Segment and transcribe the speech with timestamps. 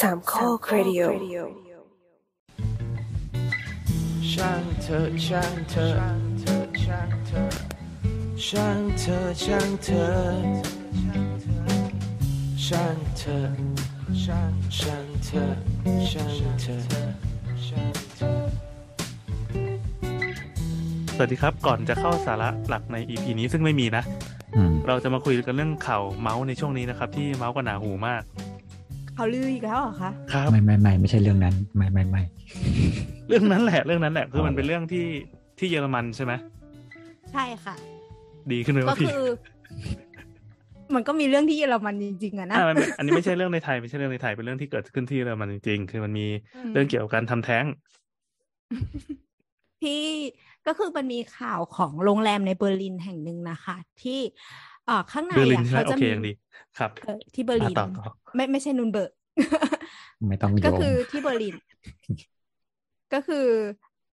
[0.00, 1.02] สามข้อครดิโอ
[4.32, 5.88] ช่างเธอช่างเธอ
[6.82, 7.44] ช่างเธอ
[8.46, 10.10] ช่างเธอช่างเธอ
[12.66, 13.38] ช่างเธอ
[14.24, 15.44] ช่างช่างเธอ
[16.10, 16.78] ช่างเธอ
[17.66, 18.36] ช่างเธอ
[21.16, 24.02] สวัสดีครับก่อนจะเข้าสาระหลักใน EP นี้ซึ่งไม่มีนะ
[24.56, 28.22] อืมเราจะมาคุยกันเรื่องข่าวเมาส์ในช่วงนี้นะครับ ที่เมาส์กันหนาหูมาก
[29.20, 32.22] เขาลืออีกแล้วเหรอคะครับไม่ไม่ไม่ไม่ใช่เรื่องนั้นไม่ไม่ไม่
[33.28, 35.06] เรื่องนั้นแหละเรื่องนั้นแหละคือมันเป็นเรื่องที่
[35.58, 36.32] ที่เยอรมันใช่ไหม
[37.32, 37.74] ใช่ค่ะ
[38.52, 39.24] ดีขึ้นไหมก็วะพี่คือ
[40.94, 47.64] มันก็มีเรื่องที่เยอรมันจริงๆอะนะอ่ามันอันนี้ไม่ใช่เรื่องในไทยไม่ใช่เรื่องในไทยเป็นเรื่องที่เกิดขึ้นที่เยอรมันจริงๆ คือมันมีอืมเรื่องเกี่ยวกับการทำแท้ง
[49.82, 50.02] ที่
[50.66, 56.30] ก็คือมันมีข่าวของโรงแรมในเบอร์ลินแห่งหนึ่งนะคะ ที่เอ่อข้างในเบอร์ลินอะใช่ไหมเขาโอจะเคมียังดี
[56.76, 59.10] ครับเออที่เบอร์ลินอะต่อต่อไม่ไม่ใช่นูเรมเบิร์ก
[60.28, 61.56] ไม่ต้องโยก็งคือที่เบอร์ลิน
[63.12, 63.46] ก็คือ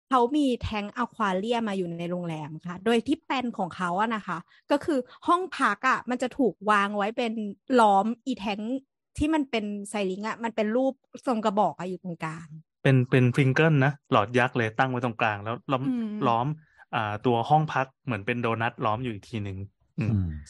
[0.08, 4.38] เขามีแทงอควาเรียมมาอยู่ในโรงแรมค่ะ โดยที่แปลนของเขาอะนะคะ
[4.70, 7.32] ก็คือห้องพักอะมันจะถูกวางไว้เป็น
[7.80, 8.60] ล้อมอีแทงก์
[9.18, 10.94] ที่มันเป็น cylinder อะมันเป็นรูป
[11.26, 12.48] ทรงกระบอกอะอยู่ตรงกลาง
[12.82, 16.46] เป็นเป็นพริงเกิลส์นะ หลอดยักษ์เลยตั้งไว้ตรงกลาง แล้วล้อมอืมล้อม
[16.92, 19.73] อ่า ตัวห้องพักเหมือนเป็นโดนัทล้อมอยู่อีกทีหนึ่งอืมอืม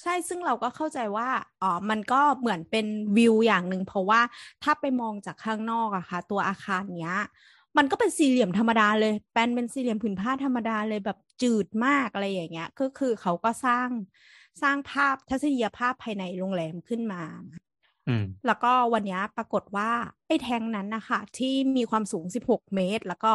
[0.00, 1.28] ใช่ซึ่งเราก็เข้าใจว่า
[1.62, 4.20] อ๋อมันก็เหมือนเป็นวิวอย่างหนึ่งเพราะว่า
[4.62, 7.17] ถ้าไปมองจากข้างนอกอะค่ะ ตัวอาคารเนี้ย
[7.77, 13.89] มันก็เป็นสี่เหลี่ยมธรรมดาเลยแปลนเป็นสี่เหลี่ยมผืนผ้าธรรมดาเลยแบบจืดมากอะไรอย่างเงี้ย ก็คือเขาก็สร้าง
[14.62, 17.23] สร้างภาพทัศนียภาพภายในโรงแรมขึ้นมา
[18.08, 19.91] อืมแล้วก็วันเนี้ยปรากฏว่า
[20.27, 23.33] ไอ้แทงนั้นนะคะที่มีความสูง16เมตร แล้วก็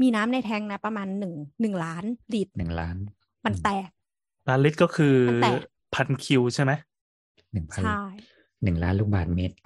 [0.00, 2.96] มีน้ำในแทงนะประมาณหนึ่งหนึ่งล้านลิตรหนึ่งล้าน
[3.44, 3.90] มันแตก
[4.48, 5.60] ล้านลิตรก็คือมันแตก
[5.94, 6.72] พันคิวใช่ไหม
[7.52, 8.02] หนึ่งพันใช่
[8.64, 9.56] หนึ่งล้านลูกบาศก์เมตร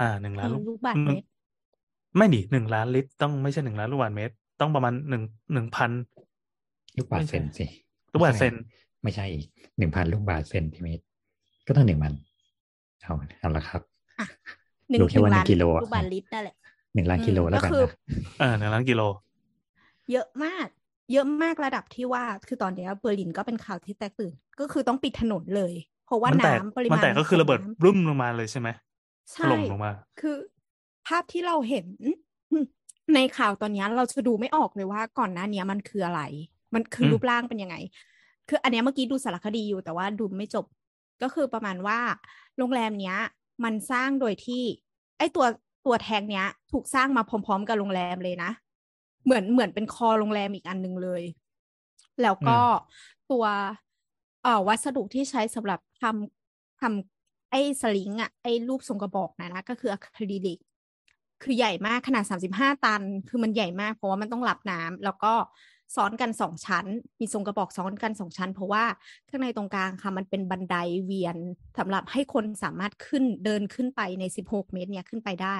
[0.00, 1.26] อ่าหนึ่งเอล้านอลูกลูกบาศก์เมตร
[2.16, 5.90] ไม่ดิหนึ่งล้านลิตรต้องไม่ใช่หนึ่งล้านลูกบาศก์เมตร ต้องประมาณหนึ่งหนึ่งพัน
[6.98, 7.66] ลูกบาศไม่ก์ใช่เซนสิ
[8.12, 8.54] ลูกบาศก์เซน
[9.02, 9.46] ไม่ใช่อีก
[9.78, 11.02] หนึ่งพันลูกบาศก์เซนติเมตร
[11.66, 12.12] ก็ต้องหนึ่งพัน
[13.02, 13.82] เอาเอาละครับ
[14.90, 16.56] หนึ่งรู้แค่ว่าหหนึ่ล้านงกิโลอะลูกบาศก์ลิตรนั่นแหละ
[16.94, 17.90] หนึ่งล้านอืมกิโลแล้วกันก็คือนะ
[18.38, 19.02] เออหนึ่งล้านกิโล
[20.12, 20.68] เยอะมาก
[21.12, 25.74] เยอะมากระดับที่ว่า คือตอนเนี้ยเบอร์ลินก็เป็นข่าวที่แตกตื่น ก็คือต้องปิดถนนเลย
[26.06, 28.80] เพราะว่ามัแตกน้ำปริมันมาณแตกก็คือระเบิดของน้ำรุ่มลงมาเลยใช่ไหมถ
[29.32, 30.36] ใช่ล่มลงมา คือ
[31.06, 31.86] ภาพที่เราเห็น
[33.14, 36.22] ในข่าวตอนเนี้ยเราจะดูไม่ออกเลยว่าก่อนหน้าเนี้ยมันคืออะไร
[36.74, 37.76] มันคืออมรูปร่างเป็นยังไง
[38.48, 40.64] คืออันเนี้ยเมื่อกี้ดูสารคดีอยู่แต่ว่าดูไม่จบ
[41.22, 41.98] ก็คือประมาณว่า
[42.58, 43.16] โรงแรมเนี้ย
[43.64, 44.62] มันสร้างโดยที่
[45.18, 45.46] ไอ้ตัว
[45.86, 48.50] ตัวแทงเนี้ย ถูกสร้างมาพร้อม ๆ กับโรงแรมเลยนะ
[49.26, 51.22] เหมือนเหมือนเป็นคอโรงแรมอีกอันหนึ่งเลย
[52.22, 52.58] แล้วก็
[53.30, 53.44] ตัว
[54.42, 60.58] เอ่อวัสดุที่ใช้สำหรับทำทำไอ้สลิงอะไอ้รูปทรงกระบอกนะนะก็คืออะคริลิก
[61.42, 65.32] คือใหญ่มากขนาดสามสิบห้าตัน คือมันใหญ่มากเพราะว่ามันต้องรับน้ำแล้วก็
[65.94, 66.86] ซ้อนกันสองชั้น
[67.20, 68.84] มีทรงกระบอกซ้อนกันสองชั้น เพราะว่า
[69.28, 71.36] ข้างในตรงกลางค่ะมันเป็นบันไดเวียน
[71.78, 75.56] สำหรับให้คนสามารถขึ้นเดินขึ้นไปในสิบหกเมตร เนี่ยขึ้นไปได้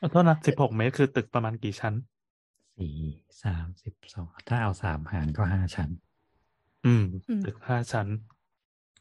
[0.00, 1.94] ขอโทษนะสิบหกเมตรคือตึกประมาณกี่ชั้น
[2.78, 2.96] สี่
[3.42, 5.90] สามสิบสองถ้าเอาสามหารก็ห้าชั้น
[6.86, 8.06] อืมอืมตึกห้าชั้น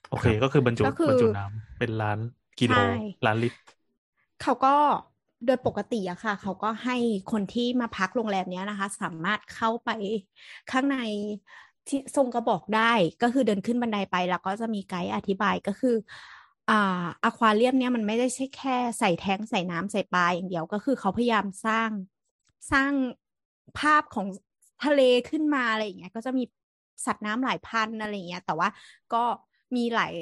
[0.09, 2.19] โอเคครับก็คือบรรจุก็คือบรรจุน้ำเป็นล้าน
[2.59, 2.91] กิโลใช่
[3.25, 3.57] ล้านลิตร
[4.41, 4.75] เขาก็
[5.45, 6.97] โดยปกติอะค่ะ เขาก็ให้
[7.31, 9.89] คนที่มาพักโรงแรมเนี้ยนะคะ สามารถเข้าไป
[10.71, 10.97] ข้างใน
[11.87, 15.95] ที่ทรงกระบอกได้ก็คือเดินขึ้นบันไดไปแล้วก็จะมีไกด์อธิบายก็คือ
[16.69, 21.89] อ่าอควาเรียมเนี่ยมันไม่ได้ใช่แค่ใส่แท้งใส่น้ำใส่ปลาอย่างเดียวก็คือเขาพยายามสร้าง
[22.71, 22.91] สร้าง
[23.79, 24.27] ภาพของ
[24.85, 26.43] ทะเลขึ้นมาอะไรอย่างเงี้ย ก็จะมี
[27.05, 28.69] สัตว์น้ำหลายพันธุ์อะไรอย่างเงี้ย แต่ว่า
[29.13, 29.23] ก็
[29.75, 30.13] มีหลาย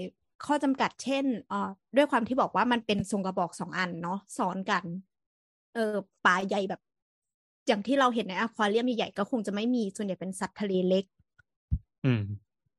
[0.45, 4.83] ข้อจำกัดเช่นเอ่อด้วยความที่บอกว่ามันเป็นทรงกระบอกสองอันเนาะซ้อนกัน
[5.73, 5.93] เออ
[6.25, 6.81] ปลาใหญ่แบบ
[7.67, 11.05] อย่างที่เราเห็นในอควาเรียมใหญ่ๆก็คงจะไม่มีส่วนใหญ่เป็นสัตว์ทะเลเล็ก
[12.05, 12.23] อืม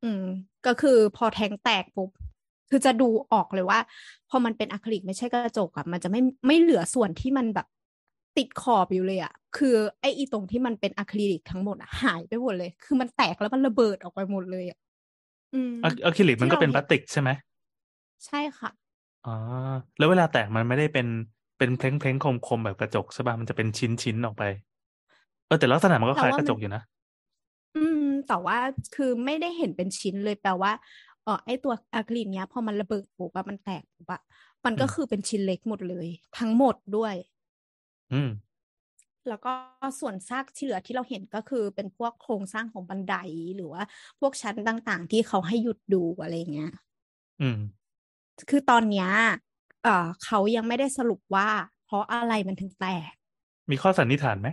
[0.05, 0.25] อืม
[0.67, 2.11] ก็คือพอแทงแตกปุ๊บ
[2.71, 3.79] คือจะดูออกเลยว่า
[4.31, 7.67] พอมันเป็นอะคริลิกไม่ใช่กระจกอะมันจะไม่ไม่เหลือส่วนที่มันแบบ
[8.37, 14.79] ติดขอบอยู่เลยอะคือไอ้อีตรงที่มันเป็นอะคริลิกทั้งหมดอะหายไปหมดเลย คือมันแตกแล้วมันระเบิดออกไปหมดเลยอะ
[15.55, 17.31] อืมอะอะคริลิกมันก็เป็นที่พเราลาสติกใช่ไหม
[18.27, 18.71] ใช่ค่ะ
[19.27, 19.31] อ๋อ
[19.99, 21.07] แล้วเวลาแตกมันไม่ได้เป็น
[21.59, 24.43] เป็นเพลงเพลงคมคมๆแบบกระจกใช่ป่ะมันจะเป็นชิ้นชิ้นออกไป
[25.47, 26.83] เออแต่ลักษณะมันก็คล้ายแต่ว่ากระจกมันอยู่นะ
[27.75, 28.59] อืมแต่ว่า
[28.95, 30.73] คือไม่ได้เห็นเป็นชิ้นเลยแปลว่า
[31.23, 34.21] เออไอตัวอะคริลิกเนี้ยพอมันระเบิดปุ๊บอะมันแตกปุ๊บอะ
[34.65, 36.07] มันก็อืมคือเป็นชิ้นเล็กหมดเลย
[36.39, 37.15] ทั้งหมดด้วย
[38.13, 38.31] อืม
[39.29, 39.53] แล้วก็
[40.01, 43.15] ส่วนซากที่เหลือที่เราเห็นก็คือเป็นพวกโครงสร้างของบันได
[43.57, 43.83] หรือว่า
[44.21, 46.73] พวกชั้นต่างๆ ที่เขาให้หยุดดูอะไรเงี้ย
[47.41, 47.59] อืม
[48.51, 49.09] คือตอนเนี้ย
[49.83, 51.49] เอ่อเขายังไม่ได้สรุปว่า
[51.87, 53.13] เพราะอะไรมันถึงแตก
[53.71, 54.49] มีข้อสันนิษฐานไหม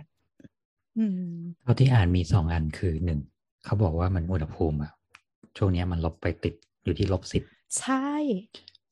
[0.98, 3.20] อืมเท่าที่อ่านมีสองอันคือหนึ่ง
[3.64, 4.92] เขาบอกว่ามันอุณหภูมิอะ
[5.56, 6.54] ช่วงเนี้ยมันลบไปติด
[6.84, 7.42] อยู่ที่ลบสิบ
[7.78, 8.06] ใช่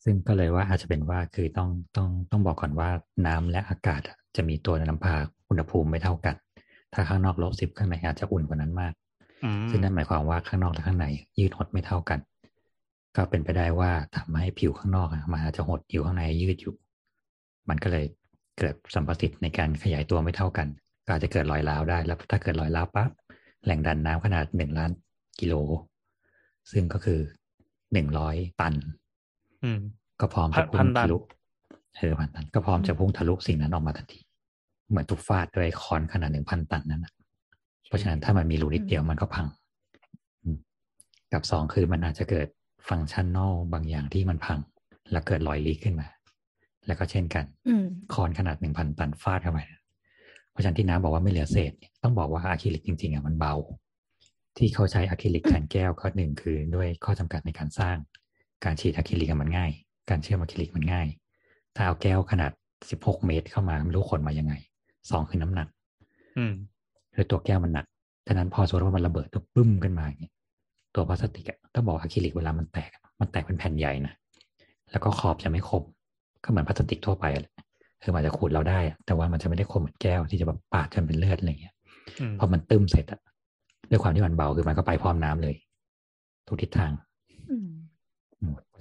[0.04, 2.90] ซึ่งก็เลยว่าอาจจะเป็นว่าคือต้องต้องต้องบอกก่อนว่า
[3.26, 5.14] น้ำและอากาศอะจะมีตัวนำพา
[5.48, 6.34] อุณหภูมิไม่เท่ากัน
[6.94, 8.92] ถ้าข้างนอกลบสิบข้างในอาจจะอุ่นกว่านั้นมาก
[9.44, 11.06] อืมซึ่งนั่นหมายความว่าข้างนอกและข้างใน
[11.38, 12.18] ยืดหดไม่เท่ากัน
[13.16, 16.74] ก็เป็นไปได้ว่าทำให้ผิวข้างนอกอะมันอาจจะหดอยู่ข้างในยืดอยู่
[17.68, 18.04] มันก็เลย
[18.58, 20.68] เกิดสัมประสิทธิ์ในการขยายตัวไม่เท่ากัน
[21.06, 23.10] ก็อาจจะเกิดรอยร้าวได้ แล้วถ้าเกิดรอยร้าวปั๊บ
[23.64, 24.90] แหล่งดันน้ำขนาดหนึ่งล้าน
[25.40, 25.54] กิโล
[26.72, 27.20] ซึ่งก็คือ
[27.92, 28.74] หนึ่งร้อยตัน
[29.64, 29.80] อืม
[30.20, 31.18] ก็พร้อมจะพัพุ่นงตันทะลุ
[31.96, 34.20] เออพันตัน ก็พร้อมจะพุ่งทะลุสิ่งนั้นออกมาทันที
[34.90, 37.12] เหมือนถูกฟาดด้วยค้อนขนาดหนึ่งพันตันนั้นนะ
[37.88, 39.46] เพราะฉะนั้นถ้ามันมีรูนิดเดียวมันก็พัง
[40.42, 40.56] อืม
[41.32, 42.48] กับสองคือมันอาจจะเกิด
[42.88, 44.58] ฟังก์ชันนอลบางอย่างที่มันพัง
[45.12, 46.06] แล้วเกิดรอยลีกขึ้นมา
[46.86, 49.80] แล้วก็เช่นกันอืมค้อนขนาดหนึ่งพันตันฟาดเข้าไปนะ
[50.50, 53.54] เพราะฉะนั้นที่น้ำบอกว่าไม่เหลือเศษเนี่ยต้องบอกว่าอะคริลิกจริงๆอะมันเบา
[54.58, 57.96] ที่เขาใช้อะคริลิกแทนแก้วก็หนึ่งคือด้วยข้อจำกัดในการสร้าง
[58.64, 59.70] การฉีดอะคริลิกอะมันง่าย
[60.10, 61.06] การเชื่อมอะคริลิกมันง่าย
[61.74, 62.50] ถ้าเอาแก้วขนาด
[62.88, 64.54] 16เมตรเข้ามาไม่รู้ขนมายังไง
[65.10, 65.68] สองคือน้ำหนัก
[66.38, 66.52] อืม
[67.14, 67.86] คือตัวแก้วมันหนัก
[68.26, 70.34] ฉะนั้นพอสมมติว่ามันระเบิดตัวปึ้มขึ้นมาอย่างเงี้ย
[70.94, 74.14] ตัวพลาสติกอะต้องบอกอะคริลิกเวลามันแตกอะมันแตกเป็นแผ่นใหญ่นะ
[74.90, 75.82] แล้วก็ขอบจะไม่คม
[76.44, 77.54] ก็เหมือนพลาสติกทั่วไปอะแหละ
[78.02, 81.74] คือมันอาจจะขูดเราได้อะแต่ว่ามันจะไม่ได้คมเหมือนแก้วที่จะแบบปาดจนเป็นเลือดอะไรเงี้ย
[82.20, 83.20] อืมพอมันตึ้มเสร็จอะ
[83.90, 85.54] ด้วยความที่มันเบาคือมันก็ไปพร้อมน้ำเลย
[86.46, 86.92] ทุกทิศทาง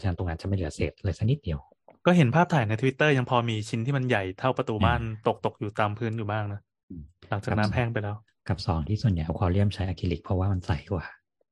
[0.01, 1.59] ฉะนั้นตรงนั้นจะไม่เหลือเศษเลยสักนิดเดียว
[2.05, 6.59] ก็เห็นภาพถ่ายในทวิตเตอร์ยังพอมีชิ้นที่มันใหญ่เท่าประตูบ้านอืมตกตกอยู่ตามพื้นอยู่บ้างนะ
[6.89, 8.15] อืมหลังจากน้ำแห้งไปแล้ว
[8.47, 11.05] กับสองที่ส่วนใหญ่อควาเรียมใช้อะคริลิกเพราะว่ามันใสกว่า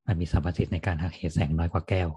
[0.06, 2.08] มันมีสัมประสิทธิ์ในการหักเหแสงน้อยกว่าแก้ว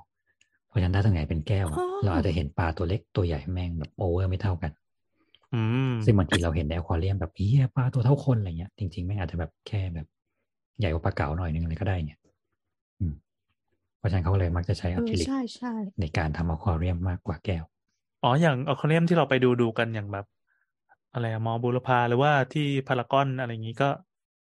[0.67, 4.71] เพราะฉะนั้นถ้าตรงไหนเป็นแก้วอะอ๋อเราอาจจะเห็นปลาตัวเล็กตัวใหญ่แม่งแบบ over ไม่เท่ากัน
[5.53, 10.07] อืมซึ่งบางทีเราเห็นในอควาเรียมแบบเฮียปลาตัวเท่าคนอะไรเงี้ยจริงๆไม่งอาจจะแบบแค่แบบ
[10.79, 12.22] ใหญ่กว่าปลาเก๋าหน่อยนึงเลยก็ได้เนี่ยอืมเพ
[14.03, 17.63] ราะฉะนั้นเขาเลยมักจะใช้เออะอคริลิกใช่ใช่ในการทำอควาเรียมมากกว่าแก้ว
[18.23, 20.25] อ๋อ อย่างอควาเรียมที่เราไปดูดูกันอย่างแบบ
[21.13, 23.89] อะไรอะมอบูรพาหรือว่าที่พารากอนอะไรอย่างนี้ก็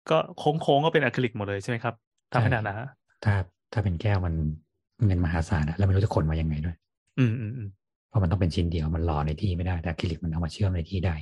[0.09, 1.95] ก็โค้งโค้งๆก็เป็นอะคริลิกหมดเลยใช่ไหมครับ
[2.31, 2.75] ทำให้หนาหนา
[3.23, 3.33] ถ้า
[3.73, 4.33] ถ้าเป็นแก้วมัน
[5.05, 6.75] เงินมหาศาลอะแล้วไม่รู้จะขนมายังไงด้วย
[7.19, 7.69] อืมอืมอืม
[8.09, 11.15] เพราะมันต้องเป็นชิ้นเดียวมันหล่อในที่ไม่ได้แต่อะคริลิกมันเอามาเชื่อมในที่ได้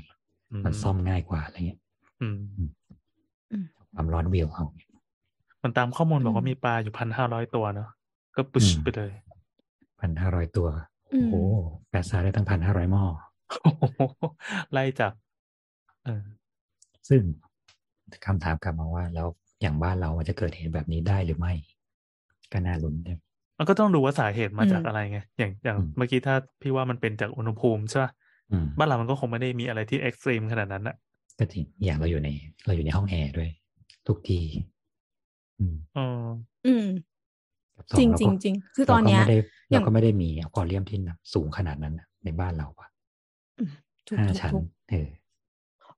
[0.51, 1.79] อืมันซ่อมง่ายกว่าอะไรเงี้ย
[2.21, 2.37] อืม
[3.93, 4.65] ความร้อนวิวเอา
[5.63, 7.89] มันตามข้อมูลบอกว่าอืมมีปลาอยู่พันห้าร้อยตัวเนาะ
[8.39, 9.11] ก็ปุชอืมไปเลย
[9.99, 10.67] พันห้าร้อยตัว
[11.13, 11.35] อืโอ้มโห
[11.89, 13.03] แปดซาได้ตั้งพันห้าร้อยหม้อ
[13.61, 14.01] โอ้โห
[14.71, 15.13] ไล่จับ
[16.03, 16.23] เออ
[17.09, 17.21] ซึ่ง
[18.25, 19.27] คำถามกลับมาว่า แล้ว
[19.61, 21.53] อย่างบ้านเรามันจะเกิดเหตุแบบนี้ได้หรือไม่
[22.51, 23.19] ก็น่าลุ้นเนี่ย
[23.57, 28.11] มันก็ต้องดูว่าสาเหตุมาจากอืมอะไรไง อย่างอย่างอืมเมื่อกี้ถ้าพี่ว่ามันเป็นจากอุณหภูมิใช่ป่ะ
[28.51, 30.95] อืมบ้านเรามันก็คงไม่ได้มีอะไรที่เอ็กซ์ตรีมขนาดนั้นอะ
[31.37, 32.29] ก็จริงอย่างเราอยู่ใน
[32.65, 33.49] เราอยู่ในห้องแอร์ด้วย
[34.07, 34.39] ทุกที
[35.59, 35.99] อืมเออ
[36.63, 37.08] อืมกับสอ
[37.97, 39.37] จริงเราจริก็งจริงคือตอนเนี้ยเราก็ไม่ได้
[39.71, 42.89] อย่าเรางก็ไม่ได้มีอควาเรียมที่หนักสูงขนาดนั้นน่ะในบ้านเราอะ
[44.07, 45.07] ถูกห้าถูกชั้นถูกเออ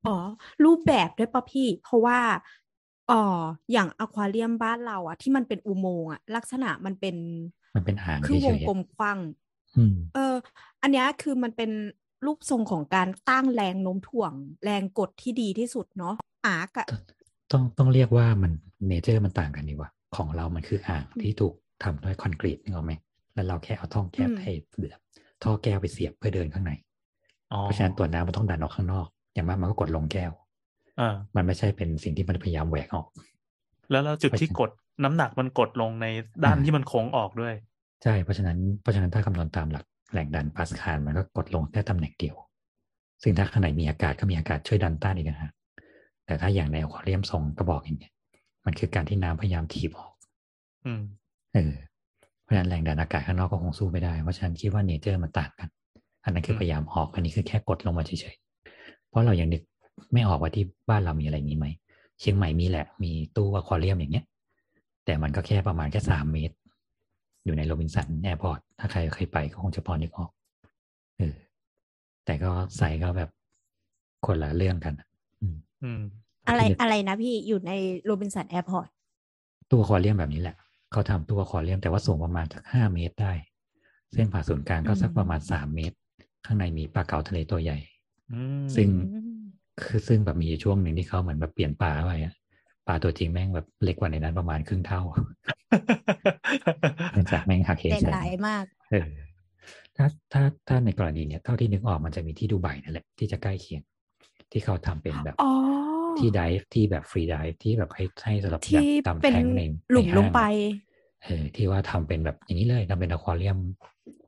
[0.06, 0.18] อ๋อ
[0.66, 2.20] รูปแบบด้วยป่ะพี่ เพราะว่า
[3.12, 3.22] อ๋อ
[3.72, 7.16] อย่างอควาเรียมบ้านเราอะที่มันเป็นอุโมงค์อะลักษณะมันเป็น
[7.76, 9.20] มันเป็นอ่างครึ่งเฉวยงๆกลอะมกว้าง
[9.78, 10.36] อืมเออ
[10.82, 11.72] อันเนี้ยคือมันเป็น
[12.26, 16.16] รูปทรงของการตั้งแรงโน้มถ่วง แรงกดที่ดีที่สุดเนาะ
[16.46, 16.88] อาร์กอะ
[17.52, 18.52] ต้องต้องเรียกว่ามัน
[18.88, 21.54] เนเจอร์มันต่างกันดีกว่า ของเรามันคืออ่างอืมที่ถูก
[21.84, 22.94] ทำด้วยคอนกรีตนึกออกไหม
[23.34, 25.02] แล้วเราแค่เอาท่อแก้วอืมไอ้แบบ
[25.44, 26.72] ท่อแก้วไปเสียบเพื่อเดินข้างใน
[27.54, 30.32] อ๋อเพราะฉะนั้นตัวน้ำมันต้องดันออกข้างนอก อย่างมากมันก็กดลงแก้ว
[31.00, 33.08] อ่ามันไม่ใช่เป็นสิ่งที่มันพยายามแหวกออก
[33.92, 34.70] แล้วแล้วจุดที่กด
[35.04, 36.06] น้ำหนักมันกดลงใน
[36.44, 37.54] ด้านอ่าที่มันโค้งออกด้วย
[38.04, 42.36] ใช่เพราะฉะนั้นเพราะฉะนั้นถ้าคำนวณตามหลักแรงดันปาสคาลมันก็กดลงแค่ตำแหน่งเดียว
[43.24, 45.52] ซึ่งถ้าข้างในมีอากาศก็มีอากาศช่วยดันต้านอีกนะฮะ
[46.26, 48.14] แต่ถ้าอย่างในอควาเรียมทรงกระบอกอย่างเงี้ย
[48.66, 50.14] มันคือการที่น้ำพยายามถีบออก
[50.86, 51.02] อืม
[51.54, 51.72] เออ
[52.44, 55.70] เพราะฉะนั้นแรงดันอากาศข้างนอกก็คงสู้ไม่ได้ เพราะฉะนั้นคิดว่าเนเจอร์มันต่างกัน
[56.24, 59.62] อันนั้นคือมพยายามออก อันนี้คือแค่กดลงมาเฉยๆ เพราะเรายังนึก
[60.14, 61.68] ไม่ออกว่าที่บ้านเรามีอะไรนี้ไหม
[62.20, 64.26] เชียงใหม่มีแหละ มีตู้อควาเรียมอย่างเงี้ย
[65.06, 66.56] แต่มันก็แค่ประมาณแค่สามเมตร
[67.46, 70.30] อยู่ในโรบินสันแอร์พอร์ต ถ้าใครเคยไปก็คงจะพอนึกออก
[71.18, 71.36] เออ
[72.26, 73.30] แต่ก็ไซส์ก็แบบ
[74.26, 75.08] คนละเรื่องกันอะ
[75.42, 76.02] อืมอืม
[76.48, 77.72] อะไรที่นึกอะไรนะพี่อยู่ใน
[78.04, 78.88] โรบินสันแอร์พอร์ต
[79.70, 80.56] ตู้อควาเรียมแบบนี้แหละ
[80.92, 83.34] เขาทำตู้อควาเรียมแต่ว่าสูงประมาณจากห้าเมตรได้
[84.14, 85.98] เส้นผ่าศูนย์กลางก็สักประมาณสามเมตร
[86.46, 87.78] ข้างในมีปลาเก๋าทะเลตัวใหญ่
[88.32, 89.42] อืมซึ่งอืม
[89.82, 92.34] คือซึ่งแบบมีช่วงหนึ่งที่เขาเหมือนแบบเปลี่ยนปลาไปอะ
[92.88, 95.02] ปลาตัวจริงแม่งแบบเล็กกว่าในนั้นประมาณครึ่งเท่า
[97.12, 99.08] เนื่องจากแม่งหักเหใจแสงร้ายมากเออ
[99.98, 103.82] ถ้าถ้าถ้าในกรณีเนี้ยเท่าที่นึกออกมันจะมีที่ดูไบนั่นแหละที่จะใกล้เคียง
[104.52, 105.52] ที่เขาทำเป็นแบบ อ๋อ
[106.22, 109.62] ที่ไดฟ์ที่แบบฟรีไดฟ์ที่แบบให้ให้สำหรับที่ดำเป็นแทงใน
[109.92, 110.42] หลุมในลห้างงไป
[111.24, 113.58] เออที่ว่าทำเป็นแบบอย่างนี้เลยทำเป็นอควาเรียม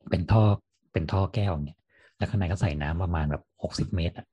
[0.09, 0.43] เป็นท่อ
[0.93, 1.77] เป็นท่อแก้วเนี่ย
[2.17, 4.25] แล้วข้างในก็ใส่น้ำประมาณแบบหกสิบเมตรอะ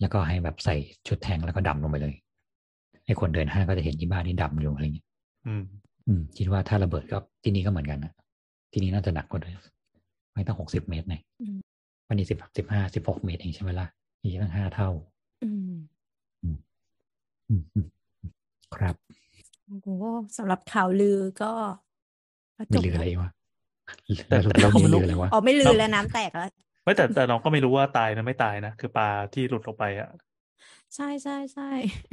[0.00, 0.76] แล้วก็ให้แบบใส่
[1.08, 2.14] ชุดแทงแล้วก็ดำลงไปเลย
[3.06, 5.06] ให้คนเดินห้างก็จะเห็นที่บ้านที่ดำอยู่อะไรเงี้ย
[5.46, 5.62] อืม
[6.06, 8.12] อืม คิดว่าถ้าระเบิดก็ที่นี่ก็เหมือนกันนะ
[8.72, 9.54] ที่นี่น่าจะหนักกว่าด้วย
[10.34, 11.58] ไม่ต้องหกสิบเมตรไงอืม
[12.08, 13.86] วันนี้สิบสิบห้าสิบหกเมตรเองใช่ไหมล่ะ
[14.22, 14.90] นี่ตั้งห้าเท่า
[15.42, 15.95] อืมอืมอืมอืม
[18.74, 18.96] ครับ
[19.64, 19.88] โอ้โห
[20.36, 21.46] สำหรับข่าวลือก็
[22.56, 23.28] ก็จไม่บลืออะไรแล้ววะ
[24.28, 26.48] แต่แล้วแต่เราเราไม่ไม่รู้ลืออะไรวะอ๋อไม่ลือแล้วน้ำแตกแล้ว
[26.84, 30.08] ไม่แต่แต่เราก็ไม่รู้ว่าตายนะไม่ตายนะ คือปลาที่หลุดลงไปอะ
[30.94, 31.64] ใช่ใช่ใช่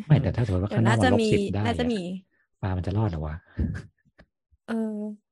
[0.08, 1.96] ไม่แต่ถ้าสมมติว่าเดี๋ยข้างวนอกน่ามันลบจะมีสิบได้น่าจะอะมี
[2.62, 3.36] ปลามันจะรอดเหรอวะ
[4.66, 4.74] เออ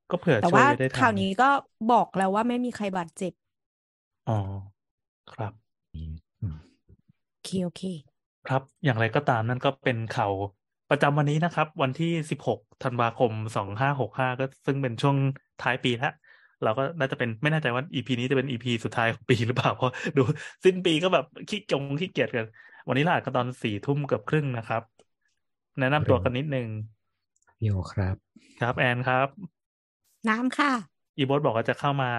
[0.10, 1.46] ก็เผื่อแต่ช่วยว่าไว้ได้ทัข่าวนนี้ก็
[1.88, 3.32] บอกแล้วว่าไม่มีใครบาดเจ็บ
[4.28, 4.34] อ๋อ
[5.32, 5.54] ครับ
[5.94, 6.56] อืม
[7.32, 7.82] โอเคโอเค
[8.48, 10.34] ครับ อย่างไรก็ตามนั่นก็เป็นข่าว
[10.90, 12.12] ประจำวันนี้นะครับ วันที่
[12.48, 13.32] 16 ธันวาคม
[13.88, 15.16] 2565 ก็ซึ่งเป็นช่วง
[15.62, 16.14] ท้ายปีแล้ว
[16.64, 20.22] เราก็น่าจะเป็นไม่แน่ใจว่า EP นี้จะเป็น EP สุดท้ายของปีหรือเปล่าเพราะดู
[20.66, 22.46] สิ้นปีก็แบบขี้จงขี้เกียจกัน
[22.88, 24.82] วันนี้เราอัดกันตอนสี่ทุ่มเกือบครึ่งนะครับ
[25.80, 26.68] แนะนำตัวกันนิดนึง
[27.60, 28.16] พี่โอครับ
[28.62, 29.28] ครับแอนครับ
[30.30, 30.72] น้ำค่ะ
[31.18, 32.12] อีโบสบอกว่าจะเข้ามา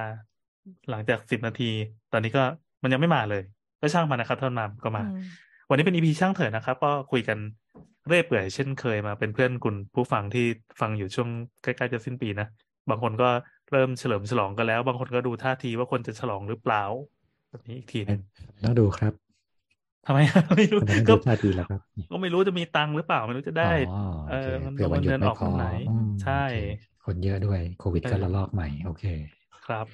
[0.91, 1.71] หลังจากสิบนาที
[2.13, 2.43] ตอนนี้ก็
[2.83, 3.43] มันยังไม่มาเลย
[3.81, 5.23] ก็ช่างมันนะครับท่านมาก็มาอืม
[5.73, 7.39] วันนี้เป็นอีพีช่างเถอะนะครับ ก็คุยกัน
[8.09, 10.47] เรื่อยเปื่อยเช่นเคยมาเป็นเพื่อนคุณผู้ฟังที่
[10.81, 11.29] ฟังอยู่ช่วง
[11.63, 12.47] ใกล้ๆจะสิ้นปีนะ
[12.91, 13.29] บางคนก็
[13.73, 16.83] เริ่มเฉลิมฉลองกันแล้ว บางคนก็ดูท่าทีว่าคนจะฉลองหรือเปล่า
[17.51, 18.21] แบบนี้อีกทีหนึง
[18.65, 19.13] ต้องดูครับ
[20.07, 20.19] ทำไม
[20.57, 26.57] ไม่รู้คนนั้นก็ดูท่าทีแล้วครับ ก็ไม่รู้จะมีตังค์หรือเปล่าไม่รู้จะได้อ๋อเอโออเคมันเผื่อวันหยุดเงินไม่ออกพอทางไหนอืมใช่โอเค
[27.05, 29.05] คนเยอะด้วยโควิดก็เออระลอกใหม่ โโอเค
[29.67, 29.87] ครับ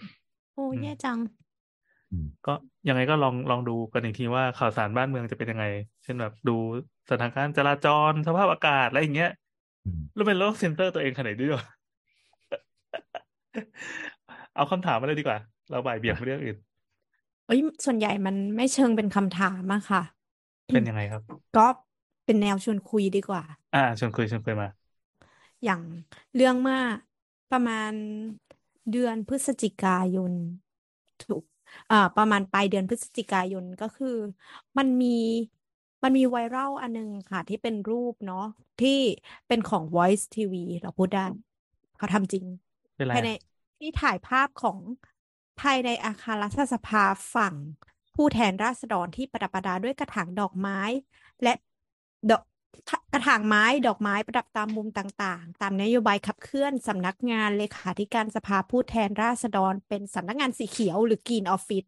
[0.55, 1.48] โอ้อืมแย่จังอืม
[2.45, 2.51] ก็
[2.89, 5.65] ยังไงก็ลองลองดูกันอีกทีว่าข่าวสารบ้านเมืองจะเป็นยังไง
[6.05, 6.53] เช่นแบบดู
[7.11, 9.31] สถานการณ์จราจรสภาพอากาศอะไรอย่างเงี้ย
[9.85, 11.63] อืมแล้วเป็นโรค center ตัวเองขนาดนี้ด้วย
[14.55, 15.39] เอาคำถามมาเลยดีกว่า
[15.71, 16.57] เราบ่ายเบี่ยงไปเรื่องอื่น
[17.47, 20.03] เอ้ยส่วนใหญ่มันไม่เชิงเป็นคำถามอะค่ะ
[20.73, 21.23] เป็นยังไงครับ
[21.57, 21.67] ก็
[22.25, 24.69] เป็นแนวชวนคุยดีกว่า อ่าชวนคุยชวนคุยมา
[25.65, 25.81] อย่าง
[26.35, 26.79] เรื่องเมื่อ
[27.51, 27.93] ประมาณ
[28.91, 30.33] เดือนพฤศจิกายน
[31.23, 31.58] ถูกอ่า
[32.17, 34.17] ประมาณปลายเดือนพฤศจิกายนก็คือ
[34.79, 35.19] มันมี
[36.03, 38.47] มันมีไวรัลอันนึงค่ะ ที่เป็นรูปเนาะ
[38.83, 38.99] ที่
[39.49, 41.27] เป็นของ Voice TV เราพูดได้
[41.97, 42.45] เขาทำจริง
[42.97, 43.39] เป็นไรภายในอะ
[43.79, 44.79] ที่ถ่ายภาพของ
[45.61, 47.55] ภายในอาคารรัฐสภาฝั่ง
[48.15, 50.81] ผู้แทนราษฎรที่ประดับประดาด้วยกระถางดอกไม้
[51.43, 51.55] และ
[52.31, 52.43] ดอก
[53.13, 61.85] กระถางไม้ดอกไม้ประดับตามมุมต่างๆ ตามนโยบายขับเคลื่อนสำนักงานเลขาธิการสภาผู้แทนราษฎร เป็นสำนักงานสีเขียวหรือ green office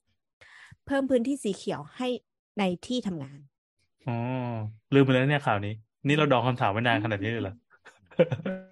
[0.86, 2.08] เพิ่มพื้นที่สีเขียวให้
[2.58, 3.38] ในที่ทำงาน
[4.06, 4.12] อ๋อ
[4.94, 5.70] ลืมไปแล้วเนี่ยข่าวนี้
[6.06, 7.54] นี่เราดองคำถามไว้นานขนาดนี้เลยเหรอ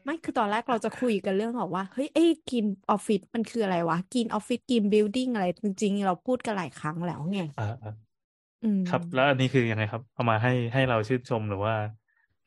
[0.05, 7.91] ไม่คือตอนแรกเราจะคุยกันเรื่องของว่าเฮ้ยไอ้ green office มันคืออะไรวะ green office green building อะไร จริงๆ เราพูดกันหลายครั้งแล้วไงอ่าอ่า
[8.63, 11.75] อืมครับ แล้วอันนี้คือยังไงครับ เอามาให้ให้เราชื่นชมหรือว่า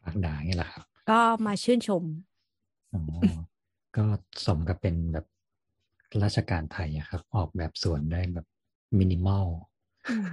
[0.03, 2.03] ปากด่างี้แหละครับ ก็มาชื่นชม
[2.93, 2.99] อ๋อ
[3.95, 4.05] ก็
[4.45, 5.25] สมกับเป็นแบบ
[6.23, 8.45] ราชการไทยอะครับ ออกแบบสวนได้แบบ
[8.97, 9.45] มินิมอล
[10.07, 10.27] อืม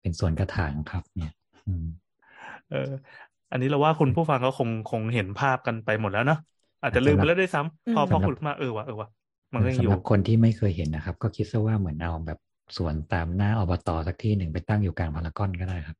[0.00, 1.32] เป็นสวนกระถางครับ เนี่ย
[1.66, 1.86] อืม
[2.68, 2.76] เออ
[3.50, 6.38] อันนี้เราว่าคุณผู้ฟังก็คงคงเห็นภาพกันไปหมดแล้วเนาะ
[6.82, 9.08] อาจจะลืมไปแล้วด้วยซ้ำพอพอสำหรับขุดมาเออวะเออวะ
[9.52, 12.38] มันก็ยังอสำหยู่รับคนที่ไม่เคยเห็นนะครับ ก็คิดซะว่าเหมือนเอาแบบ
[12.76, 15.96] สวนตามหน้าอบตสักที่หนึ่งไปตั้งอยู่กลางพารากอนก็ได้ครับ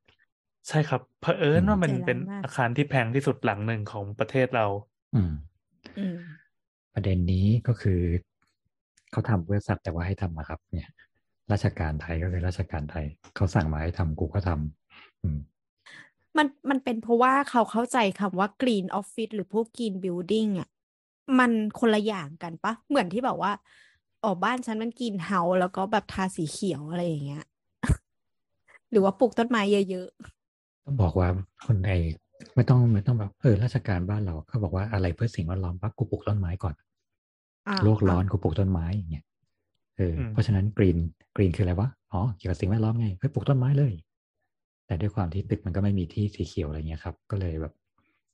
[0.69, 4.67] ใช่ครับเผอิญว่ามันใจร้ายเป็นมากอาคารที่แพงที่สุดหลังหนึ่งของประเทศเรา
[5.15, 5.33] อืม
[5.99, 6.17] อืม
[6.95, 8.01] ประเด็นนี้ก็คือ
[9.11, 10.91] เขาทำเพื่อสัตว์แต่ว่าให้ทำนะครับ เนี่ย
[11.53, 15.39] ราชการไทยก็คือราชการไทยเขาสั่งมาให้ทำกูก็ทำอืม
[16.37, 20.69] มันมันเป็นเพราะว่าเขาเข้าใจคำว่า green office หรือพวก green building อะ
[21.39, 23.53] มันคนละอย่างกันปะเหมือนที่แบบว่า
[24.25, 27.45] อ๋อบ้านฉันมัน green house แล้วก็แบบทาสีเขียวอะไรอย่างเงี้ย
[28.91, 30.09] หรือว่าปลูกต้นไม้เยอะ
[30.85, 31.29] ต้องบอกว่า
[31.67, 32.01] คนไทย
[32.55, 39.25] ไม่ต้องไม่ต้องแบบเออราชการบ้านเราเขาบอกว่าอะไรเพื่อสิ่งแวดล้อมปั๊บกูปลูกต้นไม้ก่อนๆอ่าโลกร้อนกูปลูกต้นไม้อย่างเงี้ย
[39.97, 40.99] เอออมเพราะฉะนั้นกรีน
[41.37, 43.93] กรีนคืออะไรวะอ๋อเกี่ยวกับสิ่งแวดล้อมไงเฮ้ยปลูกต้นไม้เลย
[44.87, 47.75] แต่ด้วยความที่ตึกมันก็ไม่มีที่สีเขียวอะไรเงี้ยครับ ก็เลยแบบ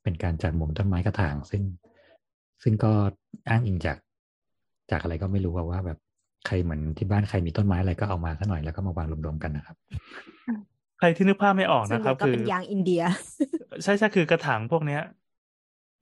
[0.03, 1.63] เป็นการจัดมุมต้นไม้กระถาง ซึ่ง
[2.63, 2.93] ซึ่งก็
[3.49, 3.97] อ้างอิงจาก
[4.91, 5.99] จากอะไรก็ไม่รู้ว่าว่าแบบ
[6.47, 9.77] ใครเหมือนที่บ้านใครมีต้นไม้อะไรก็เอามาซะหน่อยแล้วก็มาวางรวมๆกันนะครับ
[10.99, 13.03] ใครที่นึกภาพไม่ออกส่วนนะใหครัญ่บก็คือเป็นยางอินเดีย
[13.85, 15.01] ใช่ใช่คือกระถางพวกเนี้ย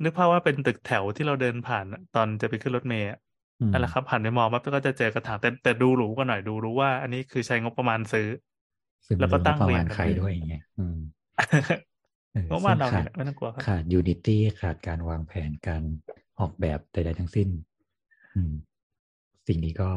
[0.04, 3.18] นึกภาพว่าเป็นตึกแถวที่เราเดินผ่านอะตอนจะไปขึ้นรถเมล์อะ
[3.60, 8.28] อืมนั่นแหละครับผ่านไปมองปั๊บก็จะเจอกระถางแต่แต่ดูหรูกันหน่อยดูรู้ว่า อันนี้คือใช้งบประมาณซื้อ
[9.06, 10.96] ซึ่งแล้วก็ไม่รู้ตั้งประเรียมางณกันใครไว้ด้วยอย่างเงี้ยอืม
[12.32, 15.82] เออเพราะว่าเราซึ่งเนี่ยไม่ต้องกลัวครับขาดยูนิตี้ขาดการวางแผนการ
[16.40, 17.48] ออกแบบใดๆทั้งสิ้น
[18.36, 18.52] อืม
[19.48, 19.88] สิ่งนี้ก็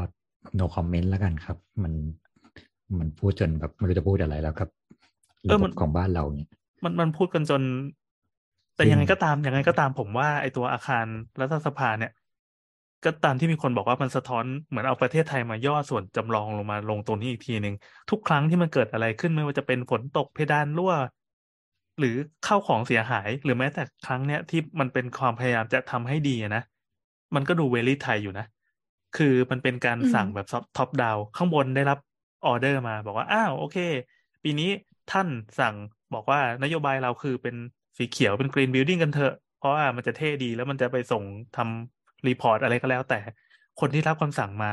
[0.59, 1.93] no comment แล้วกันครับ มัน
[2.99, 4.69] มันพูดจนแบบไม่รู้จะพูดอะไรแล้วครับ
[5.47, 6.49] เอระอบบมันของบ้านเราเนี่ย
[6.83, 7.61] มันมันพูดกันจน
[8.75, 11.05] แต่ซึ่งยังไงก็ตามยังไงก็ตามผมว่าไอตัวอาคาร
[11.41, 12.11] รัฐสภาเนี่ย
[13.05, 17.75] ก็ตามที่มีคนบอกว่ามันสะท้อนเหมือนเอาประเทศไทยมาย่อส่วนจำลองลงมาลงตรงนี้อีกทีหนึ่ง
[18.09, 20.93] ทุกครั้งที่มันเกิดอะไรขึ้นไม่ว่าจะเป็นฝนตกเพดานรั่ว
[21.99, 22.15] หรือ
[22.47, 26.63] ข้าวของเสียหายหรือแม้แต่ครั้งเนี้ยที่มันเป็นความพยายามจะทำให้ดีอะนะ
[27.35, 28.45] มันก็ดู very ไทยอยู่นะ
[29.17, 31.99] คือมันเป็นการอืมสั่งแบบ top down ข้างบนได้รับ
[32.45, 33.77] ออเดอร์มาบอกว่า อ้าวโอเค
[34.43, 34.69] ปีนี้
[35.11, 35.27] ท่าน
[35.59, 35.75] สั่ง
[36.13, 37.55] บอกว่านโยบายเราคือเป็น
[37.97, 41.23] สีเขียวเป็นกรีนบิ l ดิ้งกันเถอะ เพราะว่ามันจะเท่ดีแล้วมันจะไปส่ง
[41.55, 43.19] ทำ report อะไรก็แล้ว แต่
[43.79, 44.71] คนที่รับคำสั่งมา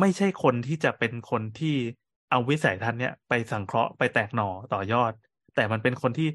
[0.00, 1.76] ไม่ใช่คนที่จะเป็นคนที่
[2.30, 5.12] เอาวิสัยทัศน์เนี้ยไปสังเคราะห์ไปแตกหน่อต่อยอด
[5.54, 6.28] แต่มันเป็นคนที่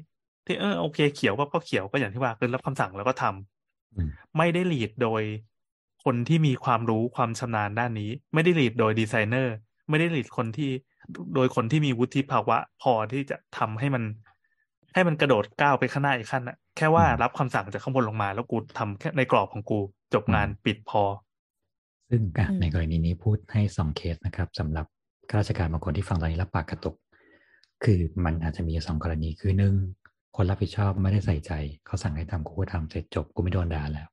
[0.46, 5.22] ที่เออโอเคเขียวก็ก็เขียวก็อย่างที่ว่าคือรับคำสั่งแล้วก็ทำอืมไม่ได้ลีดโดย
[6.04, 9.54] คนที่มีความรู้ความชำนาญด้านนี้ ไม่ได้ลีดโดยดีไซเนอร์
[9.88, 10.70] ไม่ได้ลีดคนที่
[11.34, 14.02] โดยคนที่มีวุฒิภาวะ พอที่จะทำให้มัน
[14.94, 19.78] ให้มันกระโดดก้าวไปข้างหน้าอีกขั้นนะแค่ว่าอืมรับคำสั่งจากข้างบนลงมา แล้วกูทำแค่ในกรอบของกู
[20.14, 21.02] จบงานปิดพอ
[22.10, 24.86] ซึ่งอะอืมในกรณีนี้พูดให้สองเคสนะครับสำหรับ
[25.28, 26.96] ข้าราชการบางคนที่ฟังตอนนี้แล้วปากกระตุก
[27.84, 29.74] คือมันอาจจะมีสองกรณีคือหนึ่ง
[30.36, 31.52] คนรับผิดชอบไม่ได้ใส่ใจ
[31.86, 34.08] เขาสั่งให้ทำกูก็ทำเสร็จจบกูไม่โดนด่าแล้ว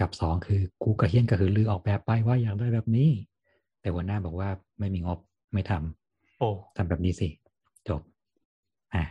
[0.00, 3.10] กับสองคือกูกระเฮี้ยนกระหือรือออกแบบไปว่าอยากได้แบบนี้
[3.80, 5.18] แต่หัวหน้าบอกว่า ไม่มีงบ
[5.52, 7.28] ไม่ทำโอ้ทำแบบนี้สิ
[7.88, 8.00] จบ
[8.94, 9.04] อะ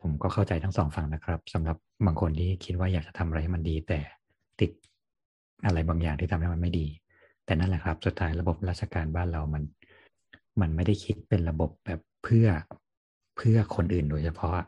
[0.00, 4.00] ผมก็เข้าใจทั้งสองฝั่งนะครับสำหรับบางคนที่คิดว่าอยากจะทำอะไรให้มันดี แต่
[4.60, 4.70] ติด
[5.64, 6.86] อะไรบางอย่างที่ทำให้มันไม่ดี
[7.44, 9.62] แต่นั่นแหละครับสุดท้ายระบบราชการบ้านเรามัน
[10.60, 12.46] มันไม่ได้คิดเป็นระบบแบบเพื่อ
[13.36, 14.58] เพื่อคนอื่นโดยเฉพาะ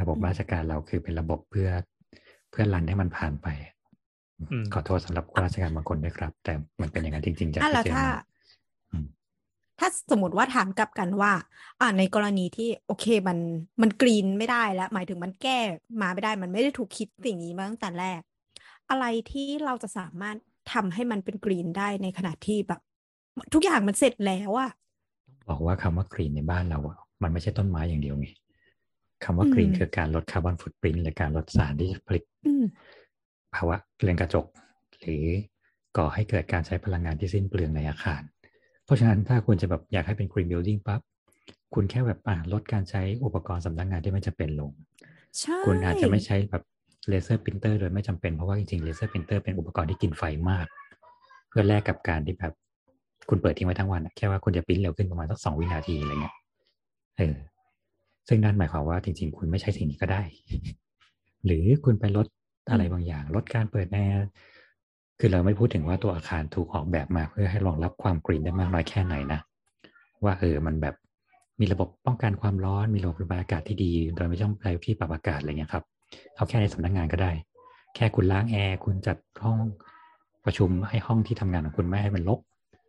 [0.00, 1.68] ระบบราชการเราคือเป็นระบบเพื่อ
[2.50, 3.48] เพื่อรันให้มันผ่านไป
[4.50, 8.33] อืมขอโทษสำหรับข้าราชการบางคนด้วยครับ แต่มันเป็นอย่างนั้นจริง ๆจากอะที่แล้วเจอถ้ามาอืม
[9.78, 11.32] ถ้าสมมติว่าถามกลับกันว่า
[11.80, 13.38] อ่าในกรณีที่โอเคมัน
[13.82, 15.58] มัน green ไม่ได้แล้ว หมายถึงมันแก้
[16.00, 18.20] มาไม่ได้ มันไม่ได้ถูกคิดสิ่งนี้มาตั้งแต่แรก
[18.90, 20.36] อะไรที่เราจะสามารถ
[20.72, 22.80] ทำให้มันเป็น green ได้ในขณะที่แบบ
[23.54, 24.70] ทุกอย่างมันเสร็จแล้วอะ
[25.48, 28.28] บอกว่าคำว่า green ในบ้านเราอะมันไม่ใช่ต้นไม้อย่างเดียวไง
[29.24, 32.64] คำว่ากรีนอืมคือการลด carbon footprint หรือการลดสารที่จะผลิตอืม
[33.54, 34.46] ภาวะเรือนกระจก
[35.00, 35.24] หรือ
[35.96, 38.22] ก่อให้เกิดการใช้พลังงานที่สิ้นเปลืองในอาคาร
[38.84, 41.00] เพราะฉะนั้นถ้าคุณจะแบบอยากให้เป็น green building ปั๊บ
[41.74, 44.70] คุณแค่แบบอ่าลดการใช้อุปกรณ์สำนักงานที่ไม่จำเป็นลง
[45.38, 46.62] ใช่คุณอาจจะไม่ใช้แบบ
[47.08, 50.66] laser printer โดยไม่จำเป็นเพราะว่าจริงๆ laser printer เป็นอุปกรณ์ที่กินไฟมาก
[51.48, 52.52] เพื่อแลกกับการที่แบบ
[53.28, 56.34] คุณเปิดทิ้งไว้ทั้งวันอะแค่ว่าคุณจะปริ้นเร็วขึ้นประมาณสักสองวินาทีอะไรเงี้ย
[57.18, 57.36] เออ
[58.28, 60.22] ซึ่งนั่นหมายความว่าจริง ๆ คุณไม่ใช้สิ่งนี้ก็ได้
[61.44, 62.26] หรือคุณไปลด
[62.70, 64.26] อะไรบางอย่าง ลดการเปิดแอร์
[65.20, 69.40] คือเราไม่พูดถึงว่าตัวอาคารถูกออกแบบมาเพื่อให้รองรับความกรีนได้มากน้อยแค่ไหนนะ
[70.24, 70.94] ว่าเออมันแบบ
[71.60, 75.84] มีระบบป้องกันความร้อน มีระบบระบายอากาศที่ดี โดยไม่ต้องใช้ที่ปรับอากาศอะไรเงี้ยครับ
[76.34, 77.30] เอาแค่ในสำนักงานก็ได้
[77.94, 79.58] แค่คุณล้างแอร์คุณจัดห้อง
[80.44, 82.40] ประชุมให้ห้องที่ทำงานของคุณไม่ให้มันรก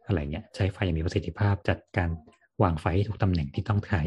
[0.07, 2.09] อะไรเงี้ยใช้ไฟอย่างมีประสิทธิภาพ จัดการ
[2.63, 4.01] วางไฟให้ถูกตำแหน่งที่ต้องใช้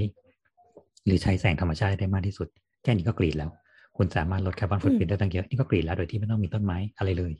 [1.06, 2.48] หรือใช้แสงธรรมชาติได้มากที่สุด
[2.82, 3.50] แค่นี้ก็กรีดแล้ว
[3.96, 7.32] คุณสามารถลด carbon footprint ได้ตั้งเยอะนี่ก็ green แล้วโดยที่ไม่ต้องมีต้นไม้อะไรเลย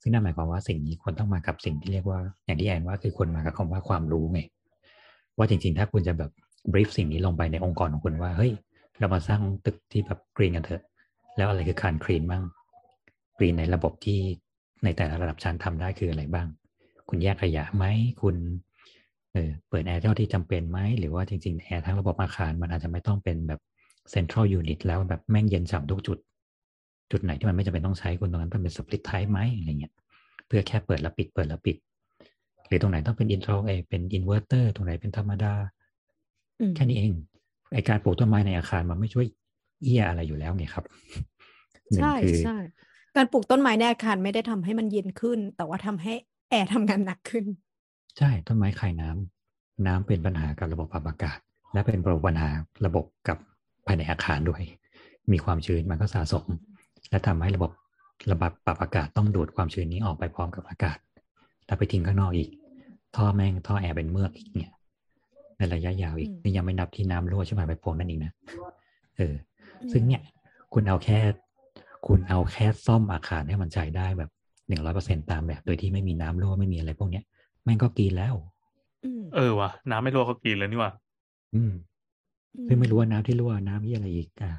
[0.00, 4.40] ซึ่งนั่นหมายความว่าสิ่งนี้ควรต้องมากับสิ่งที่เรียกว่าอย่างที่แอนว่าคือควรมากับคำว่าความรู้ไง
[5.36, 6.30] ว่าจริงๆ ถ้าคุณจะแบบ
[6.72, 8.52] brief สิ่งนี้ลงไปในองค์กรของคุณว่าเฮ้ย
[8.98, 10.82] เรามาสร้างตึกที่แบบ green กันเถอะ
[11.36, 12.42] แล้วอะไรคือการ green บ้าง
[13.38, 14.20] green ในระบบที่
[14.84, 16.46] ในแต่ละระดับชั้นทำได้คืออะไรบ้าง
[17.08, 17.84] คุณแยกขยะไหม
[18.22, 18.36] คุณ
[19.32, 23.60] เออเปิดแอร์เท่าที่จำเป็นไหมหรือว่าจริงๆแอร์ทั้งระบบอาคารมันอาจจะไม่ต้องเป็นแบบ
[24.10, 26.18] central unit แล้วแบบแม่งเย็นฉ่ำทุกจุด
[27.10, 29.92] จุดไหนที่มันไม่จำเป็นต้องใช้คุณตรงนั้นเป็น split type ไหมอะไรเงี้ย
[30.46, 31.76] เพื่อแค่เปิดแล้วปิดเปิดแล้วปิด
[32.68, 35.54] หรือตรงไหนต้องเป็นอินโทรเอเป็นอินเวอร์เตอร์ตรงไหนเป็นธรรมดา
[36.60, 37.12] อืมแค่นี้เอง
[37.72, 39.26] ไอการปลูกต้นไม้ในอาคารมันไม่ช่วย
[39.82, 40.84] เหี้ยอะไรอยู่แล้วไงครับ
[41.90, 42.56] หนึ่งใช่คือใช่
[43.16, 46.12] การปลูกต้นไม้ในอาคารไม่ได้ทำให้มันเย็นขึ้น แต่ว่าทำให้
[46.50, 47.44] แอร์ทำงานหนักขึ้น
[48.18, 51.38] ใช่ต้นไม้คายน้ำน้ำเป็นปัญหากับระบบปรับอากาศ
[51.72, 52.50] และเป็นปัญหา
[52.86, 53.38] ระบบกับ
[53.86, 54.62] ภายในอาคารด้วย
[55.32, 56.44] มีความชื้นมันก็สะสม
[57.10, 57.70] และทำให้ระบบ
[58.32, 60.98] ระบบปรับอากาศต้องดูดความชื้นนี้ออกไปพร้อมกับอากาศ
[61.66, 62.50] แล้วไปทิ้งข้างนอกอีก
[63.16, 64.70] ท่อแม่งท่อแอร์เป็นเมือกอีกเนี่ย
[65.56, 68.32] ในระยะยาวอีกอืมนี่ยังไม่นับที่น้ำรั่วใช่ไหมไปโพงนั่นเองนะ
[69.16, 69.34] เออ
[69.82, 70.22] อืมซึ่งเนี่ย
[70.72, 71.18] คุณเอาแค่
[72.06, 74.30] คุณเอาแค่ซ่อมอาคารให้มันใช้ได้แบบ
[74.68, 77.24] หนึ่งร้อยเปอร์เซ็นตามแบบ โดยที่ไม่มีน้ำรั่วไม่มีอะไรพวกเนี้ย
[77.64, 78.34] แม่งก็กินแล้ว
[79.04, 80.92] อืมเออว่ะน้ำไม่รั่วก็กินเลยนี่ว่ะ
[81.54, 81.72] อืม
[82.66, 84.52] ซึ่งไม่รู้ว่าน้ำที่รั่วน้ำที่อะไรอีกอะ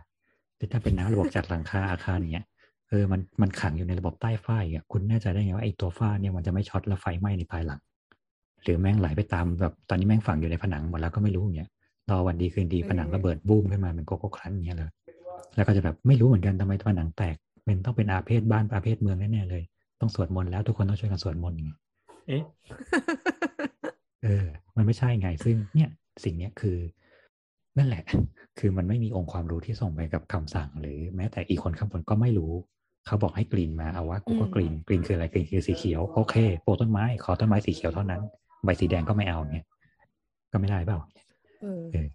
[0.61, 2.45] แต่ถ้าเป็นน้ำระบบจากหลังคาอาคารอย่างเงี้ย
[2.89, 7.79] เออมันมันขังอยู่ในระบบใต้ฝ้าอีกอะคุณแน่ใจได้ไงว่าไอ้ตัวฝ้าเนี่ยมันจะไม่ช็อตแล้วไฟไหม้ในภายหลัง
[8.63, 11.69] หรือแม่งไหลไปตามแบบตอนนี้แม่งฝังอยู่ในผนังหมดแล้วก็ไม่รู้อย่างเงี้ย
[12.09, 14.91] รอวันดีคืนดีผนังระเบิดบูมขึ้นมาเป็นโกโก้ครันอย่างเงี้ยเลย
[15.55, 19.63] แล้วก็จะแบบไม่รู้เหมือนกันทำไมผนังแตกเป็นต้องเป็นอาเพศบ้านอาเพศเมืองแน่ๆเลย
[19.99, 21.79] ต้องสวดมนต์แล้วทุกคนต้องช่วยกันสวดมนต์อย่างเงี้ย
[22.27, 22.43] เอ๊ะ
[24.23, 24.45] เออ
[24.75, 25.89] มันไม่ใช่ไงซึ่งเนี่ย
[26.23, 26.77] สิ่งเนี้ยคือ
[27.77, 28.03] นั่นแหละ
[28.59, 32.53] คือมันไม่มีองค์ความรู้ที่ส่งไปกับคำสั่ง หรือแม้แต่อีกคนข้างบนก็ไม่รู้
[33.07, 38.21] เขาบอกให้กรีนมาเอาว่ากูก็อืมกรีนกรีนคืออะไรกรีนคือสีเขียวโอเคปลูกต้นไม้ ขอต้นไม้สีเขียวเท่านั้น
[38.63, 39.65] ใบสีแดงก็ไม่เอาเนี่ย
[40.51, 40.99] ก็ไม่ได้เปล่า
[41.61, 42.07] เออเออ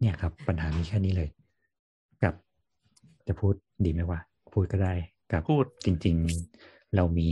[0.00, 1.28] เนี่ยครับ ปัญหามีแค่นี้เลย
[2.22, 2.34] กับ
[3.28, 4.20] จะพูดดีไหมว่า
[4.52, 4.92] พูดก็ได้
[5.30, 6.16] กับพูดจริง
[6.56, 7.28] ๆ เรามี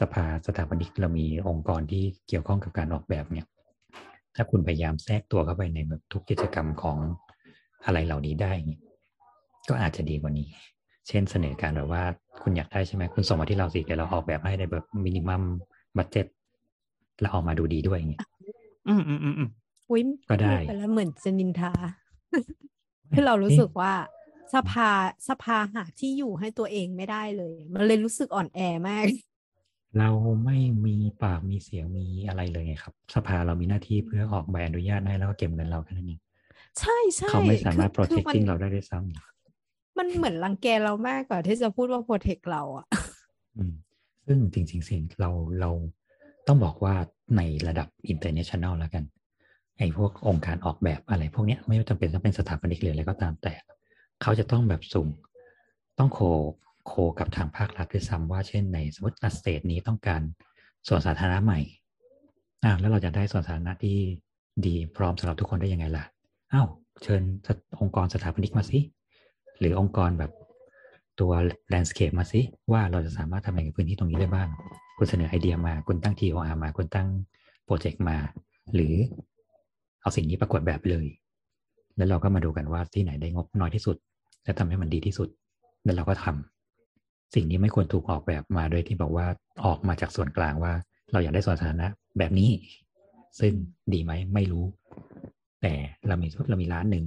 [0.00, 3.46] สภาสถาปนิกเรามีองค์กรที่เกี่ยวข้องกับการออกแบบเนี่ย
[4.38, 6.98] ถ้าคุณพยายามแทรกตัวเข้าไปในแบบทุกกิจกรรมของ
[7.84, 8.80] อะไรเหล่านี้ได้เนี่ย
[9.68, 10.48] ก็อาจจะดีกว่านี้
[11.08, 12.02] เช่นเสนอการแบบว่า
[12.42, 15.42] คุณอยากได้ใช่ไหมคุณส่งมาที่เราสิเดี๋ยวเราออกแบบให้ในแบบมินิมัม
[15.96, 16.26] บัตเจ็ต
[17.20, 18.22] แล้วออกมาดูดีด้วยอย่างเงี้ย
[18.88, 19.50] อืมอืมอืมอืม
[19.90, 21.72] อุ้ยก็ได้พูไปแล้วเหมือนจะนินทา
[23.14, 23.92] คือเรารู้สึกว่า
[24.54, 24.90] สภา
[25.28, 29.04] สภาหาที่อยู่ให้ตัวเองไม่ได้เลย มันเลยรู้สึกอ่อนแอมาก
[29.98, 30.10] เรา
[30.44, 36.20] ไม่มีปากมีเสียงมีอะไรเลยไงครับ สภาเรามีหน้าที่เพื่อออกใบอนุญาตให้แล้วก็เก็บเงินเราแค่นั้นเอง
[36.78, 42.86] ใช่ใช่เขาไม่สามารถคือคือ protecting มันเราได้ด้วยซ้ำมันเหมือนรังแกเรามากกว่าที่จะพูดว่า protect เราอะ
[43.56, 43.72] อืม
[44.26, 45.70] ซึ่งจริง ๆ สิ่งเราเรา
[46.46, 46.94] ต้องบอกว่า
[47.36, 49.04] ในระดับ international แล้วกัน
[49.78, 53.54] ไอ้พวกองค์การออกแบบอะไร พวกเนี้ยไม่จำเป็นต้องเป็นสถาปนิกหรืออะไรก็ตามแต่
[54.22, 55.08] เขาจะต้องแบบสุ่ม
[55.98, 56.20] ต้องโค
[56.86, 60.22] โคกับทางภาครัฐด้วยซ้ำว่าเช่นในสมมติสเตทนี้ต้องการ
[60.88, 61.60] ส่วนสาธารณะใหม่
[62.64, 63.98] อ่าแล้วเราจะได้ส่วนสาธารณะที่
[64.66, 66.04] ดีพร้อมสำหรับทุกคนได้ยังไงล่ะ
[66.52, 66.68] อ้าว
[67.02, 67.22] เชิญ
[67.80, 68.78] องค์กรสถาปนิกมาสิ
[69.58, 70.32] หรือองค์กรแบบ
[71.20, 71.32] ตัว
[71.72, 72.40] landscape มาสิ
[72.72, 74.48] ว่าเราจะสามารถทำอะไรกับพื้นที่ตรงนี้ได้บ้าง
[74.98, 77.08] คุณเสนอไอเดียมา คุณตั้ง TOR มา คุณตั้ง
[77.64, 78.16] โปรเจกต์มา
[78.74, 78.94] หรือ
[80.00, 81.06] เอาสิ่งนี้ประกวดแบบเลย
[81.96, 83.96] แล้วเราก็มาดูกันว่าที่ไหนได้งบน้อยที่สุด
[84.44, 85.28] และทำให้มันดีที่สุด
[85.84, 86.57] แล้วเราก็ทำ
[87.34, 89.26] สิ่งนี้ไม่ควรถูกออกแบบมาโดยที่บอกว่า
[89.66, 90.72] ออกมาจากส่วนกลางว่า
[91.12, 91.88] เราอยากได้ส่วนสาธารณะ
[92.18, 92.50] แบบนี้
[93.40, 93.52] ซึ่ง
[93.92, 94.64] ดีไหมไม่รู้
[95.62, 95.72] แต่
[96.08, 97.04] เรามีเรามีร้านหนึ่ง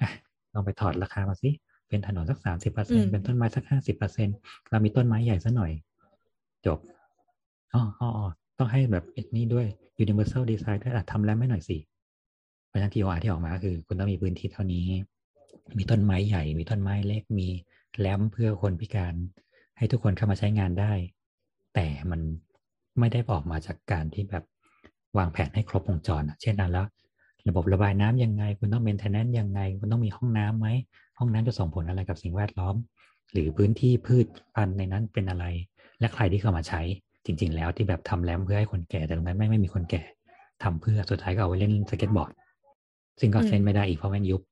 [0.00, 0.10] อะ
[0.54, 1.50] ลองไปถอดราคามาสิ
[1.88, 4.28] เป็นถนนสักสามสิบเปอร์อืเซ็นมเป็นต้นไม้สักห้าสิบเปอร์เซ็น
[4.70, 5.72] เรามีต้นไม้ใหญ่ซะหน่อย
[6.66, 6.78] จบ
[7.74, 8.26] อ๋ออ๋ออ๋อ
[8.58, 9.04] ต้องให้แบบ
[9.36, 9.66] นี้ด้วย
[10.02, 11.76] universal design ด้วยอะทำแล้วไม่หน่อยสิ
[12.66, 14.86] เพราะฉะนั้น TOR ที่ออกมาก็คือ คุณต้องมีพื้นที่เท่านี้
[15.78, 17.48] มีต้นไม้ใหญ่ มีต้นไม้เล็กมี
[17.98, 19.14] แลมเพื่อคนพิการ
[19.80, 20.92] ให้ทุกคนเข้ามาใช้งานได้
[21.74, 22.20] แต่มัน
[22.98, 24.44] ไม่ได้ออกมาจากการที่แบบ
[25.18, 26.86] วางแผนให้ครบวงจรอะเช่นนั้นแล้ว
[27.48, 30.68] ระบบระบายน้ำยังไง คุณต้อง maintenance ยังไง คุณต้องมีห้องน้ำไหม
[31.18, 32.74] ห้องน้ำจะส่งผลอะไรกับสิ่งแวดล้อม
[33.32, 35.44] หรือพื้นที่พืชพันธุ์ในนั้นเป็นอะไร
[36.00, 36.80] และใครที่เข้ามาใช้
[37.24, 40.02] จริง ๆ แล้วที่แบบทำ ramp เพื่อให้คนแก่แต่ตรงนั้นไม่ไม่มีคนแก่
[40.62, 42.30] ทำเพื่อสุดท้ายก็เอาไว้เล่นสเก็ตบอร์ด
[43.20, 44.42] ซึ่งก็อืมเซ็นไม่ได้อีกเพราะแม่งยุบ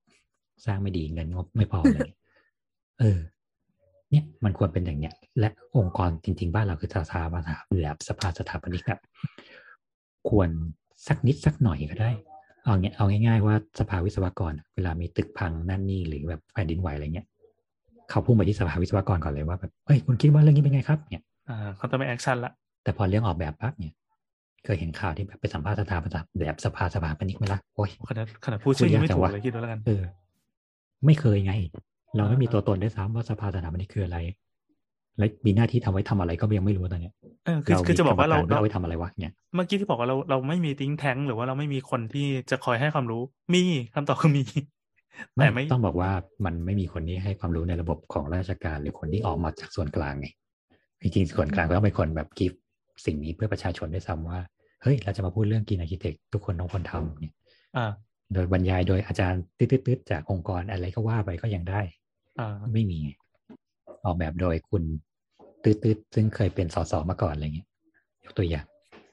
[0.66, 2.08] สร้างไม่ดีเงินงบไม่พอเลย
[3.00, 3.18] เออ
[4.10, 8.98] เนี่ยมันควรเป็นอย่างเนี้ย และองค์กรจริง ๆ บ้านเราคือสภาสถาแบบสภาสถาปนิกอะ
[10.28, 10.48] ควร
[11.06, 12.10] สักนิดสักหน่อยก็ได้
[12.64, 17.26] เอาเงี้ยเอาง่ายๆว่าสภาวิศวกรอะเวลามีตึกพังนั่นนี่หรือแบบแผ่นดินไหวอะไรเงี้ย
[18.10, 22.52] เขาพุ่งไปที่สภาวิศวกรก่อนเลยว่าแบบเฮ้ยคุณคิดว่าเรื่องนี้เป็นไงครับเนี่ยอ่าเขาต้องไม่ action ละ
[22.84, 23.94] แต่พอเรื่องออกแบบปั๊บเนี่ย
[24.64, 30.02] เคยเห็นข่าวที่แบบไปสัมภาษณ์สถาปนิกแบบสภาสถาปนิกไหมล่ะโอ้ยขนาดขนาดพูดชื่อยังไม่ถูกพูดยากจังวะเลยคิดดูแล้วกันเออ
[31.06, 31.52] ไม่เคยไง
[32.16, 34.18] เราไม่มีอ่าตัวตนได้วยซ้ำว่าสภาสถาปนิกคืออะไร
[35.18, 43.22] และมีหน้าที่ทำไว้ทำอะไรก็ยังไม่รู้ตอนเนี้ยเออคือคือจะบอกว่าเราเราเราเอาไว้ทำอะไรวะเนี่ยเมื่อกี้ที่บอกว่าเราเราไม่มีติ้งแท้งหรือว่าเราไม่มีคนที่จะคอยให้ความรู้
[43.54, 43.62] มี
[43.94, 44.44] คำตอบคือมี
[45.34, 46.10] แต่ไม่ต้องบอกว่า
[46.44, 50.28] มันไม่มีคนที่ให้ความรู้ในระบบของราชการ หรือคนที่ออกมาจากส่วนกลางไง
[51.02, 52.52] จริงๆส่วนกลางก็ต้องเป็นคนแบบกิฟ
[53.06, 54.40] สิ่งนี้เพื่อประชาชนด้วยซ้ำว่า
[54.82, 57.34] เฮ้ยเราจะมาพูดเรื่องกินอาร์เคเต็กทุกคนต้องคนทำเนี่ย
[57.76, 57.90] อ่า
[58.34, 61.97] โดยบรรยายโดยอาจารย์ตืดๆๆจากองค์กรอะไรก็ว่าไปก็ยังได้อ่า
[62.72, 63.10] ไม่มีไง
[64.04, 64.82] ออกแบบโดยคุณ
[65.64, 67.68] ตืดๆซึ่งเคยเป็นสสมาก่อนอะไรเงี้ย
[68.24, 68.66] ยกตัวอย่าง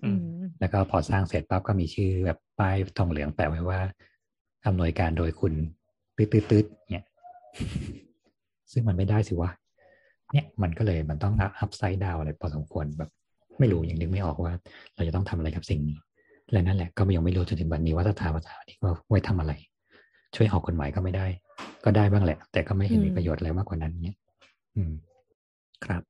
[0.03, 3.79] อือืมมแล้วก็พอสร้างเสร็จปั๊บก็มีชื่อแบบป้ายทองเหลืองแปะไว้ว่า
[4.65, 5.53] อำนวยการโดยคุณ
[6.17, 7.05] ตืดๆๆเนี่ย
[8.71, 9.49] ซึ่งมันไม่ได้สิวะ
[10.33, 13.09] เนี่ยมันก็เลยมันต้องอัพไซด์ดาวอะไรพอสมควรแบบ
[13.59, 14.53] ไม่รู้ยังนึกไม่ออกว่า
[14.95, 15.97] เราจะต้องทำอะไรกับสิ่งนี้
[16.51, 19.53] และนั่นแหละก็ยังไม่รู้จนถึงวันนี้ว่าสถาปัตย์ว่าไว้ทำอะไร
[20.35, 21.25] ช่วยออกกฎหมายก็ไม่ได้
[21.85, 24.17] ก็ได้บ้างแหละ แต่ก็ไม่เห็นมีอืมประโยชน์อะไรมากกว่านั้นเนี่ย
[24.75, 24.91] อืม
[25.85, 26.03] ครับ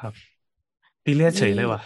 [0.00, 0.14] ครับ
[1.04, 1.80] ตีเลียดเฉยเลยว่ะ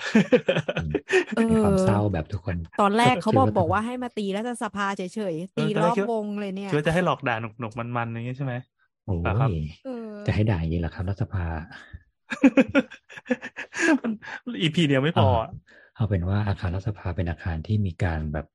[0.76, 0.92] อืม
[1.36, 8.54] เอมีความอเศร้าแบบทุกคน ตอนแรกเขาบอกคิดว่าบอกว่าให้มาตีรัฐสภาเฉยๆ ตีเออตอนรแรอกบคิดว่าวงเลยเนี่ยคิดว่าจะให้หลอกด่าหนุกหนุกๆมันๆอย่างงี้ใช่ไหม
[9.04, 9.90] โอ้อ่าครับยเออ
[10.26, 11.46] จะให้ด่าอย่างนี้เหรอครับรัฐสภา
[14.00, 14.12] มัน
[14.62, 15.50] อีพีเดียวไม่พออะ
[15.94, 18.46] เอาเป็นว่าอาคารรัฐสภาเป็นอาคารที่มีการแบบ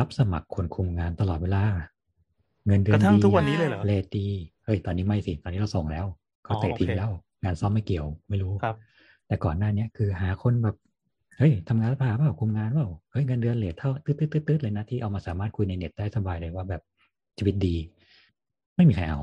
[0.00, 1.64] รับสมัครคนคุมงานตลอดเวลา
[2.66, 4.26] เงินเดืกอนระทั่งดีทุกวันนี้เลยเหรอเลทดี
[4.64, 6.06] เฮ้ยตอนนี้ไม่สิตอนนี้เราส่งแล้ว
[6.44, 7.10] เขาอ๋อเตะทิ้งโอเคแล้ว
[7.42, 8.76] งานซ่อมไม่เกี่ยวไม่รู้ครับ
[9.26, 10.76] แต่ก่อนหน้าเนี้ยคือหาคนแบบ
[11.38, 16.82] เฮ้ยทำงานรัฐสภาเปล่าคุมงานเปล่าเฮ้ยเงินเดือนเลทเท่าตืดตืดตืดตืดเลยนะที่เอามาสามารถคุยในเน็ตได้สบายเลยว่าแบบ
[17.38, 17.76] ชีวิตดี
[18.76, 19.20] ไม่มีใครเอา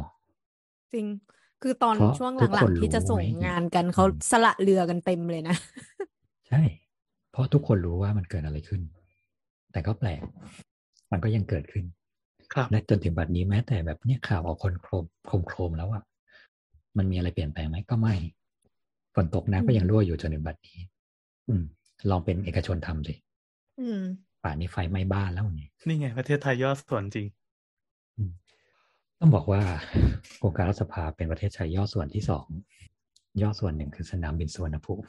[0.94, 1.06] จริง
[1.62, 5.56] คือตอนเพราะช่วงทุกหลัคงนๆที่จะส่งรู้ไว้งานกันเขาสละเรือกันเต็มเลยนะ
[6.48, 6.62] ใช่
[7.32, 8.82] เพราะทุกคนรู้ว่ามันเกิดอะไรขึ้น
[9.72, 10.22] แต่ก็แปลก
[11.12, 12.03] มันก็ยังเกิดขึ้นครับ
[12.72, 16.04] และจนถึงบัดนี้แม้แต่แบบเนี่ยข่าวออกคนโครมโครมโครมแล้วอะ
[16.98, 18.16] มันมีอะไรเปลี่ยนแปลงไหมก็ไม่
[19.16, 20.80] ฝนตกน้ำก็ยังรั่วอยู่จนถึงบัดนี้
[21.48, 21.63] อืม
[22.10, 23.16] ลองเป็นเอกชนทำสิ
[23.80, 24.02] อืม
[24.44, 27.28] ป่านนี้ไฟไหม้บ้านแล้วเนี่ยนี่ไง ประเทศไทยย่อส่วนจริง
[29.20, 29.62] ต้องบอกว่า
[30.38, 32.48] โครงการรัฐสภาเป็นประเทศไทยย่อส่วนที่สอง
[33.42, 35.06] ย่อส่วนหนึ่งคือสนามบินสุวรรณภูมิ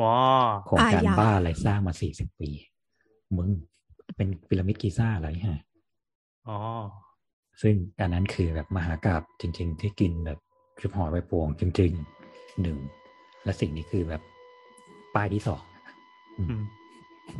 [0.00, 0.18] ว้า
[0.66, 2.50] โครงการอะอย่าบ้าอะไรสร้างมาสี่สิบปี
[3.36, 3.48] มึง
[4.16, 5.62] เป็นพีระมิดกีซ่าอะไรฮะ
[6.48, 6.58] อ๋อ
[7.62, 10.38] ซึ่งอันนั้นคือแบบมหากราบจริง ๆ ที่กินแบบ
[10.80, 12.78] ชุบหอยใบโป่งจริงๆหนึ่ง
[13.44, 14.22] และสิ่งนี้คือแบบ
[15.14, 15.62] ป้ายที่สอง
[16.38, 16.64] อืมอืม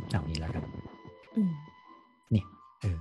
[0.09, 0.63] เอานี้แล้วกัน
[1.35, 1.51] อืม
[2.31, 2.45] เนี่ย
[2.81, 2.97] เออ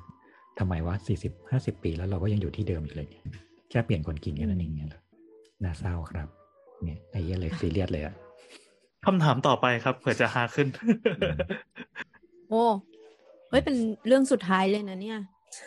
[0.58, 3.24] ทำไมวะสี่สิบห้าสิบปีแล้วเราก็ยังอยู่ที่เดิมอีกเลยเนี่ย
[3.70, 5.00] แค่เปลี่ยนคนกินแค่นั้นเองเนี่ยเหรอ
[5.62, 6.28] น่าเศร้าครับ
[6.82, 8.14] เนี่ยไอ้เหี้ยเลยซีเรียสเลยอะ
[9.06, 10.66] คำถามต่อไปครับเผื่อจะหาขึ้น
[12.48, 12.62] โอ้
[13.48, 15.18] เฮ้ยเป็นเรื่องสุดท้ายเลยนะเนี่ย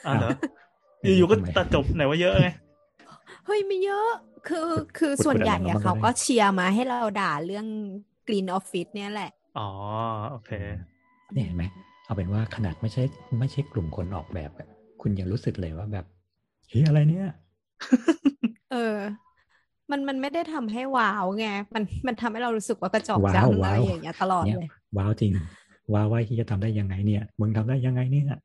[0.07, 0.31] อ่าเหรอ
[1.17, 2.47] อยู่ๆก็ตัดจบไหนว่าเยอะไง
[3.45, 4.09] เฮ้ยไม่เยอะ
[4.47, 7.65] คือคือพูดส่วนใหญ่พูดอะไรอะมาบ้างเขาก็ได้ก็เชียร์มาให้เราด่าเรื่อง
[8.27, 9.69] Green Office เนี่ยแหละ อ๋อ
[10.31, 10.51] โอเค
[11.33, 11.63] เนี่ยเห็นไหม
[12.05, 13.03] เอาเป็นว่าขนาดไม่ใช่
[13.39, 14.67] ไม่ใช่กลุ่มคนออกแบบอะ
[15.01, 16.05] คุณยังรู้สึกเลยว่าแบบ
[16.69, 17.27] เฮ้ยอะไรเนี่ย
[18.71, 18.97] เออ
[19.91, 25.31] มันมันไม่ได้ทำให้ว้าวไง มันมันทำให้เรารู้สึกว่ากระจอกว้าวจังอะไรว้าวอย่างเงี้ยตลอดเนี่ยเลย ว้าวจริง
[25.93, 28.37] ว้าวว่าที่จะทำได้ยังไงเนี่ย มึงทำได้ยังไงเนี่ยอืม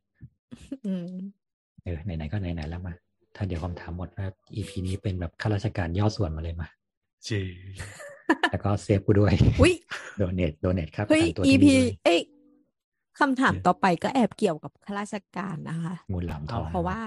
[1.84, 2.94] เออไหนๆก็ไหนๆแล้วมา
[3.36, 6.68] ถ้าเดี๋ยวคำถามหมดว่า EP นี้เป็นแบบข้าราชการย่อส่วนมาเลยมา
[7.26, 7.40] จี
[8.50, 9.74] แล้วก็เซฟกูด้วยอุ้ย
[10.18, 12.20] โดเนทโดเนทครับเฮ้ยประกันตัวที่ EP นี่ด้วยเอ้ย
[13.18, 17.00] คำถามต่อไปก็แอบเกี่ยวกับข้าราชการนะคะงูหลามทองเพราะว่า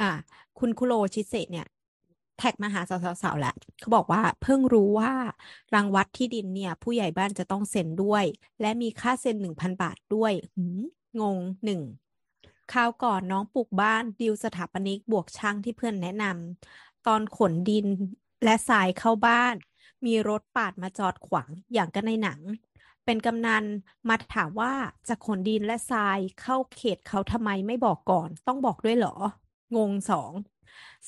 [0.00, 0.10] อ่า
[0.58, 1.66] คุณคุโรชิเซเนี่ย
[2.38, 2.80] แท็กมาหา
[3.22, 5.12] สาวๆๆแหละเขาบอกว่าเพิ่งรู้ว่า
[5.74, 8.24] รังวัดที่ดินเนี่ย ผู้ใหญ่บ้านจะต้องเซ็นด้วย
[8.60, 10.80] และมีค่าเซ็นหนึ่งพันบาทด้วยหืม
[11.20, 11.80] งงหนึ่ง
[12.72, 17.86] คราวก่อนน้องปลูกบ้านดีลสถาปนิกบวกช่างที่เพื่อนแนะนำตอนขนดิน
[18.44, 19.54] และทรายเข้าบ้าน
[20.06, 22.40] มีรถปาดมาจอดขวางอย่างกันในหนัง
[23.04, 23.64] เป็นกำนัน
[24.08, 24.72] มาถามว่า
[25.08, 29.14] จะขนดินและทรายเข้าเขตเขาทำไมไม่บอกก่อน ต้องบอกด้วยเหรอ
[29.76, 30.32] งงสอง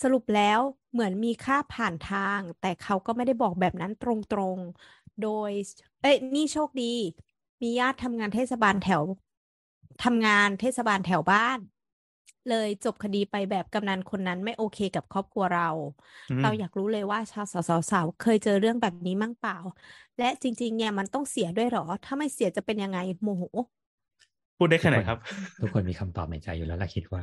[0.02, 0.60] สรุปแล้ว
[0.92, 4.04] เหมือนมีค่าผ่านทาง แต่เขาก็ไม่ได้บอกแบบนั้นต
[4.38, 5.50] รงๆ โดย
[6.00, 6.84] เอ้ยนี่โชคดี
[7.62, 9.02] มีญาติทำงานเทศบาลแถว
[10.00, 11.58] ทำงานเทศบาลแถวบ้าน
[12.48, 15.68] เลยจบคดีไปแบบกำนันคนนั้นไม่โอเคกับครอบครัวเรา
[16.30, 19.56] อืมเราอยากรู้เลยว่าชาวสาวๆๆเคยเจอเรื่องแบบนี้มั่งเปล่า
[20.18, 23.44] และจริง ๆ เนี่ยมันต้องเสียด้วยเหรอ ถ้าไม่เสียจะเป็นยังไงโมโห
[24.56, 25.18] พูดได้แค่ไหนครับ
[25.60, 27.22] ทุกคนมีคำตอบในใจอยู่แล้วล่ะคิดว่า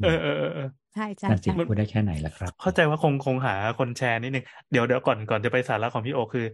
[0.00, 6.46] เออเออเออเออใช่ใช่นั่นสิใช่พูดได้แค่ไหนล่ะครับ เข้าใจว่าคงคงหาคนแชร์นิดนึงเดี๋ยวเดี๋ยวก่อนก่อนจะไปสาระของพี่โอคือ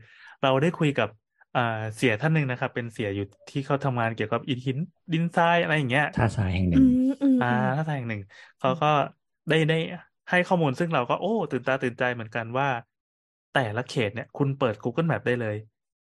[0.43, 1.09] เราได้คุยกับ
[1.55, 1.61] อ่า
[1.97, 4.79] เสียท่านหนึ่งนะครับ เป็นเสียอยู่ที่เขาทำงานเกี่ยวกับอิฐหิน
[5.13, 8.23] ดินทรายอะไรอย่างเงี้ยท่าทรายแห่งหนึ่อืงมอืมอ่าอืมท่าทางแห่งหนึ่ง
[8.59, 8.87] เขาก็
[9.49, 9.75] ได้ได้
[10.31, 12.69] ให้ข้อมูลซึ่งเราก็โอ้ ตื่นตาตื่นใจเหมือนกันว่า
[13.51, 15.57] แต่ละเขตเนี่ย คุณเปิด Google Map ได้เลย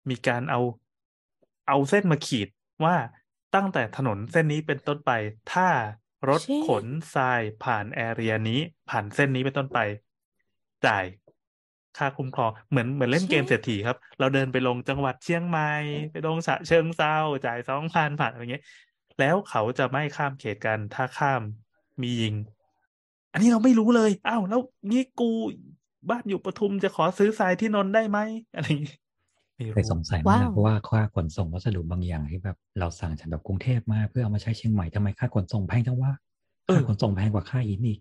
[0.10, 0.60] มีการเอา
[1.68, 2.48] เอาเส้นมาขีด
[2.86, 2.96] ว่า
[3.56, 5.12] ตั้งแต่ถนนเส้นนี้เป็นต้นไป
[5.48, 5.70] ถ้า
[6.30, 9.78] รถเช่ขนทรายผ่านแอเรียนี้ ผ่านเส้นนี้เป็นต้นไป
[10.86, 11.06] จ่าย
[11.98, 15.72] ค่าคุ้มครองเหมือนเหมือนเล่นเกมเศรษฐีครับ เราเดินไปลงจังหวัดเชียงใหม่
[16.12, 18.64] ไปลงฉะเชิงเทราจ่ายสองพันผ่านอะไรเงี้ย
[19.20, 21.42] แล้วเขาจะไม่ข้ามเขตกันถ้าข้าม
[22.02, 22.36] มียิง
[23.34, 25.30] อันนี้เราไม่รู้เลยอ้าวแล้วงี้กู
[26.10, 28.20] บ้านอยู่ปทุมจะขอซื้อทรายที่นนท์ได้ไหม
[28.56, 28.96] อะไรอย่างงี้
[29.56, 36.12] ไม่เคยรู้สงสัยมากว้าวเพราะว่าค่าขนส่งวัสดุบางอย่างที่แบบเราสั่งจากแบบกรุงเทพมาเพื่อเอามาใช้เชียงใหม่ทำไมค่าขนส่งแพงจังวะ
[36.68, 38.00] เออค่าขนส่งแพงกว่าค่าอินอีก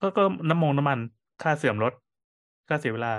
[0.00, 0.98] ก็ก็น้ำมงน้ำมัน
[1.42, 1.92] ค่าเสื่อมรถ
[2.68, 3.12] ค่าเสียเวลา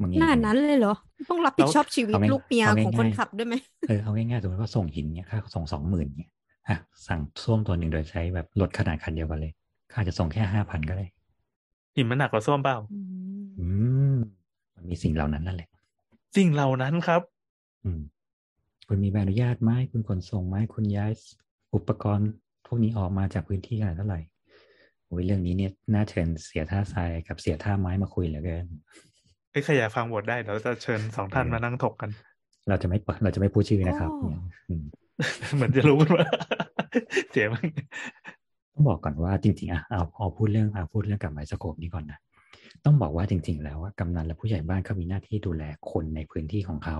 [0.00, 0.94] มึงหน้านั้นเลยเหรอ
[1.30, 3.54] ต้องรับผิดชอบชีวิตเอาง่ายลูกเมียเอาของคนง่ายๆขับด้วยไหม
[3.88, 6.30] เออเอาง่ายๆสมมติว่าส่งหินเนี่ยค่าส่งสองหมื่นเนี่ย
[6.68, 9.52] อะสั่งส้วมตัวหนึ่งโดยใช้แบบรถขนาดคันเดียวกันเลย
[9.92, 11.06] ค่าจะส่งแค่ห้าพันก็ได้
[11.96, 13.00] หินมันหนักกว่าส้วมเปล่า อื
[13.44, 13.66] มอื
[14.14, 14.16] ม
[14.74, 15.68] มันมีสิ่งเหล่านั้นนั่นแหละ
[16.36, 17.20] สิ่งเหล่านั้นครับ
[17.84, 18.00] อืม
[18.86, 21.12] คุณมีใบอนุญาตไหมคุณขนส่งไหมคุณย้าย
[21.74, 22.28] อุปกรณ์
[22.66, 28.66] พวกนี้ออกมาจากพื้นที่ขนาดเท่าไหร่โอ้ยเรื่องนี้เนี่ยน่าเชิญเสียท่าทรายกับเสียท่าไม้มาคุยเหลือเกิน
[29.50, 32.10] เอ้ยใครอยากฟังบทได้เดี๋ยวจะเชิญสองท่านเออมานั่งถกกัน
[32.68, 34.84] เราจะไม่เปิดเราจะไม่พูดชื่อนะครับโอ้เนี่ยอืม
[35.54, 36.26] เหมือนจะรู้กันว่า
[37.30, 37.66] เสียมัน
[38.72, 42.18] ต้องบอกก่อนว่าจริงๆอะเอาเอาพูดเรื่องเอาพูดเรื่องกับไมโครโคปนี้ก่อนนะ
[42.84, 46.98] ต้องบอกว่าจริง ๆ แล้วว่ากำนันและผู้ใหญ่บ้านเขามีหน้าที่ดูแลคนในพื้นที่ของเขา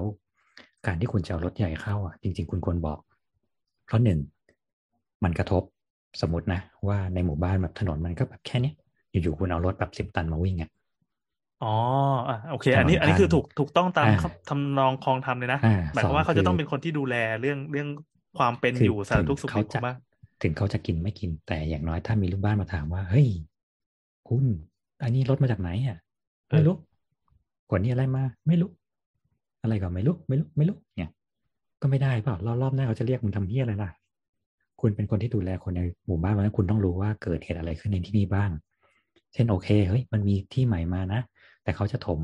[0.87, 2.99] การที่คุณจะเอารถใหญ่เข้าอะจริง ๆ คุณควรบอก
[3.87, 4.19] เพราะหนึ่ง
[5.25, 5.63] มันกระทบ
[6.21, 8.75] สมมตินะว่าในหมู่บ้านแบบถนนมันก็แบบแค่เนี้ย
[9.11, 10.71] อยู่ๆคุณเอารถแบบสิบตันมาวิ่งอะ
[11.65, 11.75] อ๋อ
[12.29, 14.17] อะโอเค อันนี้ถนนอันนี้คือทางถูกถูกต้องตามอ่า
[14.49, 17.89] ทำนองคลองธรรมเลยนะอ่าหมายความว่าสองเขาจะต้องคือเป็นคนที่ดูแลเรื่องเรื่อง
[18.39, 19.97] ความเป็นคืออยู่สารถึงทุกข์สุขเขาดิบขจะองบ้าน
[20.43, 23.29] ถึงเขาจะกินไม่กินแต่อย่างน้อยถ้ามีลูกบ้านมาถามว่า เฮ้ย
[24.29, 24.45] คุณ
[25.03, 25.99] อันนี้รถมาจากไหนอะ
[26.51, 26.77] ไม่รู้
[27.71, 28.71] ขนนี่อะไรมา ไม่รู้
[29.63, 31.11] อะไรก็ไม่รู้ ไม่รู้ ไม่รู้ เนี่ย
[31.83, 33.91] ก็ไม่ได้เปล่ารอบรอบหน้าเขาจะเรียกมึงทำเพี้ยอะไรล่ะ
[34.81, 38.51] คุณเป็นคนที่ดูแลคนในหมู่บ้านเพราะฉะนั้นคุณต้องรู้ว่าเกิดเหตุอะไรขึ้นในที่นี่บ้าง
[39.33, 41.21] เช่นโอเคเฮ้ยมันมีที่ใหม่มานะ
[41.63, 42.21] แต่เขาจะถม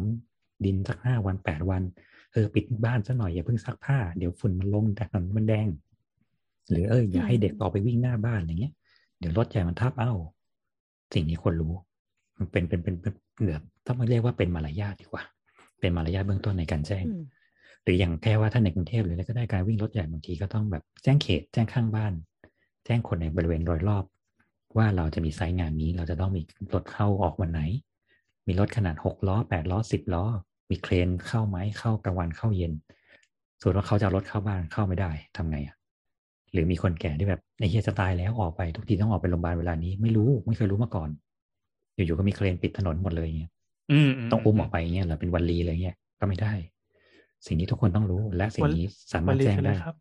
[0.65, 1.83] ดินสักห้าวันแปดวัน
[2.33, 5.69] เออปิดบ้านซะหน่อยอย่าเพิ่งซักผ้าเดี๋ยวฝุ่นมันลงแต่ถนนมันแดง
[6.71, 8.73] หรือเอออย่าให้เด็กออกไปวิ่งหน้าบ้านอย่างเงี้ย
[9.19, 10.13] เดี๋ยวรถใหญ่มันทับเอ้า
[11.15, 11.73] สิ่งนี้ควรรู้
[12.39, 15.23] มันเป็นเป็นเป็นเป็นเหนือต้องมาเรียกว่าเป็นมารยาทดีกว่า
[15.81, 17.25] เป็นมารยาทเบื้องต้นในการแจ้งอืม
[17.85, 22.13] หรืออย่างแค่ว่าถ้าในกรุงเทพหรืออะไรก็ได้การวิ่งรถใหญ่บางทีก็ต้องแบบแจ้งเขตแจ้งข้างบ้าน
[22.85, 24.05] แจ้งคนในบริเวณโดยรอบ
[24.77, 26.43] ว่าเราจะมีไซต์งานนี้ เราจะต้องมี
[26.75, 27.61] รถเข้าออกวันไหน
[28.47, 30.25] มีรถขนาดหกล้อแปดล้อสิบล้อ
[30.71, 32.73] มีเครนเข้าไหมเข้ากลางวันเข้าเย็น
[33.63, 35.77] ส่วนว่าเขาจะเอารถเข้าบ้านเข้าไม่ได้ทำไงอะ
[36.53, 41.11] หรือมีคนแก่ที่แบบในเฮียจะตายแล้วออกไปทุกทีต้องออกไปโรงพยาบาลเวลานี้ไม่รู้ไม่เคยรู้มาก่อน
[41.95, 43.51] อยู่ๆก็มีเครนปิดถนนหมดเลยอย่างเงี้ย
[43.93, 46.53] อืมต้องอุ้มออกไปเงี้ยเหรอเป็นวันลีอะไรเงี้ยก็ไม่ได้
[47.47, 49.97] สิ่งนี้ทุกคนต้องรู้และสิ่งนี้สามารถวลีแจ้งคืออะไรได้ครับ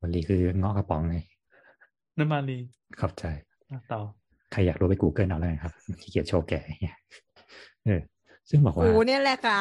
[0.00, 1.18] วันลีคือเงาะกระป๋องไง
[2.18, 2.58] น้ำมาลี
[3.00, 3.24] ขอบใจ
[3.70, 4.00] อะต่อ
[4.52, 6.96] ใครอยากรู้ไป Google เอาแล้วกันครับขี้เกียจโชว์แก่เงี้ย
[7.84, 8.00] เออ
[8.50, 9.58] ซึ่งบอกว่าโอ้เนี่ยแหละค่ะ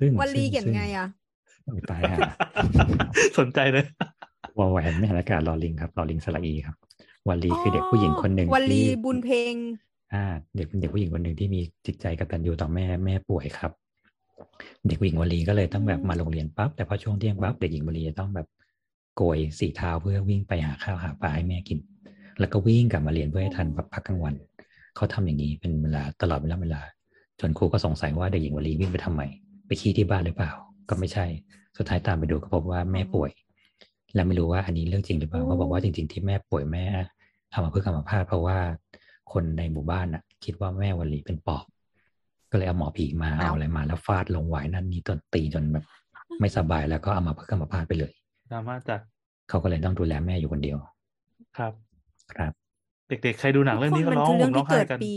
[0.00, 1.06] ซึ่งวันลีซึ่เขียนซึ่ไงอะ
[1.64, 2.18] โอ้ยตายฮะ
[3.38, 3.84] สนใจเลย
[4.58, 6.76] วอลแหวนไม่หันอากาศลอลิงครับลอลิงสระอีครับ
[7.28, 9.54] วันลีคือเด็กผู้หญิงคนหนึ่งวันลีที่บุญเพลง
[10.14, 10.24] อ่า
[10.56, 13.72] เด็กเด็กผู้หญิงคนหนึ่งที่มีจิตใจกตัญญูต่อแม่แม่ป่วยครับ
[14.86, 18.46] เด็กผู้หญิงวลีก็เลยต้องแบบอืมมาโรงเรียนปั๊บแต่พอช่วงเที่ยงปั๊บเด็กหญิงวลีจะต้องแบบ
[19.16, 21.78] โกยสีเท้าเพื่อวิ่งไปหาข้าวหาปลาให้แม่กิน
[22.40, 24.34] แล้วก็วิ่งกลับมาเรียนเพื่อให้ทันแบบพักกลางวัน
[24.96, 26.82] เขาทำอย่างนี้เป็นเวลาตลอดเวลาเวลา
[27.40, 29.22] จนครูก็สงสัยว่าเด็กหญิงวลีวิ่งไปทำไม
[29.66, 30.50] ไปขี้ที่บ้านหรือเปล่า
[30.88, 31.24] ก็ไม่ใช่
[31.76, 33.30] สุดท้ายตามไปดูก็พบว่าแม่ป่วย
[34.14, 36.84] และไม่รู้ว่าอันนี้เรื่องจริงหรือเปล่าโอ้เขาบอกว่าจริง ๆที่แม่ป่วยแม่
[37.50, 38.58] เอามาเพื่ออัมาพาตเพราะว่า
[39.32, 41.64] คนในหมู่บ้านน่ะ คิดว่าแม่วลีเป็นปอบ
[42.50, 45.84] ก็เลยเอาหมอผีมาเอาอะไรมาแล้วฟาดลงหวายนั่นนี่จนตีจนแบบ
[46.40, 48.12] ไม่สบายแล้วก็เอามาเพื่ออัมาพาตไปเลย
[48.52, 49.00] ดราม่าจัด
[49.48, 50.78] เขาก็เลยต้องดูแลแม่อยู่คนเดียว
[51.58, 51.72] ครับ
[52.34, 52.52] ครับ
[53.08, 55.14] เด็กๆใครดูหนังเรื่องนี้ก็มัร้องคือห่เรื่มองร้อที่งไห้เกิดกันปี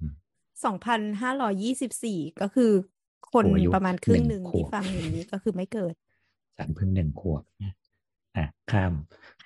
[0.00, 0.12] อืม
[0.64, 2.70] สองพันห้าร้อยี่สิบสี่ก็คือ
[3.32, 5.94] คนโอ้อายุประมาณครึ่งหหนึ่นึ่งงขวบที่ฟังอย่างนี้ก็คือไม่เกิด
[6.58, 7.42] ฉันเพิ่งหนึ่งขวบ
[8.36, 8.92] อะข้าม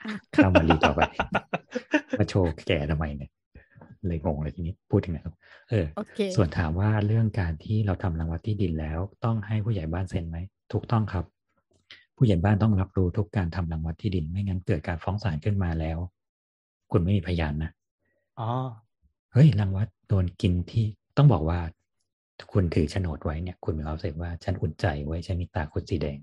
[0.03, 1.01] ค่ะข้ามวลีต่อไป
[2.19, 3.31] มาโชว์แก่ทำไมเนี่ย
[4.07, 5.35] เลยงงเลยทีนี้พูดถึงไหนแล้ว
[5.71, 10.39] เออโอเคส่วนถามว่าเรื่องการที่เราทำรังวัดที่ดินแล้ว ต้องให้ผู้ใหญ่บ้านเซ็นไหม
[10.73, 11.25] ถูกต้องครับ
[12.23, 15.99] ผู้ใหญ่บ้านต้องรับรู้ทุกการทำรังวัดที่ดิน ไม่งั้นเกิดการฟ้องศาลขึ้นมาแล้ว
[16.91, 17.71] คุณไม่มีพยานนะ
[18.39, 18.49] อ๋อ
[19.33, 20.85] เฮ้ยรังวัดโดนกินที่
[21.17, 21.61] ต้องบอกว่า
[22.53, 26.19] คุณถือโฉนดไว้เนี่ย คุณมีความรู้สึกว่าฉันอุ่นใจไว้ฉันมีตาคุณสีแดง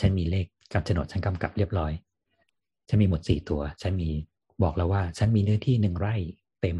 [0.00, 1.92] ฉันมีเลขกับโฉนดฉันกำกับเรียบร้อย
[2.88, 4.10] ฉันมีหมดสี่ตัว ฉันมี
[4.62, 6.14] บอกแล้วว่า ฉันมีเนื้อที่หนึ่งไร่
[6.60, 6.78] เต็ม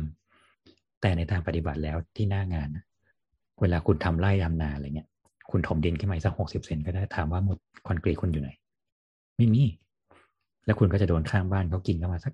[1.01, 2.85] แต่ในทางปฏิบัติแล้วที่หน้างานนะ
[3.61, 5.09] เวลาคุณทำไร่ทำนาอะไรเงี้ย
[5.51, 8.51] คุณถมดินขึ้นมาอีกสักหกสิบเซนก็ได้ถามว่าหมดคอนกรีตคุณอยู่ไหน
[9.37, 9.65] ไม่มี
[10.65, 12.33] แล้วคุณก็จะโดนข้างบ้านเขากินเข้ามาสัก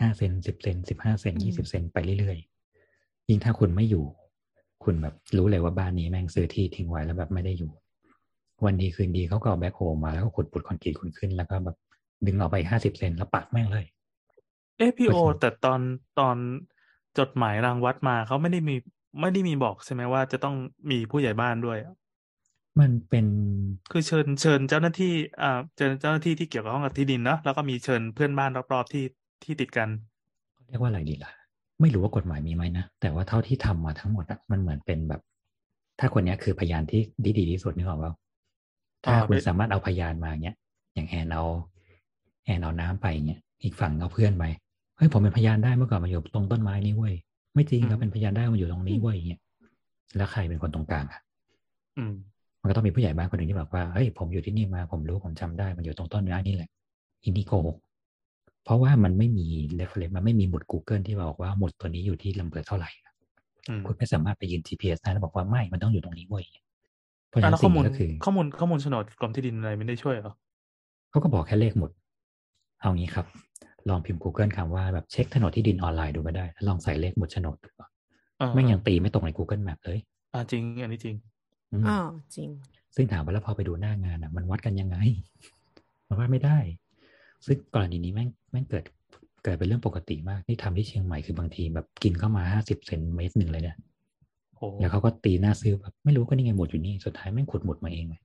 [0.00, 4.04] ห้าเซนสิบเซนสิบห้าเซนยี่สิบเซนไปเรื่อยๆยิ่งถ้าคุณไม่อยู่
[4.84, 7.70] คุณแบบรู้เลยว่าบ้านนี้แม่งซื้อที่ทิ้งไว้แล้วแบบไม่ได้อยู่
[8.64, 11.76] วันดีคืนดีเขาก็เอาแบ็คโฮมาแล้วก็ขุดปุดคอนกรีตคุณขึ้นแล้วก็แบบ
[12.26, 13.86] ดึงออกไปห้าสิบเซนแล้วปักแม่งเลย
[14.76, 15.80] เอะพี่โอก็ใช่แต่ตอน
[16.18, 16.36] ตอน
[17.18, 18.76] จดหมายรางวัดมาเขาไม่ได้มี
[19.20, 20.54] ไม่ได้มีบอกใช่ไหมว่าจะต้อง
[20.90, 21.78] มีผู้ใหญ่บ้านด้วย
[22.80, 23.26] มันเป็น
[23.92, 25.12] คือเชิญเชิญเจ้าหน้าที่
[25.42, 29.04] อ่าเชิญเจ้าหน้าที่ที่เกี่ยวข้องกับที่ดินเนาะแล้วก็มีเชิญเพื่อนบ้านรอบๆที่
[29.44, 29.88] ที่ติดกัน
[30.68, 31.30] เรียกว่าอะไรดีล่ะ
[31.80, 35.20] ไม่รู้ว่ากฎหมายมีไหมนะ แต่ว่าเท่าที่ทำมาทั้งหมดอะมันเหมือนเป็นแบบ
[35.98, 38.12] ถ้าคนเนี้ยคือพยานที่ดีดีที่สุดนึกออกเปล่า
[39.04, 40.56] ถ้าอ่าคุณเป็นสามารถเอาพยานมาเนี้ย
[40.94, 41.44] อย่างแอนเอา
[42.44, 44.44] แอนเอาน้ำไปเนี้ยอีกฝั่งเอาเพื่อนไป
[44.96, 47.14] เฮ้ยผมเป็นพยานได้เมื่อก่อนมาอยู่ตรงต้นไม้นี้เว้ย
[47.54, 49.40] ไม่จริงเราเป็นพยานได้มาอยู่ตรงนี้เว้ยอย่างเงี้ย
[50.16, 51.20] แล้วใครเป็นคนตรงกลางอะ
[51.98, 52.14] อืม
[52.66, 56.70] มมันก็ต้องมีผู้ใหญ่บ้านคนหนึ่งที่บอกว่าเฮ้ยผมอยู่ที่นี่มาผมรู้ผมจำได้มันอยู่ตรงต้นไม้นี่แหละ
[57.24, 57.76] อินดิโกหก
[58.64, 62.90] เพราะว่ามันไม่มีเรฟเฟรนมันไม่มีหมุด Google ที่บอกว่าหมุดตัวนี้อยู่ที่ลำเบอร์เท่าไหร่
[63.68, 66.44] อืมคุณไม่สามารถไปยืน GPS ได้แล้วบอกว่าไม่มันต้องอยู่ตรงนี้เว้ย
[67.28, 70.32] เพราะฉะอะนั้แล้วนข้สิ่องมูลนี้ก็คือ ข้อมูลข้อมูลโฉนดกรมที่ดินอะไรไม่ได้ช่วยเหรอ
[71.10, 71.90] เขาก็บอกแค่เลขหมุด
[72.80, 73.26] เอางี้ครับ
[73.88, 77.68] ลองพิมพ์ Google คำว่าแบบเช็คโฉนดที่ดินออนไลน์ดูก็ได้ แล้วลองใส่เลขหมุดโฉนดดู
[78.38, 79.98] เออไม่งยังตีไม่ตรงใน Google Map เลย
[80.32, 81.16] อ่าจริง อันนี้จริง
[81.72, 81.98] อืมอ๋อ
[82.36, 82.48] จริง
[82.94, 84.96] ซึ่งถามว่าแล้วพอไปดูหน้างานอะ มันวัดกันยังไง
[86.08, 86.58] มันวัดไม่ได้
[87.46, 88.84] ซึ่งกรณีนี้แม่งแม่งเกิด
[89.44, 93.76] เกิดเป็นเรื่องปกติมากที่ทำที่เชียงใหม่คือบางทีแบบกินเข้ามาห้าสิบเซนเมตรหนึ่งเลยเนี่ย
[94.56, 98.20] โอ้แล้วเขาก็ตีหน้าซื้อแบบไม่รู้ก็นี่ไงหมุดอยู่นี่สุดท้ายแม่งขุดหมุดมาเองเลย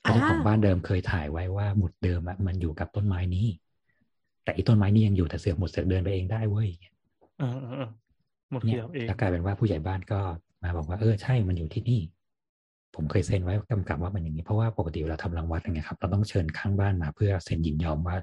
[0.00, 3.46] เพราะเจ้าของบ้านเดิมเคยถ่ายไว้ว่าหมุดเดิมอะมันอยู่กับต้นไม้นี้
[4.44, 6.68] แต่อีต้นไม้นี้ยังอยู่แต่เสือกหมุดเสือกเดินไปเองได้เว้ย
[7.38, 7.90] เออเออเออ
[8.50, 10.20] หมดเนี่เขียยวเองแล้วกลายเป็นว่าผู้ใหญ่บ้านก็
[10.62, 12.00] มาบอกว่าเออใช่มันอยู่ที่นี่
[12.94, 18.16] ผมเคยเซ็นไว้กำกับว่ามันอย่างนี้เพราะว่าปกติเวลาทำรังวัดอย่างเงี้ยครับเราต้องเชิญข้างบ้านมาเพื่อเซ็นยินยอมว่า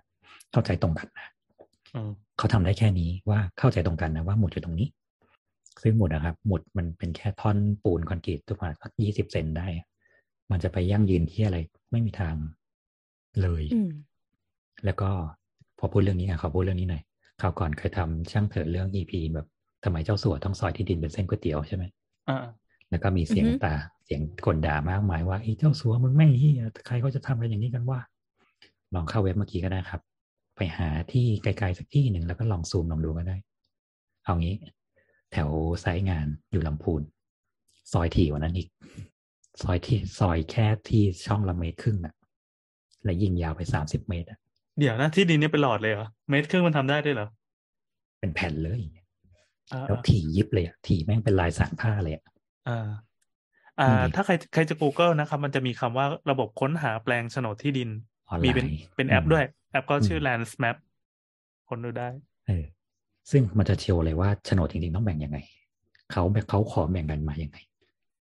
[0.52, 1.28] เข้าใจตรงกันนะ
[1.96, 4.88] อืมเขาทำได้แค่นี้ว่าเข้าใจตรงกันนะว่าหมุดอยู่ตรงนี้
[5.82, 9.88] ซึ่งหมุดนะครับ หมุดมันเป็นแค่ท่อนปูนคอนกรีตตัวประมาณสักยี่สิบเซนได้อะ
[10.52, 11.58] มันจะไปยั่งยืนที่อะไร
[11.92, 12.36] ไม่มีทาง
[13.42, 13.92] เลยอืม
[14.86, 15.10] แล้วก็
[15.80, 17.04] พอพูดเรื่องนี้อะขอพูดเรื่องนี้หน่อย
[17.42, 19.48] คราวก่อนเคยทำช่างเถิดเรื่อง EP แบบ
[19.84, 21.84] ทำไมเจ้าสัวต้องซอยที่ดินเป็นเส้นก๋วยเตี๋ยวใช่ไหม
[22.30, 22.38] อ่า
[22.90, 28.00] แล้วก็มีเสียงอือฮึตาเสียงกลด่ามากมายว่าไอ้เจ้าสัวมึงไม่เฮียใครเขาจะทำอะไรอย่างนี้กันว่า
[28.94, 30.02] ลองเข้าเว็บเมื่อกี้ก็ได้ครับ
[30.56, 33.38] ไปหาที่ไกลๆสักที่หนึ่งแล้วก็ลองซูมลองดูก็ได้
[34.24, 34.56] เอางี้
[35.32, 35.50] แถว
[35.82, 37.02] ไซต์งานอยู่ลำพูน
[37.92, 38.68] ซอยถี่กว่านั้นอีก
[39.62, 42.14] ซอยที่ซอยแค่ที่ช่องละเมตรครึ่งน่ะ
[43.04, 44.40] และยิงยาวไปสามสิบเมตรอะ
[44.80, 47.28] เดี๋ยวนะที่ดินเนี่ยเป็นหลอดเลยเหรอเมตรครึ่งมันทำได้ด้วยเหรอ
[48.20, 48.82] เป็นแผ่นเลย
[49.74, 52.24] อ่าแล้วถี่ยิบเลยอะถี่แม่งเป็นลายสารผ้าเลยอะ
[52.70, 52.88] อ่า
[53.82, 57.90] อ่านี่ถ้าใครใครจะ Google นะครับ มันจะมีคำว่าระบบค้นหาแปลงโฉนดที่ดิน
[58.30, 60.76] ออนไลมีเป็นน์เป็นแอปอืมด้วย แอปก็ชื่ออืม Lands Map
[61.68, 62.10] ค้นดูได้
[62.48, 62.64] เออ
[63.32, 65.38] ซึ่งมันจะโชว์เลยว่าโฉนดจริงๆต้องแบ่งยังไง
[66.12, 67.58] เขาแบบเขาขอแบ่งกันมายังไง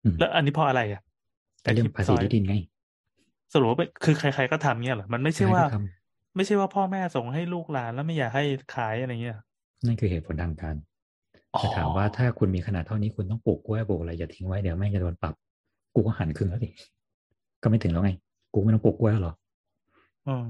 [0.03, 1.01] อืมแล้วอันนี้เพราะอะไรอะ
[1.61, 2.55] แต่เรื่องภาษีที่ดินไง
[3.53, 5.77] สรุปว่าเป็นคือใคร ๆก็ทำเงี้ยเหรอมันไม่ใช่ว่าใครก็ท
[6.35, 8.43] ไม่ใช่ว่าพ่อแม่ส่งให้ลูกหลานแล้วไม่อยากให้
[8.75, 9.37] ขายอะไรเงี้ย
[9.85, 10.75] นั่นคือเหตุผลทางการ
[11.55, 15.33] อ๋อแต่ถามว่าถ้าคุณมีขนาดเท่านี้คุณต้องปลูกกล้วยปลูกอะไรอย่าทิ้งไว้เดี๋ยวแม่งจะโดนปรับ
[15.95, 16.69] กูก็หันครึ่งแล้วดิ
[17.63, 18.11] ก็ไม่ถึงแล้วไง
[18.53, 19.33] กูไม่ต้องปลูกกล้วยแล้วหรอ
[20.27, 20.45] อืม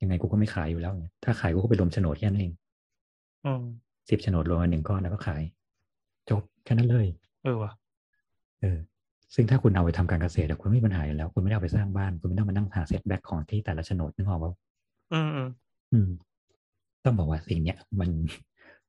[0.00, 2.52] ยังไงกูก็ไม่ขายอยู่แล้วไงถ้าขายกูก็ไปรวมโฉนดแค่นั้นเอง
[3.44, 3.62] อืม
[4.10, 5.42] สิบโฉนดรวมกันหนึ่งก้อนแล้วก็ขาย
[6.30, 7.06] จบแค่นั้นเลย
[7.42, 7.72] เออว่ะ
[8.60, 8.78] เออ
[9.34, 14.52] ซึ่งถ้าคุณเอาไปทำการเกษตรอะคุณไม่มีปัญหาอยู่แล้ว คุณไม่ได้เอาไปสร้างบ้าน คุณไม่ต้องมานั่งหาเซตแบ็กของที่แต่ละโฉนดนึกออกว่า
[15.12, 15.48] อืมอืม
[15.92, 16.08] อืม
[17.04, 18.10] ต้องบอกว่าสิ่งเนี้ยมัน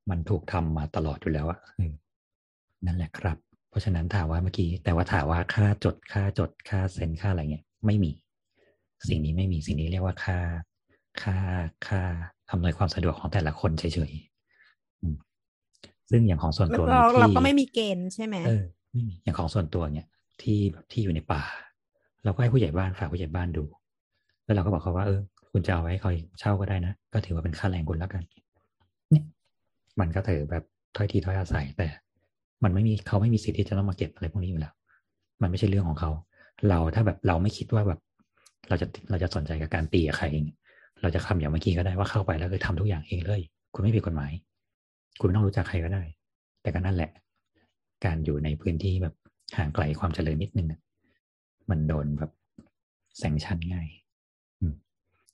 [0.10, 1.94] มันถูกทำมาตลอดอยู่แล้วอะเออ
[2.86, 3.38] นั่นแหละครับ
[3.72, 8.12] เพราะฉะนั้นถามว่าเมื่อกี้ แต่ว่าถามว่าค่าจดค่าจดค่าเซ็นค่าอะไรเงี้ยไม่มี
[9.10, 10.40] สิ่งนี้ไม่มีสิ่งนี้เรียกว่าค่า
[11.24, 11.38] ค่า
[11.88, 12.02] ค่า
[12.52, 15.16] อำนวยความสะดวกของแต่ละคนเฉยๆอืม
[16.10, 20.08] ซึ่งอย่างของส่วนตัวเราที่เราก็ไม่มีเกณฑ์ใช่ไหมเออไม่มีอย่างของส่วนตัวเนี่ย
[20.42, 21.44] ที่แบบที่อยู่ในป่า
[22.24, 23.64] เราก็ให้ผู้ใหญ่บ้านฝากผู้ใหญ่บ้านดู
[24.46, 25.20] แล้วเราก็บอกเขาว่าเออ
[25.52, 28.24] คุณจะเอาไว้คอยเช่าก็ได้นะ ก็ถือว่าเป็นค่าแรงคุณแล้วกัน
[29.12, 29.26] เนี่ย
[30.00, 30.64] มันก็ถือแบบ
[30.96, 31.88] ถ้อยทีถ้อยอาศัยแต่
[32.64, 34.74] มันไม่มีเขาไม่มีสิทธิ์ที่จะต้องมาเก็บอะไรพวกนี้อยู่แล้ว
[35.42, 36.12] มันไม่ใช่เรื่องของเขา
[36.70, 38.00] เราถ้าแบบเราไม่คิดว่าแบบ
[38.70, 40.46] เราจะเราจะสนใจกับการตีกับใครเอง
[41.02, 43.42] เราจะคำอย่างเมื่อกี้ก็ได้ว่าเข้าไปแล้วคือทำทุกอย่างเองเลย
[43.74, 44.32] คุณไม่ผิดกฎหมาย
[45.20, 46.04] คุณไม่ต้องรู้จักใครก็ได้
[46.62, 47.12] แต่ก็นั่นแหละ
[48.06, 49.16] การอยู่ในพื้นที่แบบ
[49.58, 50.68] ห่างไกลความเจริญนิดนึง
[51.70, 52.32] มันโดนแบบ
[53.18, 53.88] แซงชันง่าย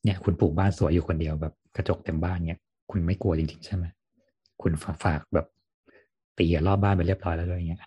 [0.03, 2.59] เนี่ยคุณปลูกบ้านสวยอยู่คนเดียวแบบกระจกเต็มบ้านเนี่ย
[2.91, 3.85] คุณไม่กลัวจริงๆใช่ไหม
[4.61, 4.71] คุณ
[5.03, 5.47] ฝากแบบ
[6.39, 7.81] ตีรอบบ้านไปเรียบร้อยแล้วด้วยเงี้ย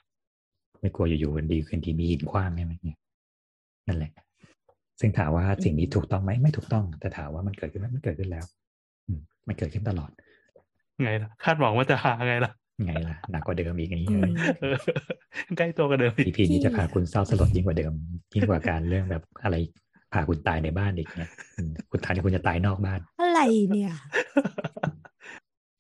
[0.81, 2.99] ไม่กลัวอยู่ๆวันดีคืนดีมีหินคว้างใช่ไหมเนี่ย
[3.87, 4.13] นั่นแหละ
[5.01, 8.45] ซึ่งถามว่าสิ่งนี้ถูกต้องไหมไม่ถูกต้อง แต่ถามว่ามันเกิดขึ้นไหมมันเกิดขึ้นแล้ว
[9.07, 10.11] อืมมันเกิดขึ้นตลอด
[11.03, 12.53] ไงล่ะ คาดหวังว่าจะหาไงล่ะ
[12.87, 14.77] ไงล่ะหนักกว่าเดิมอีกอย่างนี้อืเลยมเออ
[15.59, 17.93] ใกล้ตัวกันเดิมอีกอีพีนี้จะพาคุณเศร้าสลดยิ่งกว่าเดิม
[18.35, 19.57] ยิ่งกว่าการเรื่องแบบอะไร
[20.13, 23.41] พาคุณตายในบ้านอีกเนี่ยอืมคุณทานที่คุณจะตายนอกบ้าน อะไร
[23.71, 23.93] เนี่ย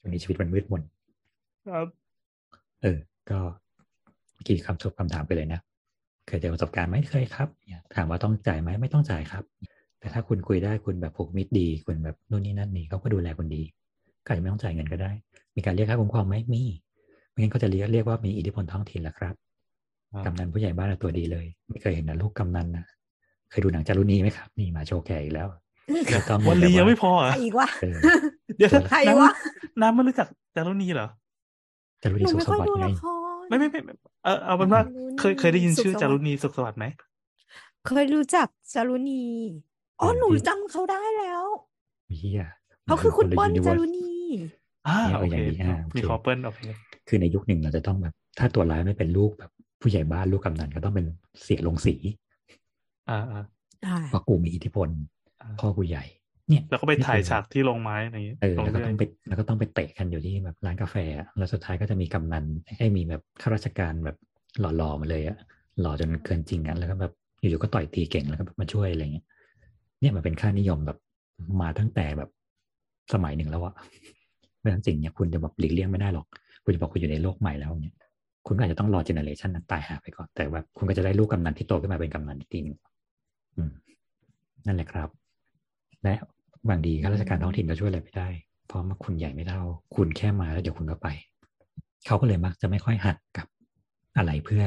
[0.00, 0.82] ช่วงนี้ชีวิตมันมืดมน
[1.68, 1.86] ครับ
[2.82, 2.98] เออ
[3.30, 3.38] ก็
[4.34, 5.60] เมื่อกี้คำทบคำถามไปเลยนะ
[6.26, 9.44] เคยเจอประสบการณ์ไหมเคยครับเนี่ยถามว่าต้องจ่ายไหมไม่ต้องจ่ายครับ
[10.00, 13.62] แต่ถ้าคุณคุยได้คุณแบบผูกมิตรดี คุณแบบนู่นนี่นั่นนี่เขาก็ดูแลคุณดี
[14.24, 15.10] ก็อาจจะไม่ต้องจ่ายเงินก็ได้
[15.56, 16.62] มีการเรียกค่าคุ้มครองไหมมี
[17.30, 19.34] ไม่งั้นก็จะเรียกเรียกว่ามีอิทธิพลท้องถิ่นแหละครับ
[20.12, 22.84] อ่ากำนันผู้ใหญ่บ้านน่ะตัวดีเลย ไม่เคยเห็นนะลูกกำนันนะ
[23.50, 25.48] เคยดูหนังจารุณีไหมครับ นี่มาโชว์แก่อีกแล้ว
[26.12, 27.98] แล้วก็วันลียังไม่พอเหรใคอะรอีกวะเออ
[28.56, 31.08] เดี๋ยวใครน้วะำน้ำไม่รู้จักจารุณีเหรอ
[32.02, 33.02] จารุหณีนูสุขไม่สค่อยวัสดูดิ์ไงละค
[33.42, 33.94] รไม่ไม่ไม่ไม่
[34.24, 36.86] เออเอาเป็นว่าจารุณีเคยเคยได้ยินชื่อสุขสวัสดิ์จารุณีสุขสวัสดิ์ไหม
[37.86, 39.22] เคยรู้จักจารุณี
[40.00, 41.44] อ๋อเออหนูที่จำเขาได้แล้ว
[42.18, 42.42] เฮีย
[42.86, 44.10] เขาคือคุณละเปิ้ล universe จารุณี
[44.88, 46.60] อ่าเนี่ยโอเอออเคย่างนี้อ่าโอเคมีคอเปิลโอเค
[47.08, 51.06] คือในยุคหนึ่งเราจะต้องแบบ ถ้าตัวร้ายไม่เป็นลูกแบบ ผู้ใหญ่บ้านลูกกำนันก็ต้องเป็น
[51.42, 51.94] เสียลงสี
[53.10, 53.42] อ่าอ่า
[53.86, 54.88] อ่าเพราะกูมีอิทธิพล
[55.42, 56.04] อ่าพ่อกูใหญ่
[56.50, 62.44] เนี่ยแล้วก็ไปถ่ายนี่คือฉากที่โรงไม้อะไรอย่างงี้เออลงแล้วก็เรื่ต้ออยงไปแล้วก็ต้องไปเตะกันอยู่ที่แบบร้านกาแฟอะแล้วสุดท้ายก็จะมีกำนัน
[62.78, 64.16] ให้มีแบบข้าราชการแบบ
[64.60, 65.38] หล่อๆมาเลยอะ
[65.80, 69.26] หล่อจนเกินจริงอะแล้วก็แบบอยู่ๆก็ต่อยตีเก่งแล้วก็แบบมาช่วยอะไรเงี้ย
[70.00, 70.98] เนี่ยมันเป็นค่านิยมแบบ
[71.60, 72.30] มาตั้งแต่แบบ
[73.12, 73.74] สมัยหนึ่งแล้วอะ
[74.56, 76.26] เพราะฉะนั้นสิ่งเนี้ยคุณจะแบบหลีกเลี่ยงไม่ได้หรอก
[76.64, 77.96] คุณจะบอกคุณอยู่ในโลกใหม่แล้วเนี่ย
[78.46, 82.76] คุณก็อาจจะต้องรอเจเนอเรชันนั้นตายหาไปก่อน แต่แบบคุณก็จะได้ลูกกำนันที่โตขึ้นมาเป็นกำนันอีกทีหนึง
[83.56, 83.72] อืม
[84.66, 85.08] นั่นแหละครับ
[86.02, 86.14] และ
[86.68, 88.28] บางทีข้าราชการท้องถิ่นก็ช่วยอะไรไม่ได้
[88.66, 89.62] เพราะว่าคุณใหญ่ไม่เท่า
[89.96, 91.08] คุณแค่มาแล้วเดี๋ยวคุณก็ไป
[92.06, 93.46] เขาก็เลยมักจะไม่ค่อยหักกับ
[94.16, 94.64] อะไรเพื่อ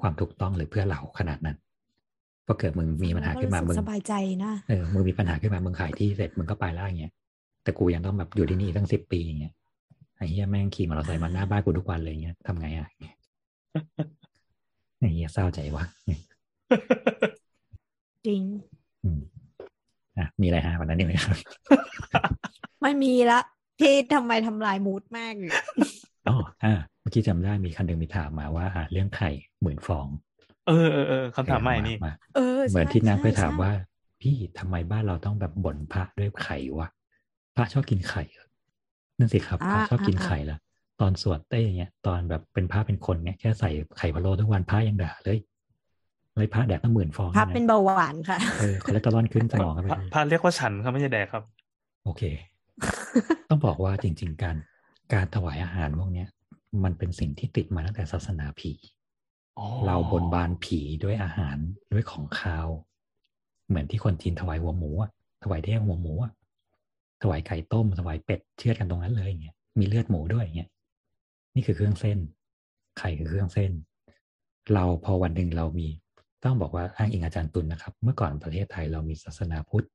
[0.00, 1.56] ความถูกต้องหรือเพื่อเราขนาดนั้น
[2.46, 4.14] พอเกิดมึงมีปัญหาขึ้นมาก็มึรู้งสึกสบายใจ
[4.44, 7.12] นะ เออ มึงมีปัญหาขึ้นมา มึงขายที่เสร็จ มึงก็ไปแล้วอย่างเงี้ย
[7.62, 9.52] แต่กูยังต้องแบบอยู่ที่นี่ตั้งสิบปีอย่างเงี้ย
[10.16, 12.88] ไอ้เหี้ยแม่งขี่มอเตอร์ไซค์มาหน้าบ้านกูทุกวันเลยอย่างเงี้ยทำไงอะ
[14.98, 15.84] ไอ้เหี้ยเศร้าใจวะ
[18.26, 18.42] จริง
[20.18, 21.36] อืมอะมีอะไรฮะวันนั้นนี่ไหมครับ
[22.82, 23.40] ไม่มีละ
[23.80, 25.50] ที่ทำไมทำลายมูดมากเลย
[26.28, 29.30] อ๋ออ่าเมื่อกี้จำได้มีคันหนึ่งมีถามมาว่าอะเรื่องไข่
[29.62, 30.06] หมื่นฟอง
[30.68, 33.72] เออเออเออคำถามใหม่นี่มาเออเหมือนใช่ที่นักไปถามใช่ว่า
[34.20, 36.88] พี่ทำไมบ้านเราต้องแบบบ่นพระด้วยไข่วะ
[37.56, 38.46] พระชอบกินไข่เหรอ
[39.18, 40.58] นั่นสิครับพระชอบกินไข่ละ
[41.00, 45.38] ตอนสวดเต้อย่างเงี้ย ตอนแบบเป็นพระเป็นคนเนี่ยแค่ใส่ไข่พะโล้ทุกวันพระยังด่าเลย
[46.36, 51.42] เลยพระแดกตั้งหมื่นฟองพับยะเป็นเบาหวานค่ะเออคอเลสเตอรอลขึ้นสมองกันไปพระพระเรียกว่าฉันครับไม่ใช่แดกครับ
[52.04, 52.22] โอเค
[53.48, 54.56] ต้องบอกว่าจริง ๆ การ
[55.12, 56.28] การถวายอาหารพวกเนี้ย
[56.84, 58.72] มันเป็นสิ่งที่ติดมาตั้งแต่ศาสนาผี
[59.58, 61.56] อ๋อเราบนบานผีด้วยอาหาร
[61.92, 62.68] ด้วยของคาว
[63.68, 65.10] เหมือนที่คนจีนถวายหัวหมูอะ
[65.42, 66.32] ถวายเทพหัวหมูอะ
[67.22, 70.70] ถวายไก่ต้มถวายเป็ดเชือดกันตรงนั้นเลยอย่างเงี้ยมีเลือดหมูด้วยอย่างเงี้ย
[71.54, 72.18] นี่คือเครื่องเส้น
[72.98, 73.72] ไข่คือเครื่องเส้น
[74.74, 75.88] เราพอวันหนึ่งเรามี
[76.44, 79.86] ต้องบอกว่าอ้างอิงอาจารย์ตุลนะครับ เมื่อก่อนประเทศไทยเรามีศาสนาพุทธ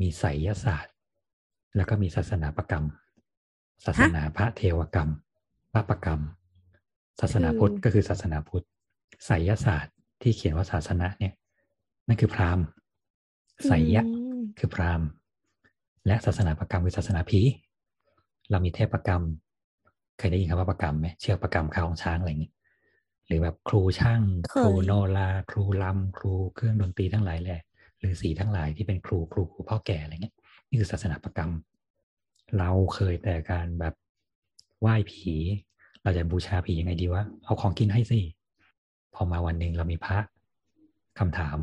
[0.00, 0.94] มีไสยศาสตร์
[1.76, 2.84] แล้วก็มีศาสนาประกรรม
[3.86, 5.10] ศาสนาพระเทวกรรม
[5.72, 6.20] พระประกรรม
[7.20, 8.64] ศาสนาพุทธก็คือศาสนาพุทธ
[9.26, 11.32] ไสยศาสตร์ที่เขียนว่าศาสนะเนี่ย
[12.06, 12.64] นั่นคือพราหมณ์
[13.66, 15.06] ไสยะอืมคือพราหมณ์
[16.06, 17.40] และศาสนาประกรรมคือศาสนาผี
[18.50, 19.22] เรามีเทพประกรรม
[20.18, 22.50] เคยได้ยินคำว่าประกรรมไหมเชือกประกรรมข้าวของช้างอะไรอย่างนี้
[23.26, 27.62] หรือแบบครูช่างเคครูยโนราครูลำครูเครื่องดนตรีทั้งหลายแหละ
[27.98, 30.34] หรือสีทั้งหลายที่เป็นครูครูครูพ่อแก่อะไรเงี้ย
[30.68, 31.50] นี่คือศาสนาประกรรม
[32.58, 33.94] เราเคยแต่การแบบ
[34.80, 35.34] ไหว้ผี
[36.02, 38.20] เราจะบูชาผียังไงดีวะเอาของกินให้สิ
[39.14, 40.18] พอมาวันหนึ่งเรามีพระ
[41.18, 41.56] คำถาม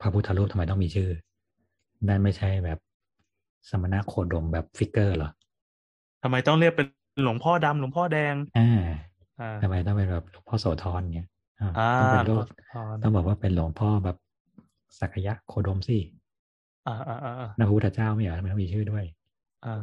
[0.00, 1.10] พระพุทธรูปทำไมต้องมีชื่อ
[2.08, 2.78] นั่นไม่ใช่แบบ
[3.68, 5.30] สมณะโคดมแบบฟิกเกอร์เหรอ
[6.22, 6.86] ทำไมต้องเรียกเป็น
[7.22, 8.96] หลวงพ่อดำหลวงพ่อแดงอ่าอ่า
[9.62, 11.28] ทำไมต้องเป็นแบบหลวงพ่อโสธรเนี่ย
[11.60, 14.16] อ่าอ่าต้องเป็นหลรูวงปพ่อต้องบอกว่าเป็นหลวงพ่อแบบ
[15.00, 15.98] สักยะโคดมสิ
[16.86, 19.04] อ่าอ่าอ่าอ่านะพระพุทธเจ้าไม่เหรอทำไมต้องมีชื่อด้วย
[19.64, 19.82] อ่า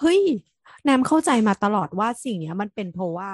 [0.00, 0.20] เฮ้ย
[0.84, 3.32] แนมเข้าใจมาตลอดว่าสิ่งเนี้ยมันเป็นเพราะว่า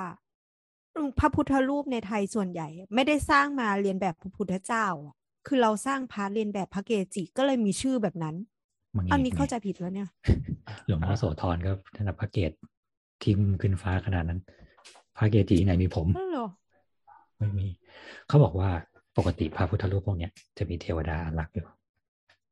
[1.19, 5.15] พระพุทธรูปในไทยส่วนใหญ่ ไม่ได้สร้างมาเรียนแบบพระพุทธเจ้าอะ
[5.47, 8.37] คือเราสร้างพระเรียนแบบพระเกจิก็เลยมีชื่อแบบนั้น
[8.97, 10.09] มังอันนี้ไงเข้าใจผิดแล้วเนี่ย
[10.87, 12.53] หลวงพ่อโสธรก็ท่านพระเกต
[13.23, 14.41] ทิมขึ้นฟ้าขนาดนั้น
[15.17, 16.47] พระเกจิที่ไหนมีผมนั่นเหรอ
[17.39, 17.69] ไม่มี
[18.29, 18.71] เขาบอกว่า
[19.19, 21.67] ปกติพระพุทธรูปพวกเนี้ยจะมีเทวดาอารักษ์อยู่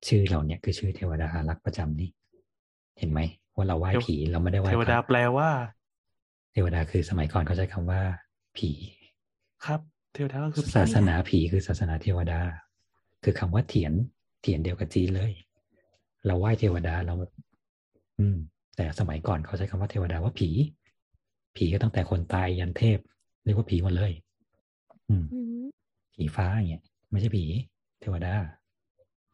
[0.06, 2.10] ชื่อเราเนี่ยคือชื่อเทวดาอารักษ์ประจำนี่
[2.98, 3.20] เห็นไหม
[3.54, 5.48] ว่าเราไหว้ผีเราไม่ได้ไหว้เทวพดาระแปลว่า
[6.52, 8.00] เทวดาคือสมัยก่อนเขาใช้คำว่า
[8.56, 8.70] ผี
[9.64, 9.80] ครับ
[10.14, 12.40] เทวดาก็คือผีศาสนาผีคือศาสนาเทวดา
[13.24, 13.92] คือคำว่าเถียน
[14.42, 15.32] เถียนเดียวกับจีนเลย
[16.26, 17.14] เราไหว้เทวดาเรา
[18.18, 18.36] อืม
[18.76, 20.48] แต่สมัยก่อนเขาใช้คำว่าเทวดาว่าผี
[21.56, 22.98] ผีก็ตั้งแต่คนตายยันเทพ
[23.44, 24.12] เรียกว่าผีหมดเลย
[25.08, 25.64] อืมอืม
[26.14, 27.44] ผีฟ้าอย่างเงี้ยไม่ใช่ผี
[28.00, 28.34] เทวดา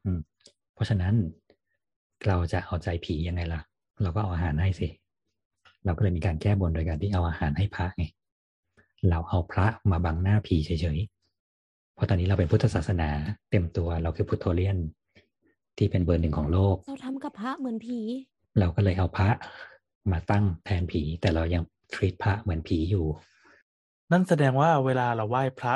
[0.04, 0.18] อืม
[0.74, 1.14] เพราะฉะนั้น
[2.26, 3.60] เราจะเอาใจผียังไงล่ะ
[4.02, 4.88] เราก็เอาอาหารให้สิ
[5.84, 8.04] เราก็เลยมีการแก้บนโดยการที่เอาอาหารให้พระไง
[9.10, 13.10] เราเอาพระมาบังหน้าผีเฉยๆ เพราะตอนนี้เราเป็นพุทธศาสนา
[13.50, 14.78] เต็มตัวเราคือพุทโธเลียน
[15.76, 17.98] ที่เป็นเบอร์หนึ่งของโลก เราทำกับพระเหมือนผี
[18.58, 19.28] เราก็เลยเอาพระ
[20.12, 21.62] มาตั้งแทนผี แต่เรายัง
[21.94, 23.06] ทรีตพระเหมือนผีอยู่
[24.10, 25.74] นั่นแสดงว่าเวลาเราไหว้พระ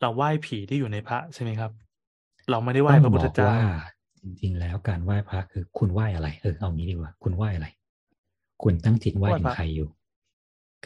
[0.00, 1.70] เราไหว้ผีที่อยู่ในพระใช่ไหมครับ
[2.50, 3.62] เราไม่ได้ไหว้พระพุทธต้องบอกเจ้าว่า
[4.22, 7.68] จริงๆ แล้วการไหว้พระคือคุณไหว้อะไร เออเอางี้ดีกว่า คุณไหว้อะไร
[8.62, 9.88] คุณตั้งจิตไหว้ไหว้ถึพงระใครอยู่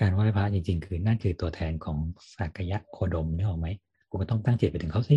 [0.01, 1.99] การไหว้พระจริง ๆ คือนั่นคือตัวแทนของ
[2.37, 3.69] สักยะโคดมนึกออกไหม
[4.09, 5.17] คุณก็ต้องตั้งจิตไปถึงเขาสิ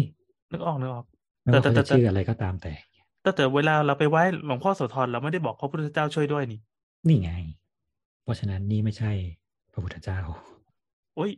[0.52, 1.06] นึกออกนึกออก
[1.42, 2.74] ไม่ว่าแต่เขาแต่จะแต่ชื่ออะไรก็ตามแต่
[3.22, 6.60] แต่แต่เวลาเราไปไหว้หลวงพ่อโสธรเราไม่ได้บอกพระพุทธเจ้าช่วยด้วยนี่
[7.08, 7.32] นี่ไง
[8.28, 9.12] เพราะฉะนั้นนี่ไม่ใช่
[9.74, 10.20] พระพุทธเจ้า
[11.16, 11.32] โอ้ย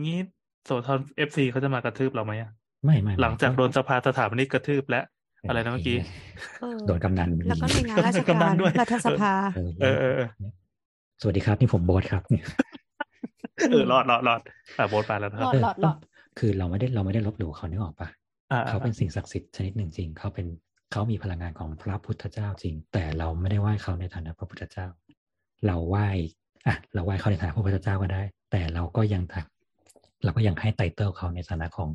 [0.00, 0.20] งี้
[0.64, 2.50] โสธร FC เขาจะมากระทืบเราไหมอะ
[2.84, 5.02] ไม่ไม่ไม่หลังจากโดนสภาสถาปนิกกระทืบและ
[5.48, 5.96] อะไรนะเมื่อกี้
[6.60, 10.28] เออโดนกำนันแล้วก็ในงานราชกำนัการนด้วยรัฐสภาเออเออเออเออ
[11.20, 12.46] สวัสดีครับนี่ผมโบ๊ทครับเนี่ย
[13.70, 14.40] เออรอดรอดรอด
[14.78, 15.96] อะโบทไปแล้วนะคหลรับอดหลอดหลอด
[16.38, 18.08] คือเราไม่ได้เราไม่ได้ลบหลู่เขานึกออกปะ
[18.52, 20.46] อ่าเขาเป็นสิ่งศักดิ์สิทธิ์ชนิดหนึ่งจริง เขาเป็น
[20.92, 24.86] เขามีพลังงานของพระพุทธเจ้าจริง แต่เราไม่ได้ไหว้เขาในฐานะพระพุทธเจ้า
[25.66, 26.08] เราไหว้
[26.66, 29.22] อะเราไหว้เขาในฐานะพระพุทธเจ้าก็ได้ แต่เราก็ยัง
[30.24, 31.88] เราก็ยังให้ไตเติลเขาในฐานะของ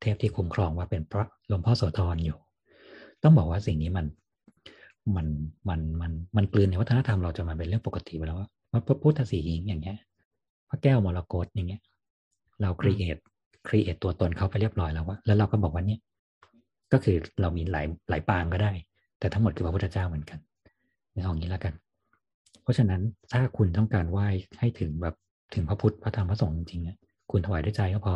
[0.00, 2.38] เทพที่คุ้มครองว่าเป็นพระหลวงพ่อโสธรอยู่
[3.22, 4.06] ต้องบอกว่าสิ่งนี้มัน
[5.16, 5.26] มัน
[5.68, 8.48] มันมันมันกลืนในวัฒนธรรมเราจะมาเป็นเรื่องปกติไปแล้วว่า
[8.86, 9.98] พระพุทธสิหิงค์อย่างเงี้ย
[10.68, 11.82] พระแก้วมรกตอย่างเงี้ย
[12.60, 13.16] เรา create
[13.68, 16.00] create ตัวตนเขาไปเรียบร้อยแล้วว่าแล้วเราก็บอกว่าเนี่ย
[16.92, 18.72] ก็คือเรามีหลายหลายปางก็ได้
[19.18, 20.38] แต่ทั้งหมดคือพระพุทธเจ้าเหมือนกัน
[21.12, 21.74] ในเอางี้แล้วกัน
[22.66, 23.02] เพราะฉะนั้น
[23.32, 24.26] ถ้าคุณต้องการไหว้
[24.58, 25.14] ให้ถึงแบบ
[25.54, 26.96] ถึงพระพุทธพระธรรมพระสงฆ์จริงๆเนี่ย
[27.30, 28.14] คุณถวายด้วยใจก็พอ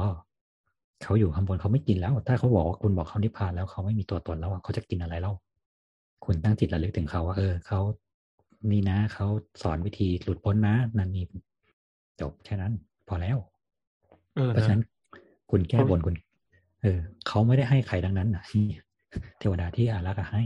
[1.02, 5.32] เขาอยู่ข้างบนเขาไม่กินแล้ว ถ้าเขาบอกว่าคุณบอกเขานิพพานแล้วเขาไม่มีตัวตนแล้วอะเขาจะกินอะไรเล่า
[6.24, 7.80] คุณตั้งจิตระลึกถึงเขาว่า เออเขา
[8.70, 9.26] นี่นะเขา
[9.62, 11.24] สอนวิธีหลุดพ้นนะ นั่นนี่
[12.20, 12.72] จบแค่นั้น
[13.08, 13.36] พอแล้ว
[14.36, 14.82] เออเพราะฉะนั้น
[15.50, 16.14] คุณแก้บนคุณ
[16.82, 18.44] เออเขาไม่ได้ให้ใครดังนั้นนะ
[19.38, 20.42] เทวดาที่อารักษ์อะให้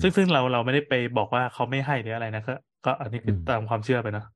[0.00, 2.54] ซึ่งซึ่งเราเราไม่ได้ไปบอกว่าเขาไม่ให้หรืออะไรนะก็
[2.84, 4.26] ก็อันนี้คืออมตามความเชื่อไปเนอะ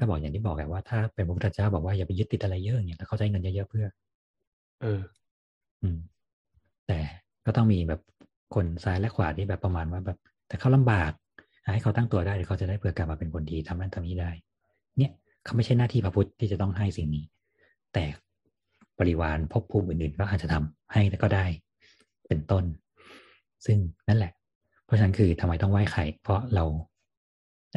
[0.00, 3.86] ก็บอกอย่างที่บอกแหละว่าถ้าเป็นพระพุทธเจ้าบอกว่าอย่าไปยึดติดอะไรเยอะอย่างเงี้ยแล้วเขาใช้เงินเยอะๆเพื่อ
[4.82, 5.00] เออ
[5.82, 5.98] อืม
[6.86, 6.98] แต่
[7.46, 8.00] ก็ต้องมีแบบ
[8.54, 11.12] คนซ้ายและขวาที่แบบประมาณว่าแบบ แต่เขาลำบาก
[11.72, 14.30] ให้เขาตั้งตัวได้เดี๋ยวเขาจะได้เผื่อกลับมาเป็นคนดีทำนั้นทำนี้ได้
[14.98, 15.12] เนี่ย
[15.44, 17.24] เขาไม่ใช่หน้าที่พระพุทธที่จะต้องให้สิ่งนี้
[17.94, 18.04] แต่
[18.98, 21.46] บริวารภพภูมิอื่นๆก็อาจจะทำให้ก็ได้
[22.28, 22.64] เป็นต้น
[23.66, 24.32] ซึ่งนั่นแหละ
[24.84, 26.64] เพราะฉะนั้นคือทำไมต้องไหว้ไข่เพราะเรา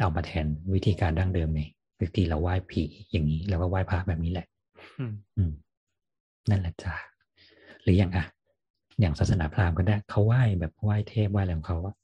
[0.00, 1.60] เอามาแทนวิธีการดั้งเดิมใน
[2.00, 4.46] วิธีเราไหว้ผีอย่างนี้แล้วก็ไหว้พระแบบนี้แหละ
[4.98, 5.52] อืมอืม
[6.50, 6.94] นั่นแหละจ้ะ
[7.82, 8.24] หรืออย่างอะ
[9.00, 11.94] อย่างศาสนาพราหมณ์ก็ได้เขาไหว้แบบไหว้เทพไหว้อะไรของเขาอะ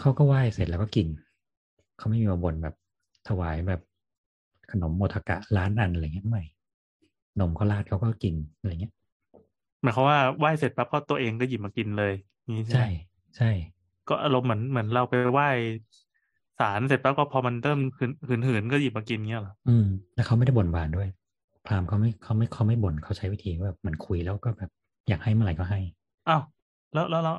[0.00, 1.06] เขาก็ไหว้เสร็จแล้วก็กิน
[1.98, 2.74] เขาไม่มีมาบ่นแบบ
[3.28, 3.80] ถวายแบบ
[4.70, 6.42] ขนมโมทกะร้านอันอะไรเงี้ยไม่
[7.40, 8.92] นมเขาราดเขาก็กินอะไรเงี้ย
[9.82, 12.14] หมายความว่าไหว้เสร็จปั๊บก็ตัวเองก็หยิบมากินเลย
[12.56, 12.96] นี่ใช่ใช่ไหม
[13.36, 13.50] ใช่
[14.08, 15.48] ก็อารมณ์เหมือนเหมือนเราไปไหว้
[16.58, 21.08] ศาลเสร็จปั๊บก็พอมันเริ่มหืนหืนหืนก็หยิบมากินเงี้ยเหรออืมแล้วเขาไม่ได้บ่นบานด้วย
[21.66, 24.70] พราหมณ์เขาไม่เขาไม่เขาไม่บ่นเขาใช้วิธีว่าเหมันคุยแล้วก็แบบ
[25.08, 25.80] อยากให้เมื่อไหร่ก็ให้
[26.28, 26.42] อ้าว
[26.94, 27.36] แล้วแล้วแล้ว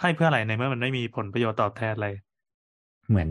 [0.00, 2.08] ให้เพื่ออะไรในเมื่อมันไม่มีผลประโยชน์ตอบแทนอะไร
[3.08, 3.28] เหมือน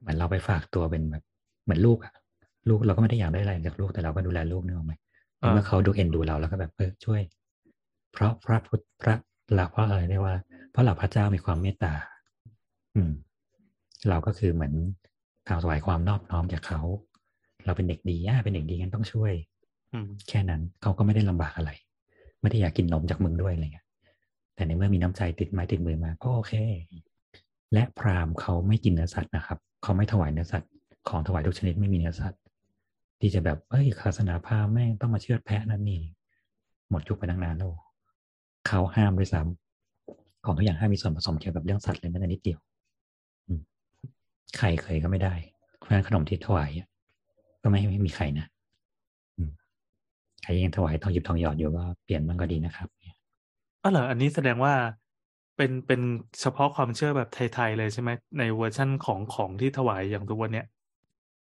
[0.00, 1.24] เหมือนเราไปฝากตัวเป็นแบบ
[1.64, 2.12] เหมือนลูกอะ
[2.68, 4.94] ลูกเราก็ไม่ได้อยากได้อะไรจากลูกแต่เราก็ดูแลลูกนึกออกไหม
[5.42, 7.20] อ่าเมื่อเขาดูเอ็นดูเราแล้วก็แบบเออช่วย
[8.12, 9.14] เพราะพระพุทธพระ
[9.58, 10.36] ละเพราะอะไรเรียกว่า
[10.70, 11.92] เพราะเหล่าพระเจ้ามีความเมตตา
[12.96, 13.12] อืม
[14.08, 14.74] เราก็คือเหมือน
[15.48, 16.80] ทางถวายความนอบน้อมจากเขา
[17.64, 19.32] เราเป็นเด็กดีอะเป็นเด็กดีงั้นต้องช่วย
[19.92, 21.70] อืมแค่นั้นเขาก็ไม่ได้ลำบากอะไร
[22.40, 23.86] ไม่ได้อยากกินนมจากมึงด้วยอะไรเงี้ย
[24.54, 26.54] แต่ในเมื่อมีน้ำใจติดไม้ติดมือมาก็โอเค
[27.72, 30.70] และพราหมณ์เขาไม่กินเนื้อสัตว์นะครับ เขาไม่ถวายเนื้อสัตว์
[31.08, 32.40] ของถวายทุกชนิดไม่มีเนื้อสัตว์
[33.20, 36.02] ที่จะแบบเอ้ยศาสนาพราหมณ์แม่งต้องมาเชือดแพะนั่นนี่
[36.90, 37.72] หมดยุคไปตั้งนานแล้ว
[38.66, 42.73] เขาห้ามด้วยซ้ำของทุกอย่างห้ามมีส่วนผสมเกี่ยวกับเรื่องสัตว์เลยแม้แต่นิดเดียวอืม
[44.58, 45.34] ไข่เคยก็ไม่ได้
[45.76, 46.88] เพราะฉะนั้นขนมที่ถวายอะ
[47.62, 48.46] ก็ไม่ไม่มีไข่นะ
[50.42, 52.88] ใครยังถวายทองหยิบทองหยอดอยู่ก็เปลี่ยนมันก็ดีนะครับ
[53.82, 54.74] อ๋อเหรออันนี้แสดงว่า
[55.56, 56.00] เป็นเป็น
[56.40, 60.66] เฉพาะความเชื่อแบบไทยๆเลยใช่ไหมในเวอร์ชั่นของของที่ถวายอย่างทุกวันเนี้ย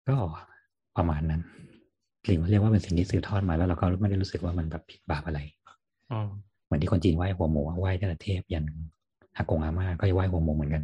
[0.09, 0.17] ก็
[0.97, 1.43] ประมาณนั้น
[2.25, 5.41] หรือเรียกว่าเป็นสิ่งที่สืบทอดมาแล้วเราก็ไม่ได้รู้สึกว่ามันแบบผิดบาปอะไร
[6.13, 6.21] อ๋อ
[6.65, 8.65] เหมือนที่คนจีนไหว้หัวหมูไหว้ตั้งแต่เทพยัน
[9.37, 10.83] อากงอาม่าก็จะไหว้หัวหมูเหมือนกัน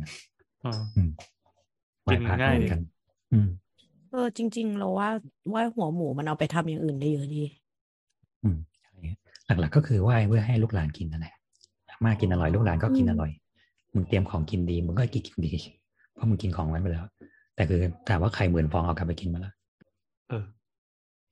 [0.64, 1.37] อ๋ออืมไหว้
[2.10, 2.80] กินพระง่ายเหมืดีอนกัน
[3.32, 3.48] อืม
[4.10, 5.08] เออจริง ๆ เราว่า
[5.48, 7.42] ไหว้หัวหมูมันเอาไปทำอย่างอื่นได้เยอะดี
[8.42, 11.34] อืมใช่หลักๆก็คือไหว้เพื่อให้ลูกหลานกินนั่นแหละ
[11.88, 13.30] อาม่ากินอร่อยลูกหลานก็กินอร่อย
[13.94, 15.52] มึงเตรียมของกินดีมึงก็กินกินดี
[16.14, 17.06] เพราะมึงกินของนั้นไปแล้ว
[17.54, 19.54] แต่คือถามว่าใครหมื่นฟองเอากลับไปกินมาแล้ว
[20.28, 20.44] เออ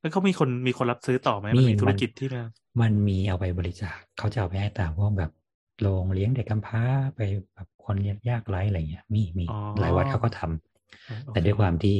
[0.00, 2.44] แล้วเขามีคนมีคนรับซื้อต่อไหมมันมีมีธุรมันกิจที่มา
[2.80, 5.30] มันมีเอาไปบริจาคเขาจะเอาไปให้ตามพวกแบบ
[5.80, 6.82] โรงเลี้ยงเด็กกำพร้า
[7.16, 7.20] ไป
[7.54, 7.96] แบบคน
[8.30, 10.65] ยากไร้อะไรเงี้ย มีมีอ๋อหลายวัดเขาก็ทำอ๋อโอเค
[11.32, 11.96] แต่ด้วยความที่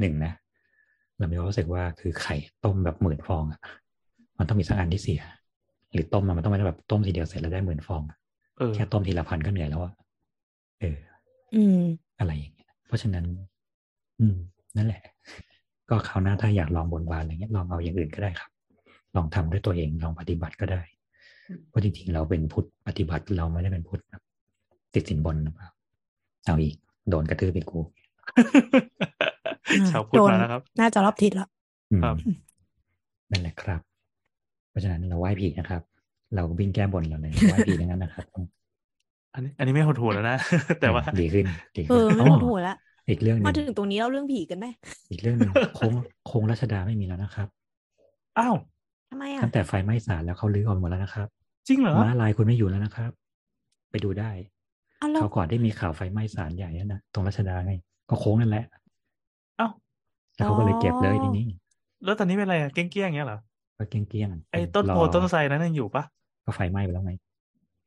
[0.00, 0.32] หนึ่งนะ
[1.18, 3.60] เรามีความรู้สึกว่าคือไข่ต้มแบบหมื่นฟองอะ
[4.38, 5.22] มันต้องมีสักอันที่เสีย
[5.92, 8.18] หรือต้มมามันต้องไม่ได้แบบต้มทีเดียวเสร็จแล้วได้หมื่นฟองอะ
[8.58, 9.92] เออแค่ต้มทีละพันก็เหนื่อยแล้วอะ
[10.80, 10.96] เออ
[11.54, 11.80] อืม
[12.18, 13.24] อะไรอย่างเงี้ย เพราะฉะนั้น
[14.20, 14.36] อืม
[14.76, 15.02] นั่นแหละ
[15.88, 18.50] ก็คราวหน้าถ้าอยากลองบนบานอะไรเงี้ยลองเอาอย่างอื่นก็ได้ครับ
[19.16, 20.80] ลองทำด้วยตัวเองลองปฏิบัติก็ได้
[21.68, 24.22] เพราะจริงๆเราเป็นพุทธปฏิบัติเราไม่ได้เป็นพุทธแบบ
[24.94, 25.68] ติดสินบนหรือเปล่า
[26.44, 26.76] เอาอีก
[27.10, 27.80] โดนกระทืบไปกู
[29.90, 31.48] ชาวพุทธโดนมาแล้วครับ น่าจะรอบทิศแล้ว
[31.92, 32.16] อืมครับ
[33.30, 33.80] นั่นแหละครับ
[34.70, 35.82] เพราะฉะนั้นเราไหว้ผีนะครับ
[36.34, 38.24] เราวิ่งแก้บนเราเลยไหว้ผีทั้งนั้นนะครับ
[39.34, 40.36] อันนี้อันนี้ไม่โหดหูแล้วนะ
[40.80, 41.44] แต่ว่าดีขึ้น
[41.76, 42.76] ดีเอขึ้นอไม่ต้องถูกแล้ว
[43.08, 44.66] อีกเรื่องหนึมางถึงตรงนี้เราเรื่องผีกันไหม
[45.10, 45.92] อีกเรื่องหนึ่งโค้ง
[46.26, 47.48] โค้งรัชดาไม่มีแล้วนะครับ
[48.38, 48.54] อ้าว
[49.10, 51.28] ทำไมอะตั้งแต่ไฟไหม้ศาลแล้วเขาลื้อออกหมดแล้วนะครับ
[51.68, 53.10] จริงเหรอม้าลายคุณไม่อยู่แล้วนะครับ
[53.90, 54.30] ไปดูได้
[54.98, 57.74] เอาเราเขาวก่อนได้มีข่าวไฟไหม้ศาลใหญ่นั่นนะตรงรัชดาไง
[58.10, 58.64] ก็โค้งนั่นแหละ
[59.60, 59.70] อ้าว
[60.34, 61.44] แล้วเขาก็เลยเก็บเลยทีนี้
[62.04, 63.38] แล้วตอนนี้เป็นอะไรอะเกี้ยงๆอย่างเงี้ยเหรอ
[63.78, 66.04] ก็เกลี้ยงๆไอ้ต้นโพรอต้นไทรนั้นยังอยู่ปะ
[66.44, 67.12] ก็ไฟไหม้ไปแล้วไง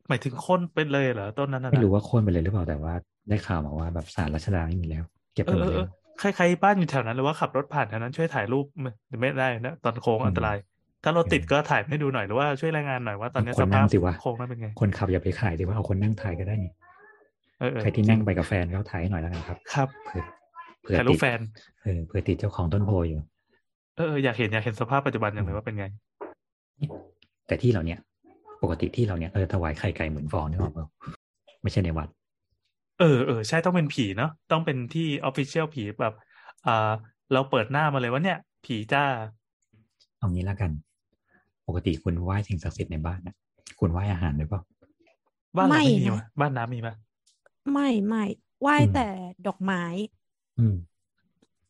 [0.09, 2.93] หมายถึงโค่นไปเลยเหรอต้นนั้นนะไม่รู้ว่าโค่นไปเลยหรือเปล่าแต่ว่า
[3.30, 5.03] ได้ข่าวมาว่าแบบศาลรัชดาไม่มีแล้ว
[5.34, 5.86] เก็บเอไปอหมเอดอเอแล้อว
[6.20, 10.57] ใครใครบ้านอยู่แถวนั้นหรือว่าขับรถผ่านแถวนั้นช่วยถ่ายรูปไหมหรือไม่ได้นะตอนโค้งอืมอันตราย
[11.03, 16.89] ถ้ารถติดก็ถ่ายให้ดูหน่อยหรือว่าช่วยรายงานหน่อยว่าตอนนี้คนสนั่ภางพสิวะโค้งนั้นเป็นไงคนขับอย่าไปขายสิว่าเอาคนนั่งถ่ายก็ได้นี่เออเออ
[17.82, 20.24] ใครที่นั่งไปกับแฟนเขาถ่ายให้หน่อยแล้วกันครับ ครับเผื่อ
[20.82, 21.39] เผื่อถ่ายรูติปดแฟน
[21.84, 23.20] เออเผื่อติดเจ้าของต้นโพอยู่
[23.95, 25.86] เออเอออยากเห็นอยากเห็นสภาพปัจจุบันอย่างไรว่าเป็นไง
[27.47, 27.99] แต่ที่เราเนี่ย
[28.64, 30.88] ปกติที่เราเนี่ยเราจะถวายไข่ไก่หมื่นฟองนึกออกเปล่า
[31.62, 32.07] ไม่ใช่ในวัด
[32.99, 36.14] เออเออใช่ต้องเป็นผีเนาะต้องเป็นที่ออฟฟิเชียลผีแบบ
[36.68, 36.91] อ่า
[37.34, 39.03] เราเปิดหน้ามาเลยว่าเนี่ย ผีจ้า
[40.18, 40.72] เอางี้แล้วกัน
[41.68, 43.36] ปกติคุณไหว้สิ่งศักดิ์สิทธิ์ในบ้านนะ
[43.80, 44.62] คุณไหว้อาหารหรือเปล่า
[45.57, 46.95] บ้านเราไม่ไม่มีนะวะบ้านน้ำมีปะ
[47.74, 48.24] ไม่ไม่
[48.61, 49.07] ไหว้อืมแต่
[49.47, 49.84] ดอกไม้
[50.59, 50.76] อืม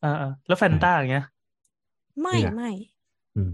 [0.04, 1.26] อ่าอ่าแล้วแฟนต้าอย่างเงี้ย
[2.22, 2.72] ไม่นี่แหละไม่
[3.36, 3.52] อืม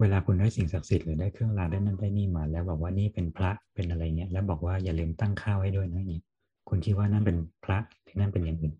[0.00, 6.22] เวลาคุณได้สิ่งศักดิ์สิทธิ์หรือได้เครื่องรางได้นั่นได้นี่มา แล้วบอกว่านี่เป็นพระเป็นอะไรเงี้ย แล้วบอกว่าอย่าลืมตั้งข้าวให้ด้วยนะอย่างนี้
[6.68, 8.72] คุณคิดว่านั่นเป็นพระหรือนั่นเป็นอย่างอื่น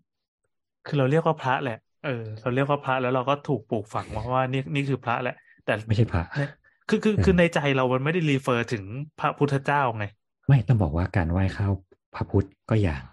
[0.85, 6.51] คือเราเรียกว่าพระแหละ เออ เราเรียกว่าพระแล้วเราก็ถูกปลูกฝังมาว่านี่นี่คือพระแหละ แต่ไม่ใช่พระเนี่ย
[6.89, 8.83] คือคือเออคือในใจเรามันไม่ได้รีเฟอร์ถึง
[9.19, 10.05] พระพุทธเจ้าไง
[10.47, 11.73] ไม่ต้องบอกว่าการไหว้ข้าว
[12.15, 13.03] พระพุทธก็อย่าง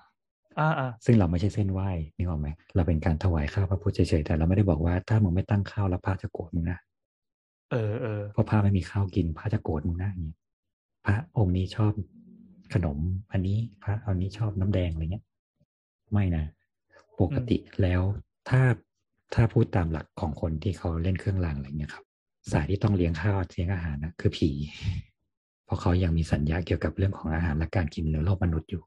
[0.59, 6.79] อ่าอ่าซึ่งเราไม่ใช่เส้นไหว้นึกออกไหมเราเป็นการถวายข้าวพระพุทธเฉยๆแต่เราไม่ได้บอกว่าถ้ามึงไม่ตั้งข้าวแล้วพระจะโกรธมึงนะ
[7.71, 10.37] เออเออเพราะพระไม่มีข้าวกินพระจะโกรธมึงนะอย่างนี้
[11.05, 11.93] พระองค์นี้ชอบ
[12.75, 12.99] ขนม
[13.33, 15.25] อันนี้พระอันนี้ชอบน้ำแดงอะไรเงี้ย
[16.13, 16.45] ไม่นะ
[17.21, 18.03] ปกติแล้ว
[18.49, 18.63] ถ้า
[19.35, 22.05] ถ้าพูดตามหลักของคนที่เขาเล่นเครื่องรางอะไรเงี้ยครับ
[22.53, 24.51] สายที่ต้องเลี้ยงข้าวเลี้ยงอาหารนะคือผี
[25.65, 28.83] เพราะเขายังมีสัญญาเกี่ยวกับเรื่องของอาหารและการกินในโลกมนุษย์อยู่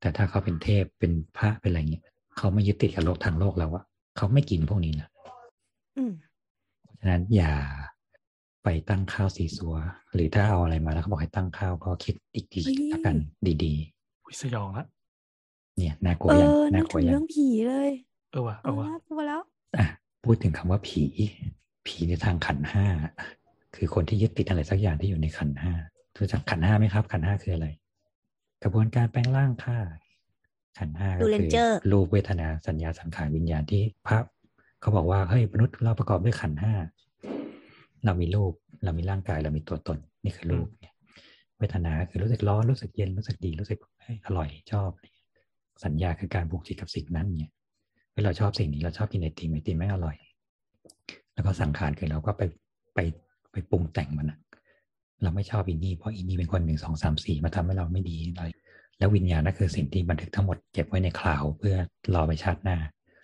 [0.00, 2.04] แต่ถ้าเขาเป็นเทพเป็นพระเป็นอะไรเงี้ย
[2.36, 3.84] เขาไม่ยึดติดกับโลกทางโลกแล้วอะ
[4.16, 5.08] เขาไม่กินพวกนี้นะ
[5.96, 6.12] อืม
[6.82, 7.54] เพราะฉะนั้นอย่า
[8.64, 9.74] ไปตั้งข้าวสีสัว
[10.14, 13.16] หรือถ้าเอาอะไรมาแล้วเขาบอกให้ตั้งข้าวก็คิดอีกทีเฮ้ยละกัน
[13.64, 13.74] ดี
[14.26, 17.90] วิสยองละๆเนี่ยน่ากลัวเอยังอนึน่ากกลัถึวงยัเรื่องงผีเลย
[18.30, 19.40] เออว่ะเอเอออว่ะน่ากลัวแล้ว
[19.76, 19.86] อะ
[20.24, 21.02] พูดถึงคำว่าผี
[21.86, 22.86] ผีในทางขันธ์ห้า
[23.74, 25.72] คือคนที่ยึดติดอะไรสักอย่างที่อยู่ในขันธ์ห้า
[26.18, 27.66] รู้จักขันธ์ห้าไหมครับ ขันธ์ห้าคืออะไร
[28.62, 29.78] กระบวนการแปลงร่างค่ะ
[30.78, 34.18] ขันธ์ห้าก็ดูคือ Ranger รูปเวทนาสัญญาสังขารวิญญาณที่พระ
[34.80, 36.74] เขาบอกว่าเฮ้ยมนุษย์เราประกอบด้วยขันธ์ห้า
[38.04, 38.52] เรามีรูป
[38.84, 40.94] เรามีร่างกายเรามีตัวตน นี่คือรูปเนี่ย
[41.58, 45.28] เวทนาคือรู้สึกร้อนรู้สึกเย็นรู้สึกดีรู้สึกเฮ้ยอร่อยชอบอะไรเงี้ย
[45.84, 47.52] สัญญาคือการผูกจิตกับสิ่งนั้นเนี่ย
[48.12, 50.16] เฮ้ยเราชอบสิ่งนี้เราชอบกินไอติมไอติมไม่อร่อย
[51.34, 52.42] แล้วก็สังขารคือเราก็ไป
[52.94, 52.98] ไป
[53.52, 54.38] ไปปรุงแต่งมันอะ
[55.22, 58.48] เราไม่ชอบอินนี่เพราะอินนี่เป็นคนหนึ่งสองสามสี่มาทำให้เราไม่ดีอะไร
[58.98, 61.76] แล้ววิญญาณนั่นคือสิ่งที่บันทึกทั้งหมดเก็บไว้ใน cloud เพื่อ
[62.14, 62.78] รอไปชาติหน้า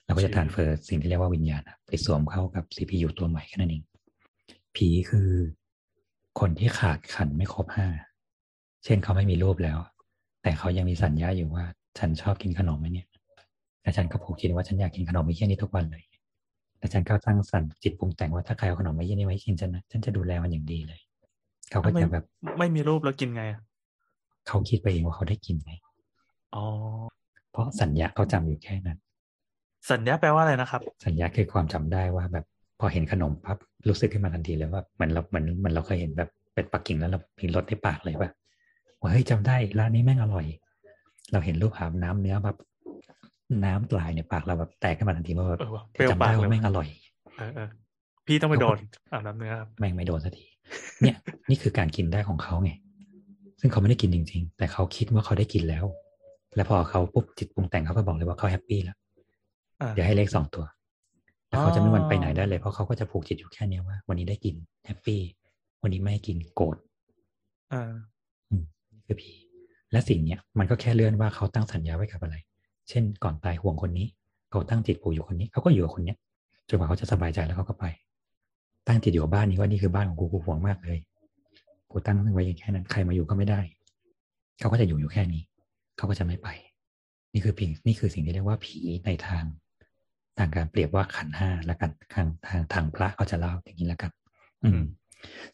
[0.04, 3.82] เราก็จะ transfer สิ่งที่เรียกว่าวิญญาณไปสวมเข้ากับ CPU ตัวใหม่แค่นั้นเอง
[4.76, 5.30] ผีคือ
[6.40, 7.88] คนที่ขาดขันไม่ครบห้า
[8.84, 9.78] เช่นเขาไม่มีรูปแล้ว
[10.42, 11.64] แต่เขายังมีสัญญาอยู่ว่า
[11.98, 13.06] ฉันชอบกินขนมไหมเนี่ย
[13.82, 16.04] และฉันก็ผูกจิตว่าฉันอยากกินขนมไม่แค่นี้ทุกวันเลย
[16.78, 21.00] แต่ฉันก็ตั้งสันจิตปรุงแต่งว่าถ้าใครเอาขนมไม่เยี่ยนี่มาให้กินฉันนะฉันจะดูแลมันอย่างดีเลย
[21.70, 22.24] เขาก็ไม่จะแบบ
[22.58, 23.60] ไม่มีรูปแล้วกินไงอะ
[24.48, 25.72] เขาคิดไปเองว่าเขาได้กินไง
[26.54, 26.64] อ๋อ
[27.52, 28.98] เพราะสัญญาเขาจำอยู่แค่นั้น
[29.90, 32.44] สัญญาแปลว่าอะไรนะครับ สัญญาคือความจำได้ว่าแบบ
[32.80, 33.58] พอเห็นขนมปั๊บ
[33.88, 38.30] รู้สึกขึ้นมาทันทีเลยว่าเหมือนเราเหมือนเหมือนเราเคยเห็นแบบเป็ดปักกิ่งแล้วเรามีรสในปากเลยว่า
[39.00, 40.46] ว่าเฮ้ยจำได้ร้านนี้แม่งอร่อย
[41.32, 42.56] เราเห็นรูปอาบน้ำเนื้อแบบ
[43.64, 46.88] น้ำลายในปากเราแบบแตกขึ้นมาทันทีว่าแบบเออว่ะเปรี้ยวจำปาได้กเลยว่าแม่งอว่ะร่อย
[47.38, 47.68] เออเออ
[48.26, 48.76] พี่ต้องไปโดน
[49.12, 50.44] อาบน้ำเนื้อครับแม่งไม่โดนสักที
[51.02, 51.16] เนี่ย
[51.48, 52.72] นี่คือการกินได้ของเขาไง
[53.60, 55.84] ซึ่งเขาไม่ได้กินจริง ๆ แต่เขาคิดว่าเขาได้กินแล้ว
[56.56, 58.96] แล้วพอเขาปุ๊บจิตปรุงแต่งเขาก็บอกเลยว่าเขาแฮปปี้แล้ว
[59.80, 60.64] อ่าเดี๋ยวให้เลขสองตัว
[61.48, 64.54] แล้วเขาจะไม่อ๋อวันไปไหนได้เลย เพราะเขาก็จะผูกจิตอยู่แค่เนี้ยว่า วันนี้ได้กิน
[64.86, 65.20] แฮปปี้
[65.82, 66.76] วันนี้ไม่ให้กินโกรธ
[67.72, 67.82] อ่า
[68.50, 69.30] อืมนี่คือผี
[69.92, 72.36] และสิ่งเนี้ยมันก็แค่เลื่อนว่าเขาตั้งสัญญาไว้กับอะไร
[72.88, 74.06] เช่น ก่อนตายห่วงคนนี้
[74.50, 76.16] เขาตั้งจิตผูกอยู่คนนี้เขาก็อยู่กับคนเนี้ย
[76.68, 77.84] จนกว่าเขาจะสบายใจแล้วเขาก็ไป
[78.86, 80.98] ตั้งจิตอยู่กับบ้านนี้ว่านี่คือบ้านของกูกูห่วงมากเลย
[81.90, 83.60] กูตั้งไว้อย่างแค่นั้น ใครมาอยู่ก็ไม่ได้
[84.58, 85.42] เขาก็จะอยู่อยู่แค่นี้
[85.96, 86.48] เขาก็จะไม่ไป
[87.32, 89.44] นี่คือผีนี่คือสิ่งที่เรียกว่าผีในทาง
[90.38, 94.10] ทางการเปรียบว่าขันธ์ห้าแล้วกันทางทางทางพระเขาจะเล่าอย่างนี้แล้วกัน
[94.64, 94.80] อืม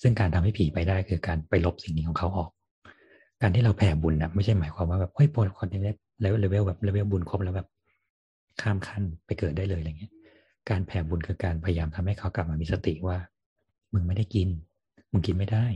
[0.03, 2.51] ซึ่งการทำให้ผีไปได้คือการไปลบสิ่งนี้ของเขาออก
[3.43, 5.95] การที่เราแผ่บุญนะไม่ใช่หมายความว่าแบบเฮ้ยพอคนเลเวล
[6.41, 7.69] เลเวลแบบเลเวลบุญครบแล้วแบบ
[8.61, 10.13] ข้ามขั้นไปเกิดได้เลยอะไรเงี้ย
[10.71, 13.17] การแผ่บุญคือการพยายามทำให้เขากลับมามีสติว่า
[13.93, 14.49] มึงไม่ได้กิน
[15.13, 15.67] มึงกินไม่ได้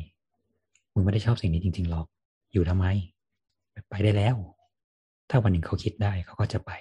[0.94, 2.06] มึงไม่ได้ชอบสิ่งนี้จริง ๆหรอก
[2.52, 2.86] อยู่ทำไม
[3.90, 4.36] ไปได้แล้ว
[5.30, 6.72] ถ้าวันหนึ่งเขาคิดได้เขาก็จะไป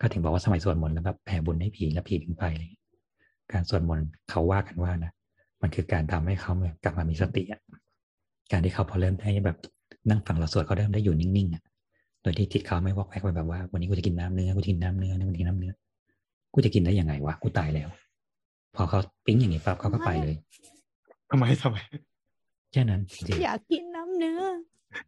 [0.00, 2.70] ก็ถึงบอกว่าสมัยสวดมนต์แล้วแบบแผ่บุญให้ผีแล้วผีถึงไปเลย
[3.52, 5.12] การสวดมนต์เขาว่ากันว่านะ
[5.62, 6.52] มันคือการทำให้เขา
[6.84, 7.60] กลับมามีสติอะ
[8.52, 9.58] การที่เขาพอเริ่มได้แบบ
[10.08, 11.62] นั่งฟังเราสวดเขาเริ่มได้อยู่นิ่งๆอะ
[12.22, 15.72] โดยที่จิตเขาไม่วอกแวกไปแบบว่า วันนี้กูจะกินน้ำเนื้อกูจะกินน้ำเนื้อกูจะกินน้ำเนื้อ
[16.54, 17.88] กูจะกินได้ยังไงวะกูตายแล้ว
[18.76, 20.34] พอเขาปิ๊งอย่างนี้ปั๊บเขาก็ไปเลย
[21.30, 21.76] ทำไมทำไม
[22.72, 24.42] แค่นั้นจริงอยากกินน้ำเนื้อ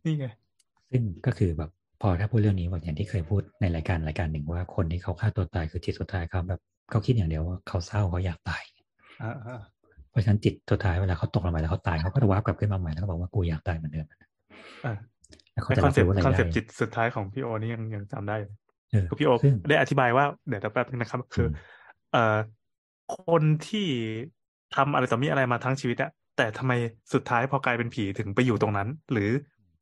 [0.04, 1.70] นี่ไงๆซึ่งก็คือแบบ
[2.02, 8.62] พอถ้าพูดเรื่องนี้แบบอย่างที่เคยพูดในรายการรายการหนึ่งว่าคนที่เขาฆ่าตัวตายคือจิตสุดท้ายเขาแบบเขาคิดอย่างเดียวว่าเขาเศร้าเขาอยากตาย
[9.22, 9.60] อ่าอ่า
[10.10, 14.06] เพราะฉะนั้นจิตสุดท้ายเวลาเขาตกลงไปแล้วเขาตายเขาก็จะวาร์ปกลับขึ้นมาใหม่แล้วก็บอกว่ากูอยากตายเหมือนเดิม
[14.84, 14.94] อ่า
[15.52, 18.63] แล้วเขาไอจะคอรันบเซ็ปต์รู้อะไรคอนเซ็ปได้ต์จิตสุดท้ายของพี่โอนี่ยังยังจำได้เลยเออ
[19.08, 21.50] คือพี่โอซึ่งได้อธิบายว่าเดี๋ยวแป๊บนึงนะครับ คืออ
[22.12, 22.36] เอ่อ
[23.28, 23.86] คนที่
[24.76, 26.72] ทำอะไรต่อมีอะไรมาทั้งชีวิตอะแต่ทำไม
[27.12, 29.30] สุดท้ายพอกลายเป็นผีถึงไปอยู่ตรงนั้น หรือ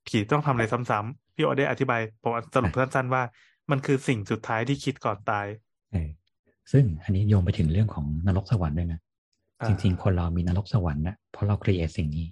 [0.09, 3.23] ผีต้องทำอะไรซ้ำๆพี่โอได้อธิบายผมสรุปสั้นๆว่า
[3.71, 5.47] มันคือสิ่งสุดท้ายที่คิดก่อนตาย
[5.93, 6.09] เออ
[6.73, 9.01] ซึ่งอันนี้โยงไปถึงเรื่องของนรกสวรรค์ด้วยนะ
[9.61, 12.27] อ่าจริง ๆ คนเรามีนรกสวรรค์นะเพราะเราครีเอทสิ่งนี้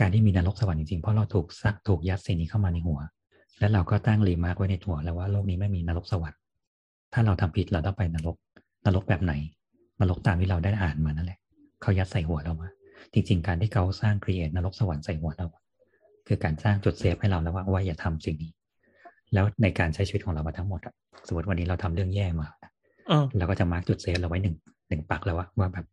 [0.00, 3.00] การที่มีนรกสวรรค์จริงๆเพราะเราถูกซักถูกยัดสิ่งนี้เข้ามาในหัว
[3.62, 6.40] แล้วเราก็ตั้ง remark ไว้ในหัวแล้วว่าโลกนี้ไม่มีนรกสวรรค์
[7.12, 8.36] ถ้าเราทำผิดเราต้องไปนรก
[8.86, 9.32] นรกแบบไหน
[10.00, 11.38] นรกตามที่เราได้อ่านมานั่นแหละ
[11.82, 12.68] เขายัดใส่หัวเรามา
[13.12, 15.46] จริง ๆ การที่เขาสร้าง create นรกสวรรค์ใส่หัวเรา
[16.26, 18.52] คือการสร้างจุด save ให้เราแล้วว่าว่าอย่าทำสิ่งนี้
[19.32, 20.94] แล้วในการใช้ชีวิตของเรามาทั้งหมดอะ
[21.26, 22.48] สมมติวันนี้เราทำเรื่องแย่มา
[23.08, 24.56] เออเราก็จะ mark จุด save เราไว้หนึ่ง
[24.88, 25.86] หนึ่งปักแล้วว่าว่าแบบ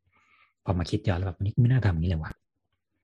[0.65, 2.32] พอมาคิดย้อนแล้วแบบวันนี้กูไม่น่าทำอย่างนี้เลยว่ะ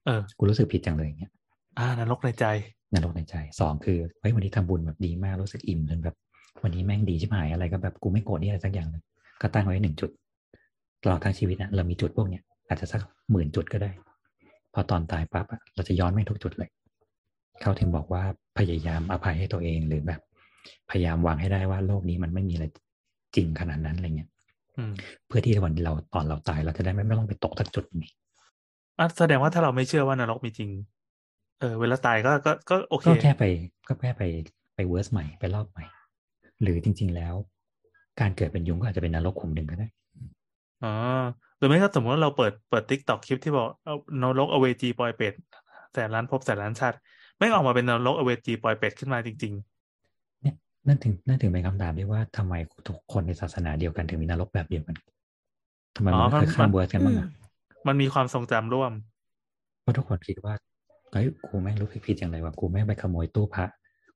[0.05, 1.31] เออกูรู้สึกผิดจังเลยอย่างเงี้ย
[1.77, 2.45] อ่านรกในใจ
[2.93, 6.15] นรกในใจสองคือเฮ้ยวันนี้ทำบุญแบบดีมากรู้สึกอิ่มจนแบบ
[6.63, 9.03] วันนี้แม่งดีชิบหายอะไรก็แบบกูไม่โกรธนี่อะไรสักอย่างเลย
[9.41, 10.09] ก็ตั้งไว้หนึ่งจุด
[11.03, 13.91] ตลอดทั้งชีวิตนะเรามีจุดพวกเนี้ยอาจจะสักหมื่นจุดก็ได้
[14.73, 16.69] พอตอนตายปั๊บอะเราจะย้อนไม่ทุกจุดเลย
[17.61, 18.23] เขาถึงบอกว่า
[18.57, 20.21] พยายามอภัยให้ตัวเองหรือแบบ
[20.89, 22.65] พยายามวางให้ได้ว่าโลกนี้มันไม่มีอะไร
[23.35, 24.29] จริงขนาดนั้นอะไรเงี้ย
[24.77, 24.93] อืม
[25.27, 28.11] เพื่อที่วันที่เราตอนเราตายเราจะได้ไม่ไม่ต้องไปตกสักจุดหนี้
[28.99, 30.69] อะแสดงว่าถ้าเราไม่เชื่อว่านรกมีจริง
[31.59, 33.43] เออเวลาตายก็ก็ก็โอเคก็แค่ไป
[33.87, 34.23] ก็แค่ไป
[34.75, 35.85] ไปเวอร์สใหม่ไปรอบใหม่
[36.61, 37.33] หรือจริง ๆแล้ว
[38.19, 39.87] การเกิดเป็นยุงก็อาจจะเป็นนรกขุมหนึ่งก็ได้
[40.81, 40.87] อ๋อ
[41.57, 45.33] หรือไม่ก็สมมติว่าเราเปิดเปิดติ๊กต็อกคลิปที่บอกเอานรกอเวจีปลอยเป็ด
[45.93, 46.97] แสนล้านภพแสนล้านชาติ
[47.37, 49.53] ไม่งออกมาเป็นนรกอเวจีปลอยเป็ดขึ้นมาจริง
[50.41, 50.55] เนี่ย
[50.87, 52.53] นั่นถึงนั่นถึงเป็นคำถามที่ว่าทำไม
[52.87, 54.95] ทุกคนในศาสนาเดียวกันถึงมีนรกแบบเดียวกัน
[55.95, 58.91] ทำไมอ๋มันอไม่เคยมันข้ามเวอร์สกันบ้างอะๆมันมีความทรงจำร่วม
[59.81, 60.53] เพราะทุกคนคิดว่า
[61.15, 63.65] เฮ้ยกูแม่งรู้สึกผิดอย่างไรวะกูแม่งไปขโมยตู้พระ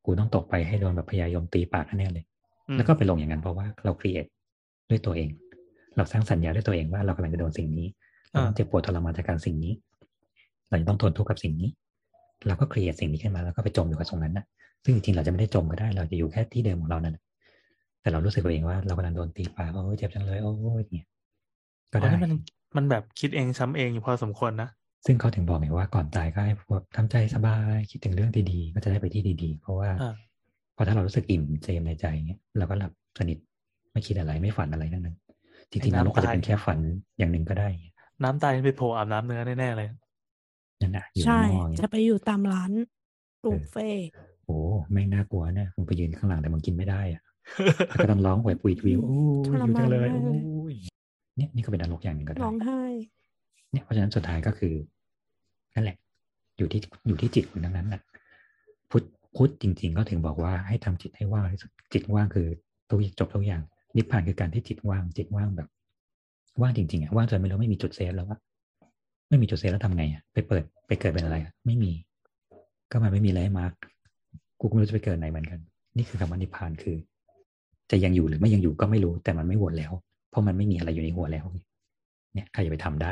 [0.06, 2.26] กูต้องตกไปให้โดนแบบพญายมตีปากแน่เลย
[2.68, 4.26] อืมแล้วก็ไปลงอย่างนั้นเพราะว่าเราครีเอท
[4.90, 5.30] ด้วยตัวเอง
[5.96, 7.88] เราสร้างสัญญาด้วยตัวเองว่าเรากำลังจะโดนสิ่งนี้
[8.30, 9.74] เราต้องเจ็บปวดทรมานจากการสิ่งนี้
[10.70, 11.70] เราจะต้องทนทุกข์กับสิ่งนี้
[12.48, 14.46] เราก็ครีเอทสิ่งนี้ขึ้นมาแล้วก็ไปจมอยู่กับตรงนั้นนะ
[14.84, 17.24] ซึ่งจริงๆเราจะไม่ได้จมก็ได้ เราจะอยู่แค่ที่เดิมของเรานั่นน่ะ
[18.02, 21.06] แต่เรารู้สึกตัวเองว่าเรากำลังโดนตีปากโอ้ยเจ็บจังเลยโอ้ยเนี่ย
[21.92, 22.32] ก็อ๋อได้นี่มัน
[22.78, 24.70] มันแบบคิดเองซ้ำเองอยู่พอสมควรนะ
[25.06, 30.14] ซึ่งเขาถึงบอกไงว่าก่อนตายก็ให้พวกทำใจสบายคิดถึงเรื่องดีๆก็จะได้ไปที่ดีๆ เพราะว่าอ่า
[30.76, 33.38] พอถ้าเรารู้สึกอิ่มเจมในใจเงี้ยเราก็หลับสนิท
[33.92, 35.16] ไม่คิดอะไรไม่ฝันอะไรทั้งนั้น
[35.72, 36.80] จริงๆนรกอาจจะเป็นแค่ฝัน
[37.18, 37.70] อย่างหนึ่งก็ได้
[38.24, 39.90] น้ำตายไปโผล่อาบน้ำเนื้อแน่ๆเลย
[40.82, 42.72] นั่นน่ะอยู่ใช่ในหม้อเงี้จะยไปอยู่ตามร้าน
[43.44, 44.08] บุฟเฟ่ต์
[44.46, 44.58] โอ้
[44.92, 47.22] แม่งน่ากลัวเนี่ยมึงไปยืนข้างหลังแต่มึงกินไม่ได้อะ
[47.88, 49.22] แล้วก็ต้องร้องหวยปุยทวิวโอ้
[49.56, 50.76] ยอยู่จังเลยโอ้ย
[51.38, 52.82] เนี่ยนี่ก็เป็นนรกอย่างหนึ่งก็ได้ร้องไห้
[53.72, 54.74] เนี่ยเพราะฉะนั้นสุดท้ายก็คือ
[55.76, 55.98] นั่นแหละ
[56.58, 58.02] อยู่ที่อยู่ที่จิตคุณทั้งนั้นน่ะ
[58.92, 59.04] พุทธ
[59.36, 61.46] พุทธจริง ๆ ก็ถึงบอกว่าให้ทำจิตให้ว่าง
[61.94, 62.48] จิตว่างคือ
[62.90, 63.62] ทุกอย่างจบทุกอย่าง
[63.98, 65.70] นิพพานคือการที่จิตว่างจิตว่างแบบ
[66.62, 68.38] ว่างจริงๆอะว่างจนไม่รู้ไม่มีจุด save แล้วว่า
[69.30, 71.92] ไม่มีจุด save แล้วทำไงอะไปเปิดไปเกิดเป็นอะไร ไม่มี
[72.92, 73.74] ก็มันไม่มีอะไรให้ mark
[74.60, 75.60] กูไม่รู้จะไปเกิดไหนเหมือนกัน
[75.98, 76.96] นี่คือคำว่านิพพานคือ
[77.92, 79.92] จะยังอยู่หรือไม่ยังอยู่ก็ไม่รู้ แต่มันไม่วนแล้ว
[80.30, 81.46] เพราะมันไม่มีอะไรอยู่ในหัวแล้ว
[82.34, 83.12] เนี่ยใครจะไปทำได้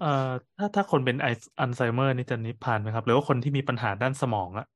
[0.00, 1.26] เอ่อถ้าถ้าคนเป็นไอ
[1.60, 4.66] อัลไซเมอร์นี่จะนิพพานไหมครับ หรือว่าคนที่มีปัญหาด้านสมองอะ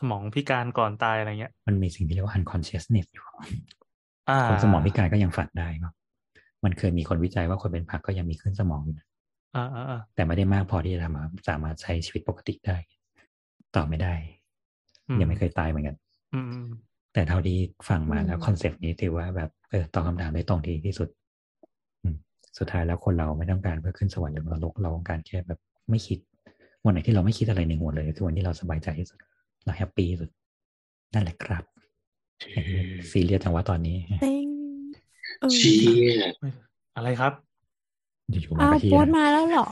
[0.00, 3.24] สมองพิการก่อนตายอะไรเงี้ย มันมีสิ่งที่เรียกว่า unconsciousness อยู่
[4.30, 5.94] อ่าคนสมองพิการก็ยังฝันได้ครับ
[6.64, 9.06] มันเคยมีคนวิจัยว่าคนเป็นผักก็ยังมีคลื่นสมองอยู่นะ
[9.56, 12.76] อ่าอ่าอ่าแต่ไม่ได้มากพอที่จะทำให้สามารถใช้ชีวิตปกติได้
[13.76, 14.14] ต่อไม่ได้
[15.08, 15.96] อืมยังไม่เคยตายเหมือนกัน
[16.34, 16.68] อืมอืม
[17.12, 21.17] แต่เท่าที่ฟังมาอืมแล้ว concept นี้ถือว่าแบบเออตอบคำถามได้ตรงที่ที่สุดอืม
[22.58, 25.58] สุดท้ายแล้วคนเราไม่ต้องการเพื่อขึ้นสวรรค์หรือนรกเราต้องการแค่แบบ
[25.90, 26.18] ไม่คิด
[26.84, 29.18] วันไหนที่เราไม่คิดอะไรในหัวเลยคือวันที่เราสบายใจที่สุด
[29.64, 30.30] เราแฮปปี้ที่สุด
[31.14, 31.64] นั่นแหละครับ
[32.50, 32.78] อย่างที่
[33.10, 34.48] ซีเรียสจังว่าตอนนี้เต็ง
[35.40, 35.76] เออเชี่
[36.10, 36.22] ย
[36.96, 37.32] อะไรครับ
[38.30, 39.66] อยู่ๆมาอ้าวกระเทีโพยสต์มาแล้วเหรอ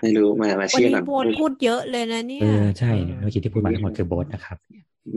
[0.00, 2.90] ไม่รู้มามาวันเชี่ยนี้ก่อนโพสต์พูดเยอะเลยนะเนี่ยเออใช่
[3.20, 4.58] เมื่อกี้ที่พูดมาทั้งหมดคือโบสนะครับ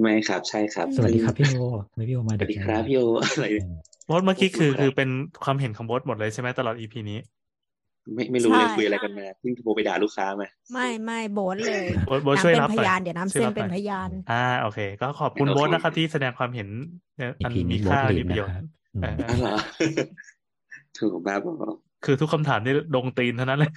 [0.02, 1.56] ไม่ครับ ใช่ครับ สวัสดีครับพี่โอ
[1.96, 3.74] ไม่พี่โอมาสวัสดีครับพี่โออะไรเอเนี่ยอ
[4.06, 5.10] โบสเมื่อกี้คือครับคือเป็น
[5.44, 7.20] ความเห็นของโบสหมดเลยใช่ไหมตลอดอีพีนี้
[8.14, 16.70] ไม่ไม่รู้เลยใช่คุยอะไรกันมาเพิ่งโทรไปด่าลูกค้ามา ไม่ไม่โบสเลยโบสโบสช่วยรับน้ำหเป็นพน่อยยานเดี๋ยวน้ำช่วยเส้นรับหเป็นน่อยพยาน อ่าโอเค ก็ขอบคุณโอเคโบสนะครับที่แสดงความเห็น
[17.18, 18.66] เอ่ออันพีมีนี้โบสค่าลีมีนประนะโยชน์ครับ
[18.96, 19.56] อืมเอออ๋อเหรอ
[20.98, 21.54] ถูกบ้าบอ
[22.06, 23.72] คือทุกคำถามนี่ดงตีนเท่านั้นเลย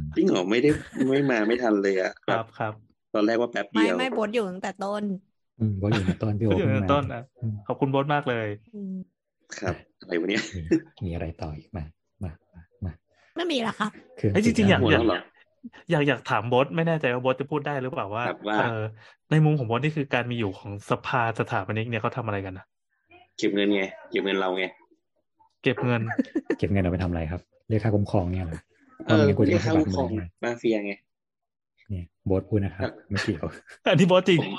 [0.00, 0.70] มจริงเหรอไม่ได้
[1.08, 2.72] ไม่มาไม่ทันเลยอะคแบรับบครับ
[3.14, 5.04] ตอนแรกว่าแป๊บไม่เดียว ไม่โบสอยู่ตั้งแต่ต้น
[5.60, 8.94] อืมโบสอยู่ในต้นพี่โออยู่เพิ่งในมาต้นนะอืมขอบคุณโบสมากเลยอืม
[9.60, 10.60] ครับอะไรวะเนี่ยมี
[11.04, 11.84] มีอะไรต่ออีกมา
[12.22, 12.92] มามามา
[13.36, 13.90] ไม่มีละครับ
[14.20, 15.20] คือเอ้ยจริงๆอยากหมดอยากแล้วเหรอ
[15.90, 18.82] อยากอยากถามโบสไม่แน่ใจว่าโบสจะพูดได้หรือเปล่าว่าครับว่าเออ
[19.30, 22.66] ในมุมของโบสนี่คือการมีอยู่ของสภาสถาปนิกเนี่ยเขาทำอะไรกันนะ
[23.38, 24.64] เก็บเงินไงเก็บเงินเราไง
[25.62, 26.00] เก็บเงิน
[26.58, 28.60] เก็บเงินเอาไปทำอะไรครับเรียกค่าคุ้มครองเนี่ยเหรอ
[29.06, 30.92] เออไม่งั้นกูจะเรียกไม่ค่าให้คุ้มครองบัตรมึงมาเฟียไง
[31.90, 33.44] เนี่ยโบสพูดนะครับไม่เกี่ยว
[33.86, 34.52] อันนี้โบสจริงผม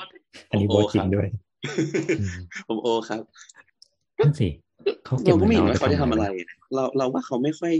[0.50, 1.28] อันนี้ผมโบโอสจริคงรับด้วย
[2.20, 2.36] อืม
[2.68, 3.22] ผมโอครับ
[4.18, 4.48] นั่นสิ
[5.04, 7.72] เขาเก็บเราก็เงินไม่เห็นเราว่าเขาจะทำอะไรปนะเราเราว่าเขาไม่ค่อย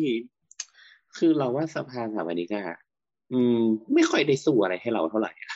[1.17, 2.79] คือเราว่าสภาสถาปนิกอะ
[3.33, 3.59] อืม
[3.95, 5.53] ไม่ค่อยได้สู้อะไรให้เราเท่าไหร่อะ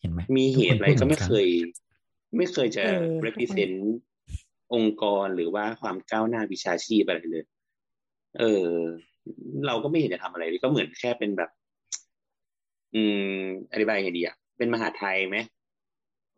[0.00, 1.48] เห็นไหมมีเหตุอะไรก็ไม่ทุนเคพูดหนนย
[2.36, 3.76] ไม่เคยจะเออ represent
[4.74, 7.44] องค์กรหรือว่าความก้าวหน้าวิชาชีพอะไรเลย
[8.38, 8.68] เออ
[9.66, 11.50] เราก็ไม่เห็นจะทำอะไรเลยก็เหมือนแค่เป็นแบบ
[12.94, 13.34] อืม
[13.72, 15.38] อธิบายยังไงดีอะเป็นมหาไทยไหม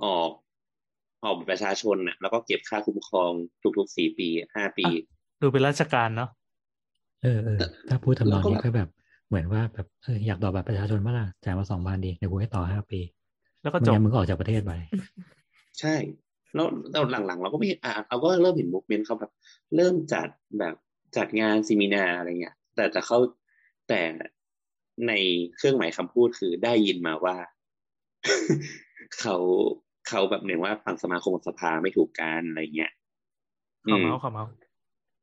[0.05, 0.31] ออก
[1.25, 3.33] ออกบัตรประชาชนน่ะแล้วก็เก็บค่าคุ้มครอง
[3.79, 4.87] ทุกๆสี่ปีห้าปี
[5.41, 6.31] ดูเป็นราชการเนาะ
[7.23, 8.89] เออเออถ้าพูดทำนองเราก็นี้ก็แบบ
[9.29, 13.01] เหมือนว่าแบบเอออยากต่อบัตรประชาชนเมื่อไหร่จ่ายมาสองพันดีเดี๋ยวกูให้ต่อห้าปี
[13.63, 14.73] แล้วก็ไม่จบงั้นมึงก็ออกจากประเทศไป
[15.81, 15.95] ใช่
[16.55, 19.33] แล้วแล้วหลังๆ เราก็ไม่เห็นอ่าเราก็เริ่มเห็นมุกเมนต์เขาแบบ
[19.77, 20.29] เริ่มจัด
[20.59, 20.75] แบบ
[21.17, 23.19] จัดงานซีมินาอะไรเงี้ยแต่แต่เขา
[23.89, 24.01] แต่
[25.09, 25.13] ใน
[25.57, 27.37] เครื่องหมายคำพูดคือได้ยินมาว่า
[29.21, 29.37] เขา
[30.09, 32.93] เขาแบบหนึ่งว่าฝั่งสมาคมกับสภาไม่ถูกกันอะไรเงี้ย
[33.91, 34.51] ขอเมาส์ขอเมาส์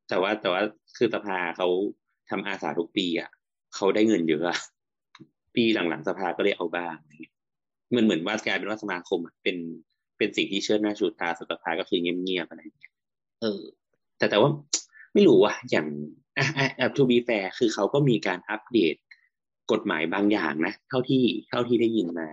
[0.08, 0.62] แต่ว่าแต่ว่า
[0.96, 1.68] คือสภาเขา
[2.30, 3.30] ทำอาสาทุกปีอะ
[3.74, 4.58] เขาได้เงินเยอะอะ
[5.56, 7.34] ปีหลังๆสภาก็เลยเอาบ้างอะไรเงี้ย
[7.90, 9.56] เหมือนเหมือนว่ากลายเป็นว่าสมาคมอะเป็น
[10.18, 12.92] เป็นสิ่งที่เชิดหน้าชูตาส่วนสภาก็คือเงียบๆอะไรอย่างเงี้ย
[13.42, 13.62] เออ
[14.18, 14.50] แต่แต่ว่า
[15.14, 15.86] ไม่รู้ว่าอย่าง
[16.38, 18.94] อะอะอะ to be fair คือเขาก็มีการอัปเดต
[19.72, 22.28] กฎหมายบางอย่างนะ เท่าที่เท่าที่ได้ยินมา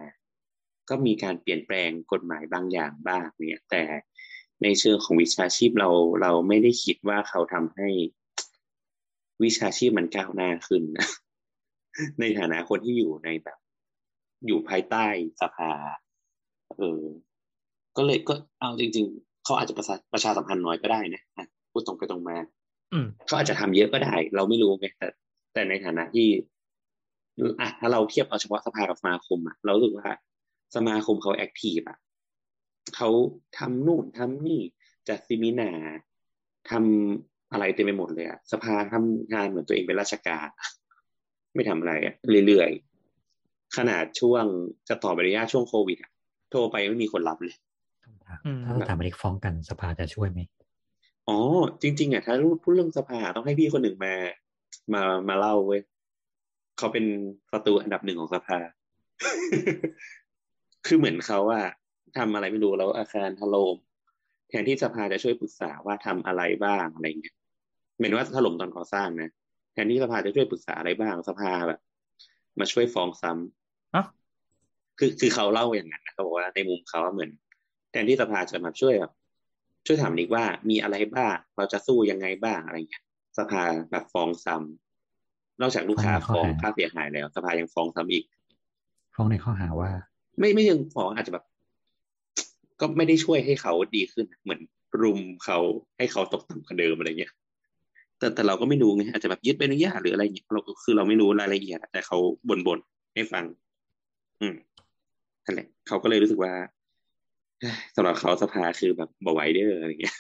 [0.89, 3.83] ก็มีการเปลี่ยนแปลงกฎหมายบางอย่างบ้างเนี่ยแต่
[4.63, 5.89] ในเชิงของวิชาชีพเรา
[6.21, 7.89] เราไม่ได้คิดว่าเขาทำให้
[9.43, 11.07] วิชาชีพมันก้าวหน้าขึ้นนะ
[12.19, 13.57] ในฐานะคนที่อยู่ในแบบ
[14.47, 15.05] อยู่ภายใต้
[15.41, 15.71] สภา
[16.77, 17.03] เออ
[17.97, 22.37] ก็เลยก็เอาจริง ๆ เขาอาจจะประชาประชาสัมพันธ์น้อยก็ได้นะอะพูดตรงไปตรงมา
[22.93, 25.07] อืมเขาอาจจะทำเยอะก็ได้ เราไม่รู้ไงแต่
[25.53, 26.27] แต่ในฐานะที่
[27.59, 30.09] อะถ้าเราเทียบเอาเฉพาะสภากับสมาคมอะเรารู้สึกว่า
[30.75, 31.97] สมาคมเขา active อะ
[32.95, 33.09] เขา
[33.57, 34.61] ทำนู่นทำนี่
[35.07, 35.71] จัด seminar
[36.71, 40.47] ทำอะไรเต็มไปหมดเลยอะสภาทำงานเหมือนตัวเองเป็นราชการ
[41.55, 42.15] ไม่ทำอะไรอะ
[42.47, 44.45] เรื่อยๆ ขนาดช่วง
[44.89, 46.11] จะต่อใบอนุญาตช่วงโควิดอะ
[46.49, 47.55] โทรไปไม่มีคนรับเลย
[48.45, 50.39] อืมถ้าสถาปนิกฟ้องกันสภาจะช่วยไหม
[51.27, 51.37] อ๋อ
[51.81, 54.13] จริง ๆอะถ้าพูดเรื่องสภาต้องให้พี่คนหนึ่งมา
[54.93, 55.81] มามาเล่าเว้ย
[56.77, 57.05] เขาเป็น
[57.51, 58.57] ศัตรูอันดับหนึ่งของสภา
[60.87, 61.61] คือเหมือนเขาว่า
[62.17, 63.75] ทำอะไรไม่รู้แล้วอาคารถล่ม
[64.49, 67.35] แทนที่สภาจะช่วยปรึกษาว่าทำอะไรบ้างอะไรเงี้ย
[67.95, 69.29] เหมือนว่าถล่มตอนก่อสร้างนะ
[69.73, 71.79] แทนที่สภาจะช่วยปรึกษาอะไรบ้างสภาแบบ
[72.59, 74.05] มาช่วยฟ้องซ้ำอะ
[74.99, 77.31] คือคือเขาเล่าอย่างนั้นนะเขาบอกว่าในมุมเขาอะเหมือน
[77.91, 79.13] แทนที่สภาจะมาช่วยแบบ
[79.85, 83.03] ช่วยถามอีกว่ามีอะไรบ้าง เราจะสู้ยังไงบ้างอะไรเงี้ย
[83.37, 88.25] สภาแบบฟ้องซ้ำนอกจากลูกค้าฟ้องค่าเสียหายแล้ว สภายังฟ้องซ้ำอีก
[89.15, 89.91] ฟ้องในข้อหาว่า
[90.39, 91.45] ไม่ไม่ยังฟ้ออาจจะแบบ
[92.79, 94.59] ก็ไม่ได้ช่วยให้เขาดีขึ้น เหมือน
[95.01, 95.59] รุมเขา
[95.97, 97.33] ให้เขาตกต่ำกว่าเดิมอะไรเงี้ย
[98.17, 102.17] แต่แต่เราก็ไม่รู้ไงอาจจะแบบยึดใบอนุญาตหรืออะไรเงี้ยเราก็คือเราไม่รู้รายละเอียดแต่เขา
[102.49, 103.45] บ่นบ่นๆให้ฟัง
[104.41, 104.55] อืม
[105.45, 106.53] นั่นแหละเขาก็เลยรู้สึกว่า
[107.95, 110.17] สำหรับเขาสภาคือแบบบไหวเด้ออะไรเงี้ย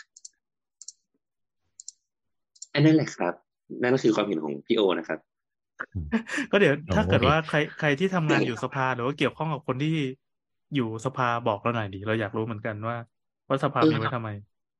[2.73, 3.33] อันนั้นแหละครับ
[3.81, 5.19] นั่นก็คือความเห็นของพี่โอนะครับ
[6.51, 9.89] ก็เดี๋ยวถ้าเกิดโอ้ยว่าใครใครที่ทำงานอยู่สภาหรือว่าเกี่ยวข้องกับคนที่
[10.73, 12.95] อยู่สภาบอกเราหน่อยดิเราอยากรู้เหมือนกันว่า
[13.49, 14.29] ว่าสภาเออมีไว้ทำไม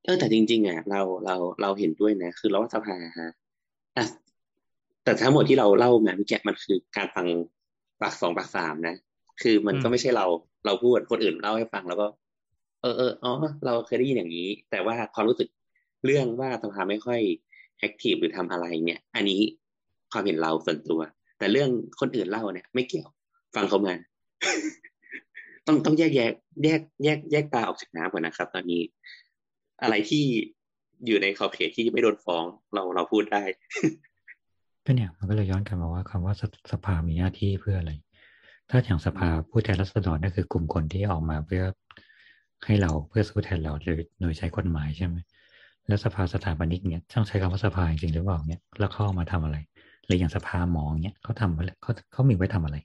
[0.06, 3.30] เออแต่จริง ๆอะเราเราเราเห็นด้วยนะ คือเราว่าสภาฮะ
[3.98, 4.06] อะ
[5.04, 7.28] แต่ทั้งหมดที่เราเล่ามาเมื่อกี้มันคือการฟัง
[8.02, 8.96] ปากสองปากสามนะ
[9.42, 10.26] คือมันก็อืมไม่ใช่เรา
[10.66, 12.08] เราพูดคนอื่นเล่าให้ฟังแล้วก็
[12.82, 13.32] เออเอออ๋อ
[13.66, 15.50] เราเคยได้ยินอย่างนี้ แต่ว่าความรู้สึก
[16.06, 17.20] เรื่องว่าสภาไม่ค่อย
[17.80, 19.42] แอคทีฟหรือทำอะไรเนี่ย อันนี้
[20.12, 21.02] ความเห็นเราส่วนตัว
[21.38, 23.08] แต่เรื่องคนอื่นเล่าเนี่ย ไม่เกี่ยว
[23.56, 23.94] ฟังเขามา
[25.68, 26.34] ต้องต้องแยกแยก
[26.64, 28.82] แยกแยกแยกตาออกจากน้ำก่อนนะครับ ตอนนี้
[29.82, 30.24] อะไรที่
[31.06, 32.44] อยู่ในขอบเขตที่ไม่โดนฟ้อง
[32.74, 33.44] เราเราพูดได้
[34.86, 37.92] ก็เนี่ยมันก็เลยย้อนกลับมาว่าคำว่าสสภามีหน้าที่เพื่ออะไร
[38.70, 41.64] ถ้าอย่างสภาผู้แทนราษฎรนั่นคือกลุ่มคนที่ออกมาเพื่อ
[42.66, 45.16] ให้เราเพื่อสู้แทนเราโดยโดยใช้กฎหมายใช่ไหม
[45.88, 49.58] แล้วสภาสถาปนิกเนี่ยต้องใช้คำว่าสภาจริงหรือเปล่าเนี่ยแล้วเข้ามาทำอะไร
[50.08, 52.78] หรืออย่างสภาหมอเนี่ยเขาทำเขาเขามีไว้ทำอะไร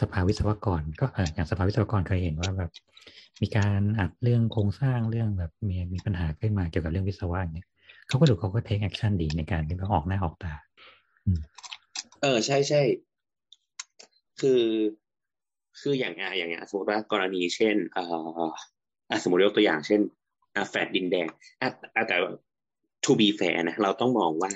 [0.00, 2.70] สภาวิศวกร ก็เอออย่างสภาวิศวกรเคยเห็นว่าแบบ
[3.42, 7.66] มีการอัดเรื่องโครงสร้างเรื่องแบบมีมีปัญหาขึ้นมาเกี่ยวกับเรื่องวิศวะเนี่ย
[8.08, 10.54] เขาก็ดูเขาก็ take action ดีในการที่เขาออกหน้าออกตา
[12.22, 12.82] เออใช่ใช่
[14.40, 14.62] คือ
[15.80, 18.04] คืออย่างอะอย่างไงสมมติว่ากรณีเช่นเอ่
[19.10, 20.00] อสมมติยกตัวอย่างเช่น
[20.56, 21.26] อะแฟลตดินแดง
[21.60, 21.68] อะ
[22.08, 22.16] แต่
[23.04, 24.52] to be fair นะเราต้องมองว่า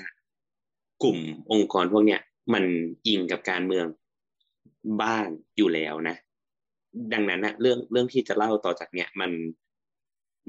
[1.03, 1.17] กลุ่ม
[1.51, 2.21] องค์กรพวกเนี้ย
[2.53, 2.63] มัน
[3.07, 3.85] อิงกับการเมือง
[5.01, 5.25] บ้าง
[5.57, 6.15] อยู่แล้วนะ
[7.13, 9.31] ดังนั้นนะเรื่องเรื่องที่จะเล่าต่อจากเนี้ยมัน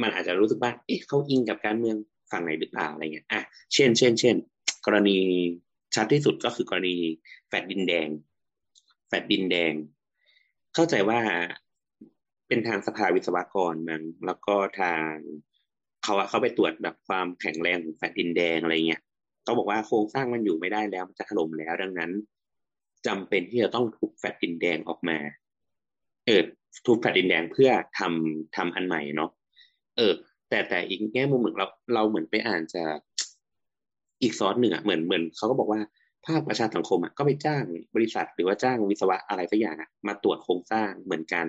[0.03, 1.97] มันอาจจะรู้สึกว่าเอ๊ะเขาอิงกับการเมือง
[2.31, 3.41] ฝั่งไหนหรือเปล่าอะไรเงี้ยอะ
[3.75, 4.37] เช่นเช่นเช่น
[4.87, 5.19] กรณี
[5.95, 6.97] ชัดที่สุดก็คือกรณี
[7.49, 8.09] แฟดดินแดง
[9.09, 9.73] แฟดดินแดง
[10.75, 11.21] เข้าใจว่า
[12.49, 15.07] เป็นทางสภาวิศวกรมันแล้วก็ทาง
[16.03, 19.03] เขาอะเขาไปตรวจแบบความแข็งแรงของแฟดดินแดงอะไรเงี้ย
[19.43, 22.11] เขาบอกว่าโครงสร้างมันอยู่ไม่ได้แล้วมันจะถล่มแล้วดังนั้น
[23.07, 25.19] จำเป็นที่จะต้องทุบแฟดดินแดงออกมา
[26.27, 26.43] เออ
[26.87, 29.31] ทุบแฟลตดินแดงเพื่อทำทำอันใหม่เนาะ
[29.97, 30.13] เออ
[30.49, 32.97] แต่แต่อีกแง่มุมหนึ่งเราเราเหมือนไปอ่านจาก
[34.23, 35.81] อีกซอสหนึ่งอะเหมือนเหมือนเขาก็บอกว่า
[36.27, 37.65] ภาคประชาสังคมอะก็ไปจ้าง
[37.95, 41.47] บริษัท หรือว่าจ้างวิศวะอะไรสักอย่างอะมาตรวจโครงสร้างเหมือนกัน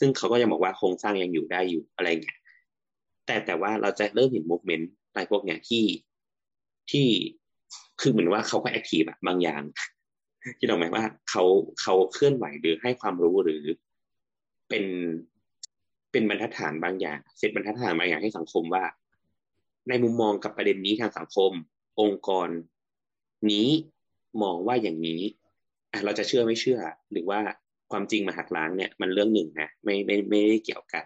[0.00, 2.38] ซึ่งเขาก็ยังบอกว่าโครงสร้างยังอยู่ได้อยู่อะไรเงี้ย
[3.26, 5.84] แต่แต่ว่าเราจะเริ่มเห็นมูฟเมนต์อะไรพวกเนี้ยที่
[6.92, 7.06] ที่
[8.00, 9.62] คือเหมือนว่าเขาก็แอคทีฟอะบางอย่าง
[10.58, 11.44] ที่เราหมายว่าเขา
[11.80, 13.62] เขาเคลื่อนไหวหรือให้ความรู้หรือ
[14.68, 14.84] เป็น
[16.12, 18.84] เป็นบรรทัดฐานบางอย่างเซตบรรทัดฐานบางอย่างให้สังคมว่า
[19.88, 21.50] ในมุมมองกับประเด็นนี้ทางสังคม
[22.00, 22.48] องค์กร
[23.50, 23.68] นี้
[24.42, 25.22] มองว่าอย่างนี้
[25.92, 26.80] อะเราจะเชื่อไม่เชื่อ
[27.12, 27.40] หรือว่า
[27.90, 31.04] ความจริงมาหักล้างเนี่ย มันเรื่องหนึ่งนะไม่ไม่ไม่ได้เกี่ยวกัน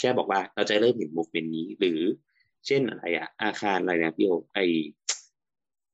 [0.00, 2.00] แค่บอกว่าเราจะเริ่มเห็นมูฟเมนนี้ หรือ
[2.66, 4.58] เช่นอะไรอะอาคารอะไรนะพี่โอไอ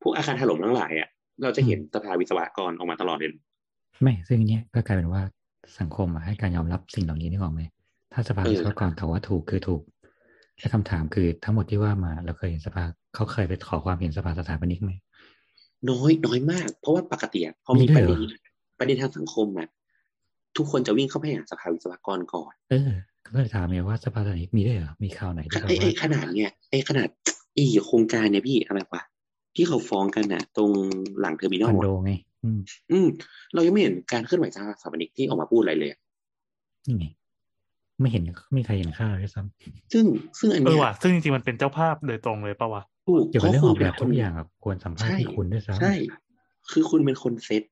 [0.03, 1.09] พวกอาคารถล่มทั้งหลายอะ
[1.43, 3.31] เราจะเห็นสภาวิศวกรออกมาตลอดเลย
[4.01, 5.21] ไม่ซึ่งเนี้ยก็กลายเป็นว่า
[5.79, 7.61] สังคมอะให้การยอมรับสิ่งเหล่านี้นึกออกไหม
[8.13, 9.81] ถ้าสภาเออวิศวกรเขาว่าถูกคือถูก
[10.59, 12.83] และคำถามคือทั้งหมดที่ว่ามาเราเคยเห็นสภา
[13.15, 14.91] เขาเคยไปขอความเห็นสภาสถาปนิกไหม
[15.89, 18.21] น้อยน้อยมาก เพราะว่าปกติอะพอมีมีด้ปวยระเหรเด็อน
[18.79, 19.67] ประเด็นทางสังคมอะ
[20.57, 22.91] ทุกคนจะวิ่งเข้าไปหาสภาวิศวกรก่อน เออ
[23.25, 27.07] ก็เลยถามไงว่าสภาสถาปนิกมีด้วยเหรอมีข่าวไหนที่แบบไอ้ไอ้ว่าขนาดเนี้ยไอ้ขนาด
[27.57, 29.03] อีโครงการเนี่ยพี่อะไรวะ
[29.55, 30.71] ที่เขาฟ้องกันอะตรง
[31.19, 32.11] หลัง Terminal คอนโดอะไง
[32.43, 32.59] อืม
[32.91, 33.07] อืม
[33.53, 35.99] เรายังไม่เห็นการเคลื่อนไหวทางสถาปนิกที่ออกมาพูดอะไรเลยอะ
[36.87, 37.05] นี่ไง
[38.01, 40.05] ไม่เห็นไม่มีใครเห็นค่าเลยซ้ำซึ่ง
[40.39, 45.93] ซึ่งอันเอเนี้อยว่ะซึ่งจริงๆมันเป็นเจ้าภาพโดยตรงเลยปะวะถูกเกี่ยวกับเรื่องออกแบบพทุระกคุณอย่างอะควรสัมภาษณ์ใช่ที่คุณด้วยซ้ำใช่
[46.71, 47.63] คือคุณเป็นคนเซต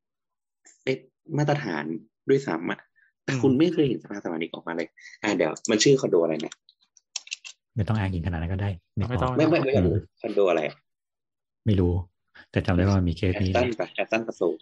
[0.81, 0.97] เซต
[1.37, 1.83] มาตรฐาน
[2.29, 2.79] ด้วยซ้ำอะ
[3.23, 4.87] แต่อืมคุณไม่เคยเห็นสภาสถาปนิกออกมาเลย
[5.23, 6.53] อ่าเดี๋ยวมันชื่อคอนโดอะไรนะ
[7.75, 10.75] ไม่ต้องอ้างอิงขนาดนั้นก็ได้นึกไม่อต้อองกไม่ไม่ไม่อยากรู้อืมคอนโดอะไรอะ
[11.65, 11.93] ไม่รู้
[12.51, 14.55] แต่จำได้ว่ามีเคสแอสนี้ตันปะแอสตันประสบ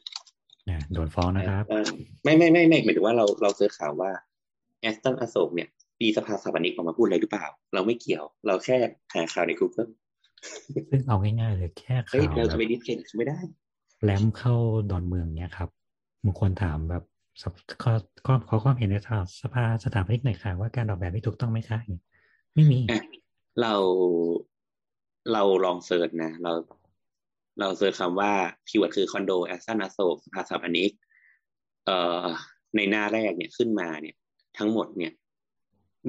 [0.66, 1.88] เนี่ยโดนฟ้องนะครับเออ
[2.24, 4.12] ไม่ไม่ไม่ไม่หมายถึงว่าเราเราเจอข่าวว่า
[4.82, 5.70] แอสตันอโศกเนี่ย
[6.02, 8.78] มีสภาสถาปนิกออกมาพูดอะไรหรือเปล่า เราไม่เกี่ยว เราแค่
[9.14, 9.90] หาข่าวใน Google
[10.90, 13.40] ซึ่งเอาง่ายๆเลยแค่เฮ้ยข่าวเราแบจะบไปดิสเครดิตไม่ได้
[14.04, 14.54] แรมเข้า
[14.92, 15.70] ดอนเมืองเนี้ยครับ
[16.26, 17.04] บางคนถามแบบ
[17.42, 17.94] สภข้อ
[18.26, 22.06] ข้อขอความเห็นในทางสภาสถาปนิกหน่อยค่ะว่าการออกแบบนี้ถูกต้องไหมคะอย่างเงี้ย
[22.56, 23.02] ไม่มีอะ
[23.62, 23.74] เรา
[25.34, 26.52] เราลองเสิร์ชนะ เรา
[27.60, 28.32] เรา search คำว่า
[28.70, 30.92] keyword คือคอนโด Ashton อโศกสภาสถาปนิก
[31.86, 32.26] เอ่อ
[32.76, 34.16] ในหน้าแรกเนี่ยขึ้นมาเนี่ย
[34.58, 35.12] ทั้งหมดเนี่ย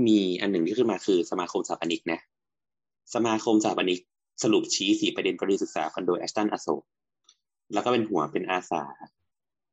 [0.07, 2.21] มีอันหนึ่งที่ขึ้นมาคือสมาคมสถาปนิกนะ
[3.15, 4.01] สมาคมสถาปนิก
[4.43, 6.83] สรุปชี้สี่ประเด็นกรณีศึกษาคอนโด Ashton อโศก
[7.75, 8.83] แล้วก็เป็นหัวเป็นอาสา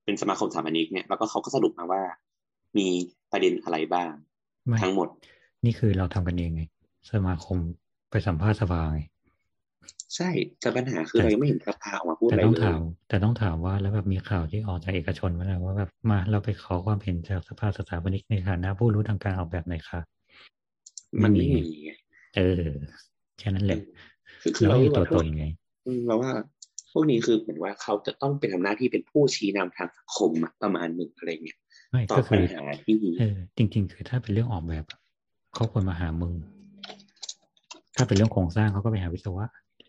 [0.04, 2.04] เป็นสมาคมสถาปนิกเนี่ยแล้วก็เขาก็สรุปมาว่า
[2.78, 2.88] มี
[3.32, 4.12] ประเด็นอะไรบ้าง
[4.66, 5.08] ไม่ทั้งหมด
[5.66, 6.64] นี่คือเราทำกันเองไง
[7.12, 7.58] สมาคม
[8.10, 8.99] ไปสัมภาษณ์สภาไง
[10.16, 20.00] ใช่แต่ปัญหาคือเรายังไม่เห็นสภาออกมาพูดแต่อะไรต้องเลถายมแต่ต้องถามว่าแล้วแบบมีข่าวที่ออกจากเอกชนมาแล้วว่าแบบมาเราไปขอความเห็นจากสภาสถาปนิกในฐานะผู้รู้ทางการออกแบบหน่อยค่ะ
[21.24, 21.92] มันไม่ไม่มีมีไง
[22.38, 22.64] เออ
[23.40, 23.80] แค่นั้นแหละ
[24.42, 25.46] คือคือเราเราไม่มีรู้ตัวว่าตนไง
[25.86, 26.32] อืมเราว่า
[26.92, 31.58] พวกนี้คือเหมือนว่าเขาจะต้องเป็นทำหน้าที่เป็นผู้ชี้นำทางสังคมอะประมาณหนึ่งอะไรเงี้ย
[31.92, 35.00] ไม่ตอก็บคืปัญอหาที่เออจริง ๆ คือถ้าเป็นเรื่องออกแบบอะ
[35.54, 36.34] เขาควรมาหามึง
[37.96, 39.46] ถ้าเป็นเรื่องโครงสร้างเขาก็ไปหาวิศวะ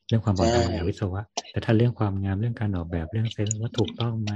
[0.09, 1.23] เรื่องความปลอดภัยไปหาวิศวะ
[1.53, 4.33] แต่ถ้าเรื่องความงามเรื่องการออกแบบเรื่องเซนส์ว่าถูกต้องไหม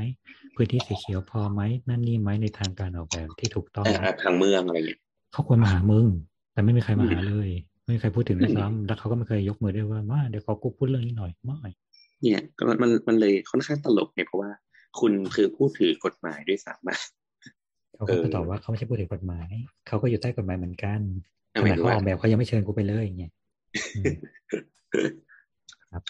[0.55, 5.01] พื้นที่สีเขียวพอไหมนั่นนี่ไหมในทางการออกแบบที่ถูกต้องเอ่อไหมทางเมืองอะไรเงี้ย
[5.33, 6.07] เขาควรมาหามึง
[6.53, 7.49] แต่ไม่มีใครมาหาเลย
[7.85, 11.59] ไม่มีใครพูดถึงด้วยซ้ำแล้วเขาก็ไม่เคยยกมือด้วยว่ามาเดี๋ยวขอกูพูดเรื่องนี้หน่อยไม่
[12.21, 14.51] เนี่ยก็มันมันมันเลยค่อนข้างตลกเนี่ยเพราะว่า
[15.01, 16.99] คุณคือผู้ถือกฎหมายด้วยซ้ำอะ
[17.97, 19.49] เขาก็จะเออตอบว่าเขาไม่ใช่ผู้ถือกฎหมาย
[19.87, 21.01] เขาก็อยู่ใต้กฎหมายเหมือนกัน
[21.55, 23.33] อะขหมายนาดถึงเขาว่าออกแบบเขายังไม่เชิญกูไปเลยอย่างเงี้ย
[23.97, 24.15] อืม
[25.93, 26.05] ครับ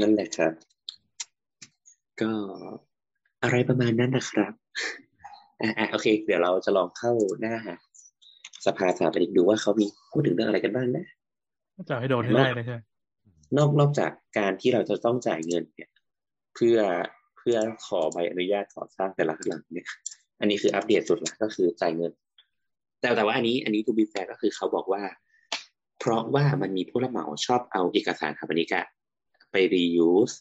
[0.00, 0.52] นั่นแหละครับ
[2.20, 2.30] ก็
[3.42, 4.52] อะไรประมาณนั้นนะครับ
[5.60, 7.54] อ่าอ่าโอเค เดี๋ยวเราจะลองเข้าหน้า
[8.66, 11.06] สภาสถาปนิกดูว่าเขามีพูดถึงเรื่องอะไรกันบ้างนะ
[11.88, 12.80] จะให้โดนให้ได้เลยใช่ไหม
[13.56, 15.90] นอกนอกจากการที่เราจะต้องจ่ายเงินเนี่ย
[16.54, 16.78] เพื่อ
[17.38, 19.86] เพื่อขอใบอนุญาตก่อสร้างแต่ละหลังเนี่ย
[20.40, 22.12] อันนี้คืออัปเดตสุดละก็คือจ่ายเงิน
[23.00, 25.02] แต่แต่ว่าอันนี้อันนี้ to be fair ก็คือเขาบอกว่า
[26.06, 28.86] เพราะว่ามันมีผู้รับเหมาชอบเอาเอกสารสถาปนิกอะ
[29.50, 30.34] ไป reuse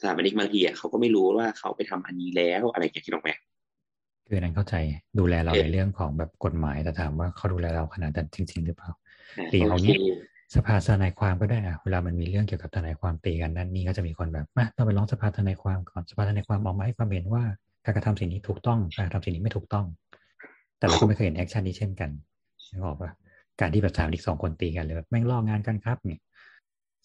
[0.00, 3.30] สถาปนิกบางทีอะเขาก็ไม่รู้ว่าเขาไปทำอันนี้แล้วอะไรอย่างเงี้ยคิดออกไหม
[4.26, 4.74] คืออันนั้นเข้าใจ
[5.18, 8.90] ดูแลเราเออในเรื่องของแบบกฎหมายแต่ถามว่าเขาดูแลเราขนาดนั้นจริง ๆ หรือเปล่า
[9.38, 9.96] อ่าตีเอาโอเคงี้
[10.54, 17.44] สภาทนายความก็ได้อะเวลามันมีเรื่องเกี่ยวกับทนายความตีกันนั่นนี่ก็จะมีคนแบบมาต้องไปร้องสภาทนายความก่อนสภาทนายความออกมาให้ความเห็นว่า
[17.84, 19.86] การกระทำสิ่งนี้ถูกต้องการกระทำสิ่งนี้ไม่ถูกต้อง
[20.78, 22.10] แต่เราก็ไม่เคยเห็น action นี้เช่นกัน
[22.70, 23.10] นึกออกปะ
[23.60, 26.20] การที่แบบสถาปนิกสองคนตีกันเลยแบบแม่งล่องานกันครับเนี่ย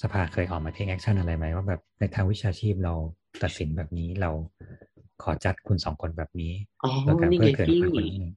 [0.04, 2.94] สภาเคยออกมา take action อะไรไหมว่าแบบในทางวิชาชีพเรา
[3.44, 4.32] ตัดสินแบบนี้เรา
[5.24, 6.52] ขอจัดคุณสองคนแบบนี้
[6.84, 8.32] อ๋อโดยการนี่เพื่ไงอเกิดพี่คนคนนี้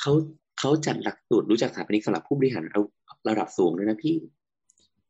[0.00, 0.12] เขา
[0.58, 2.80] เขาจัดหลักสูตรรู้จักสถาปนิกสำหรับผู้บริหารเอา
[3.28, 4.16] ระดับสูงด้วยนะพี่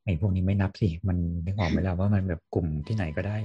[0.04, 3.36] ไอ้พวกนี้ไม่นับสิ มันนึกออกไหมล่ะว่ามันแบบกลุ่มที่ไหนก็ได้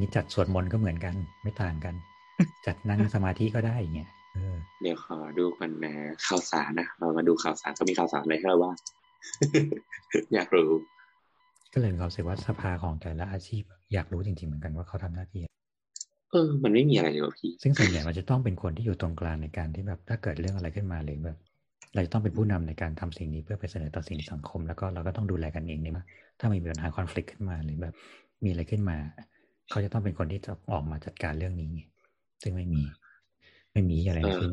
[0.00, 1.94] นี่จัดสวดมนต์ก็เหมือนกัน ไม่ต่างกัน
[2.66, 5.92] จัดนั่งสมาธิก็ได้อย่างเงี้ย เออเดี๋ยวขอดูกันนะ
[6.26, 8.76] ข่าวสารนะเรามาดูข่าวสารเขามีข่าวสารอะไรให้เราบ้าง
[10.34, 10.70] อยากรู้
[11.72, 13.62] ก็เลยมีความรู้สึกว่าสภาของแต่ละอาชีพ
[13.92, 15.42] อยากรู้จริงๆเหมือนกันว่าเขาทำหน้าที่
[16.30, 21.38] เออ มันไม่มีอะไรเลยว่ะพี่ ซึ่งส่วนใหญ่มันจะต้องเป็นคนที่อยู่ตรงกลางในการที่แบบถ้าเกิดเรื่องอะไรขึ้นมาหรือแบบ
[21.94, 25.94] เราจะต้องเป็นผู้นำในการทำสิ่งนี้เพื่อไปเสนอต่อสิ่งสังคม แล้วก็เราก็ต้องดูแลกันเองเนี่ย
[26.38, 27.94] ถ้ามีปัญหาคอน FLICT ขึ้นมาหรือแบบ
[28.44, 28.96] มีอะไรขึ้นมา
[29.70, 31.80] เขาจะต้องเป็นคนที่จะออกมาจัดการเรื่องนี้ไง
[32.42, 32.82] ซึ่งไม่มี
[33.72, 34.52] ไม่มีอะไรเอทั้งอสิ้น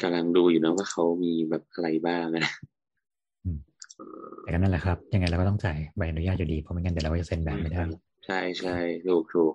[0.00, 2.44] กำลังดูอยู่นะว่าเขามีแบบอะไรบ้างนะ
[3.44, 3.58] อืม
[4.42, 7.82] แต่ก็นั่นแหละครับ ยังไงเราก็ต้องจ่ายใบอนุญาตอยู่ดีเพราะไม่งั้นเดี๋ยวเราก็จะเซ็นแบบไม่ได้
[8.26, 8.76] ใช่ใช่
[9.06, 9.54] ถูกถูก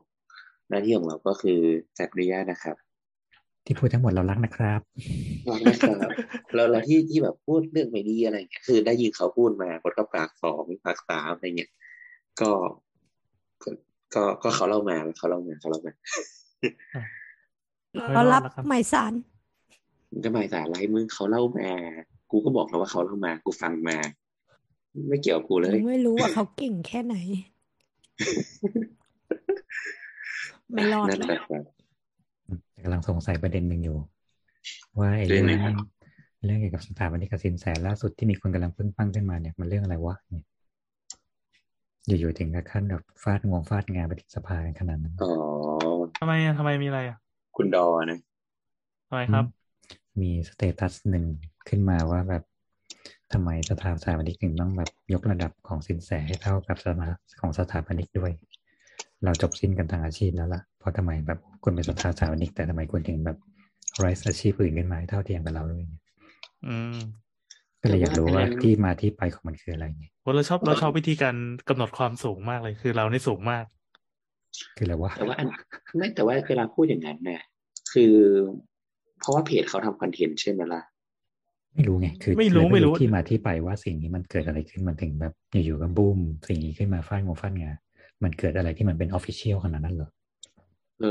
[0.70, 1.60] หน้าที่ของเราก็คือ
[1.98, 2.76] จัดอนุญาตนะครับ
[3.66, 4.82] ที่พูดทั้งหมดเรารักนะครับ
[5.50, 6.12] รักนะครับ
[6.56, 11.72] แล้วแล้วที่ที่แบบพูดเรื่องไม่ดีอะไรเงี้ยคือได้ยินเขาพูดมาบทก็ปากสองปากสามอะไรเงี้ย
[12.42, 12.52] ก็
[13.64, 13.70] ก็
[14.16, 15.94] ก็ก็เขาเล่ามาเขาเล่ามาเขาเล่ามา
[18.14, 19.14] เรารับไม่อดแล้วคหมายสาร
[20.12, 21.70] มันก็หมายสารอะไรมึงเขาเล่ามา
[22.32, 23.98] กูก็บอกแล้วว่าเขาเล่ามา กูฟังมา
[25.10, 27.16] ไม่เกี่ยวกับกูเลย ไม่รู้ว่าเขาเก่งแค่ไหน
[30.74, 31.64] ไม่รอดนั่นหรแหอละกครับ
[32.84, 33.98] กำลังสงสัยประเด็นหนึ่งอยู่
[35.00, 35.76] ว่าไอ้เรื่เรื่อองงไหนครับ
[36.46, 40.44] เรื่องเกี่ยวกับสถาบันนิกสินแสล่าสุดที่มีคนกำลังพึ่งปั้งขึ้นมาเนี่ยมันเรื่องอะไรวะเนี่ย
[42.08, 45.28] อยู่ๆถึงกับขั้นแบบฟาดงวงฟาดงานไปถึงสภากันขนาดนั้น อ๋อ
[46.18, 47.18] ทำไมอะทำไมมีอะไรอะ
[47.58, 48.20] คุณดอนะ
[49.08, 49.46] ทำไมครับ
[50.22, 51.26] มีสเตตัสหนึ่ง
[51.68, 52.44] ขึ้นมาว่าแบบ
[53.34, 57.08] ทำไมสถาสถาปนิกถึงต้องแบบยกระดับของสินแสให้เท่ากับสมา
[57.40, 58.32] ของสถาปนิกด้วย
[59.24, 63.38] เราจบสิ้นกันทางอาชีพแล้วล่ะเพราะทำไมแบบคุณเป็นสถาสถาปนิก แต่ทำไมคุณถึงแบบ
[64.00, 66.02] ไรอาชีพอื่นขึ้นมาให้เท่าเทียมกับเราด้วยเนี่ย
[66.68, 66.96] อืม
[67.82, 71.36] ก็เลยอยากรู้ว่าที่มาที่ไปของมันคืออะไรเนี่ยโอ้เราชอบเราชอบวิธีการ
[71.70, 73.66] กำหนดความสูงมากเลยคือเรานี่สูงมาก
[74.78, 75.48] คืออะไรวะแต่ว่าอัน
[75.98, 77.42] ไม่แต่ว่าเวลาพูดอย่างนั้นเนี่ย
[77.94, 78.14] คือ
[79.20, 80.82] เพราะว่าเพจเขาทำคอนเทนต์ใช่ไหมล่ะ
[81.76, 85.34] ไม่รู้ไงคือไม่รู้เลยไม่รู้ที่มาที่ไปว่าสิ่งนี้มันเกิดอะไรขึ้นมันถึงแบบ
[85.66, 87.72] อยู่ๆก็บูมสิ่งนี้ขึ้นมาฟาดงวฟาดงา
[88.24, 90.10] มันเกิดอะไรที่มันเป็นออฟฟิเชียลขนาดนั้นเหรอ
[91.02, 91.06] เอ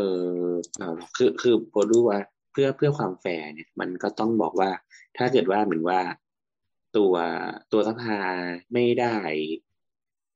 [0.46, 2.20] อเอาคือคือโพรู้ว่า
[2.52, 4.70] เพื่อเพื่อความแฟร์เนี่ย มันก็ต้องบอกว่า
[5.16, 6.00] ถ้าเกิดว่าเหมือนว่า
[6.96, 7.14] ตัว
[7.72, 8.18] ตัวสภา
[8.72, 9.16] ไม่ได้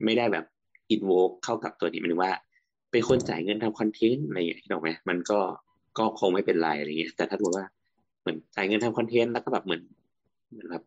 [0.04, 0.44] ไม่ได้แบบ
[0.90, 2.32] อินโวกเข้ากับตัวนี้หมายถึงว่า
[2.90, 5.38] เป็นคนจ่ายเงินทำคอนเทนต์อะไรอย่างเงี้ยถูกไหมมันก็
[5.98, 7.66] ก็คงไม่เป็นไรอะไรเงี้ยแต่ถ้าสมมติว่า
[8.20, 9.82] เหมือนจ่ายเงินทำคอนเทนต์แล้วก็แบบเหมือน
[10.50, 10.82] เหมือนแบบ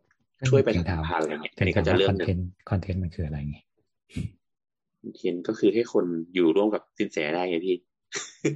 [0.48, 3.56] ช่วยประถึชางสัถามมพันธ์อะไรเงี้ยถึอันงนี้ถาก็มจะว่าเรื่อคงอนหนึ่เทงนต์คอนเทนต์มันคืออะไรไง
[5.14, 6.04] เทียนก็คือให้คน
[6.34, 7.76] อยู่ร่วมกับสินแสได้ไงพี่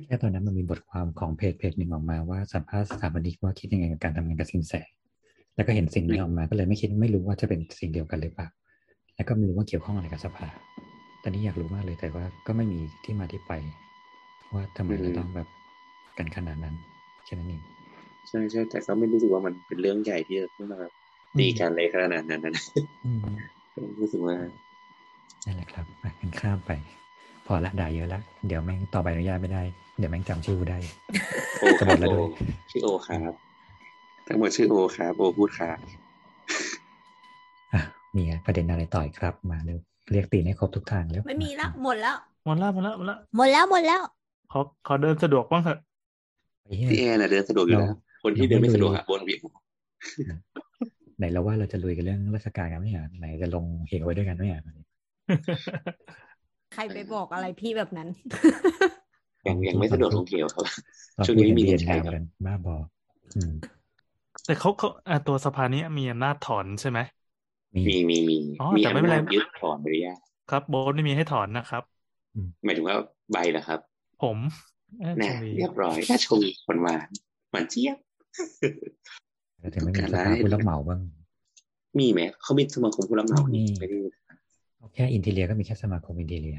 [0.06, 4.72] แค่ตอนนั้นมันมีบทความของเพจเพจหนึ่งออกมาว่าสัมภาษณ์สถาปนิกว่าคิดยังไงกับการทำงานกับสินแส
[5.56, 8.48] แล้วก็เห็นสิ่งนี้ออกมาก็เลยไม่คิดไม่รู้ว่าจะเป็นสิ่งเดียวกันหรือเปล่า
[9.16, 10.52] แล้วก็ไม่รู้ว่าเกี่ยวข้องอะไรกับสภาต
[11.24, 13.52] อนนี้อยากรู้มากเลยแต่ว่าก็ไม่มีที่มาที่ไป
[14.54, 15.48] ว่าทำไมเราต้องแบบ
[16.18, 16.74] กันขนาดนั้น
[17.24, 17.62] แค่นั้นเอง
[18.28, 20.92] ใช่ใช่แต่ก็ไม่รู้สึกว่ามันเป็นเรื่องใหญ่ที่จะต้องมาแบบ
[21.38, 22.54] ตีกันเลยขนาดนั้นนะ
[23.04, 23.20] อืม
[24.00, 24.34] รู้สึกว่า
[25.44, 26.70] นั่นแหละครับอะกันข้ามไป
[27.46, 29.62] พอละด่าเยอะละเดี๋ยวแม่งต่อใบอนุญาตไม่ได้
[29.98, 30.78] เดี๋ยวแม่งจำชื่อกูได้
[31.58, 32.26] โอจะหมดแล้วด้วย
[32.70, 33.34] ชื่อโอครับ
[34.26, 35.78] ทั้งหมดชื่อโอครับโอพูดครับ
[37.72, 37.80] อะ
[38.16, 39.78] มีประเด็นอะไรต่อยครับมาเร็ว
[40.10, 44.02] เรียกตีนให้ครบทุกทางแล้วไม่มีละหมดแล้วหมดแล้วหมดแล้วหมดแล้วหมดแล้วหมดแล้ว
[44.52, 45.78] ขอขอเดินสะดวกบ้างเถอะ
[46.64, 49.36] ไอ้เหี้ยพี่แอนน่ะเดินสะดวกอยู่แล้วคนที่เดินไม่สะดวกอะบนพี่
[51.18, 54.60] ไหนเราว่าเราจะลุยกันเรื่องราชการกันไม่เหรอไหนจะลงเหวไว้ด้วยกันไม่เหรอ
[56.74, 58.08] ใครไปบอกอะไรพี่แบบนั้น
[59.46, 60.66] ยังยังไม่สะดวกลงเหวครับ
[61.16, 62.76] ตอนช่วงพูดนี้กันมีเรียนเงินใช้งานครับกันบ้าบอ
[63.36, 63.52] อืม
[64.44, 66.98] แต่เขาเขาอ่าตัวสภานี้มีอำนาจถอนใช่ไหม
[67.76, 70.18] มีมีมีมีอ๋อมีแต่ไม่เป็นไรอำนาจยึดถอนใบอนุญาต
[70.50, 71.82] ครับโบสไม่มีให้ถอนนะครับ
[72.64, 72.96] หมายถึงว่า
[73.32, 73.80] ใบเหรอครับ
[74.22, 74.38] ผม
[75.00, 77.06] เอ้ยแน่ชวีเรียบร้อยแค่ชมหวานหวาน
[77.50, 77.96] หวานเจี๊ยบ
[79.60, 81.00] แต่ถึงไม่มีการสร้าภายผู้รับเหมาบ้าง
[81.98, 83.98] มีไหมเขามีสมาคมผู้รับเหมาไม่มีไม่ได้
[84.76, 86.58] เอาแค่อินทีเลียก็มีแค่สมาคมอินทีเลีย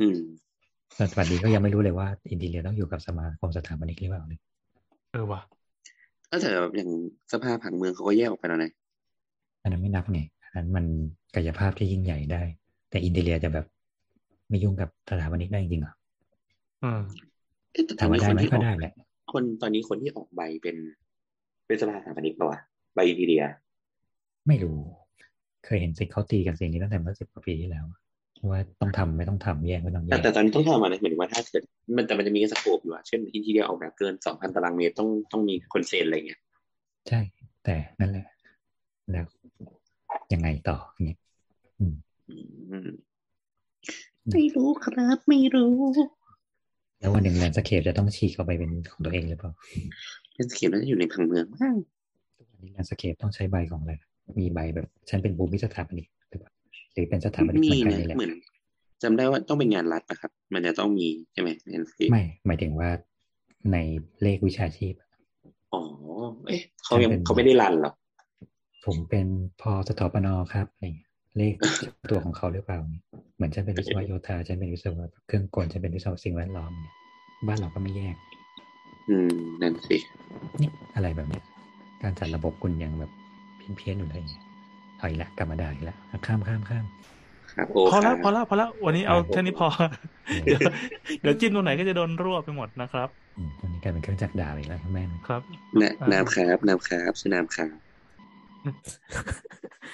[0.00, 0.18] อืม
[0.96, 4.40] แต่ปัจจุบันก็ยังไม่รู้เลยว่าอินทีเลียต้องอยู่กับสมาคมสถาปนิกหรือเปล่าเนี่ย
[5.12, 5.40] เออว่ะ
[6.30, 6.90] ก็แต่อย่าง
[7.32, 8.70] สภาผังเมืองเขาก็แยกออกไปแล้วนะ
[9.62, 10.84] อันนั้นไม่นับไงอั นนั้นมัน
[11.34, 12.42] กายภาพที่ยิ่งใหญ่ได้
[12.90, 13.66] แต่อินทีเลียจะแบบ
[14.48, 15.92] ไม่ยุ่งกับสถาปนิกได้จริงเหรอ
[16.82, 17.00] อืม
[17.72, 18.92] เอ๊ะแต่ตอถานมว่านี้ได้คนไหมที่อก็อกได้แหละ
[19.32, 20.76] คนตอนนี้คนที่ออกใบเป็น
[21.66, 22.58] เป็นสภาสถาปนิกป่าวะ
[22.94, 23.44] ใบ interior
[24.46, 24.78] ไม่รู้
[25.64, 27.84] เคยเห็นสิเขาตีกันสิ่งนี้ตั้งแต่เมื่อสิบกว่าปีที่แล้ว
[28.50, 31.62] ว่าต้องทำไม่ต้องทำแยกไม่ต้องแยแต่กแต่ตอนนี้ต้องทำอะไรหมายถึงว่าถ้าเกิด
[31.96, 36.40] มันแต่มันจะมี scope อยู่อะเช่น interior ออกแบบเกินสองพันตารางเมตรต้องต้องมีคนเซ็นอะไรเงี้ย
[37.08, 37.20] ใช่
[37.64, 38.26] แต่นั่นแหละ
[39.12, 39.24] แล้ว
[40.32, 41.18] ยังไงต่ออย่างเงี้ย
[41.78, 41.94] อืม
[42.30, 42.90] อืม
[44.32, 45.74] ไม่รู้ครับไม่รู้
[47.00, 49.52] แล้ววันหนึ่ง landscape จะต้องฉีกออกไปเป็นของตัวเองหรือเปล่า
[50.34, 51.74] เป็นสเขียนน่าจะอยู่ในผังเมืองมาก
[52.36, 53.94] ทุกวันนี้แลนด์สเคปต้องใช้ใบของอะไร
[54.38, 56.52] มีใบแบบ ฉันเป็นภูมิสถาปนิกหรือเปล่า
[56.92, 58.32] หรือเป็นสถาปนิกมีเหมือนกันนะนี่แหละเหมือน
[59.02, 62.90] จำได้ว่าต้องเป็นงานรัฐนะครับ มันจะต้องมีใช่ไหมเอ็นซีไม่หมายถึงว่า
[63.72, 63.76] ใน
[64.22, 64.94] เลขวิชาชีพ
[65.72, 65.80] อ๋อ
[66.46, 67.92] เอ๊ะเขายังเป็นเขาไม่ได้รันเหรอ
[68.84, 69.26] ผมเป็น
[69.60, 71.54] พอสถาปนครับอะไรเงี้ยเลข
[72.10, 72.78] ตัวของเขาหรือเปล่า
[73.36, 76.92] เหมือนฉันเป็นวิศวโยธาฉันเป็นวิศวะเครื่องกลฉันเป็นวิศวะสิ่งแวดล้อมเนี่ย
[77.46, 78.16] บ้านเราก็ไม่แยก
[79.08, 79.96] อืมนั่นสิ
[80.60, 81.44] นี่อะไรแบบเนี้ย
[82.02, 83.10] การจัดระบบคุณยังแบบ
[83.76, 84.34] เพี้ยนๆอยู่ได้ไง
[84.98, 85.96] เอาอีกละกลับมาด่าอีกแล้ว
[86.26, 86.84] ข้ามข้ามข้าม
[87.52, 89.68] ครับโอ้พอคแล้รัวบพอแล้วพอแล้ววันนี้เอาแค่นี้พอ
[90.46, 90.60] เดี๋ยว
[91.22, 95.42] เดี๋ยวจิ้มตรงไหนก็จะโดนรวบไปหมดนะครับอืมวันนี้กลายเป็นเครื่องจักรด่าอีกแล้วแม่งครับ
[95.80, 97.83] นะน้ำครับน้ำครับชื่อน้ำครับ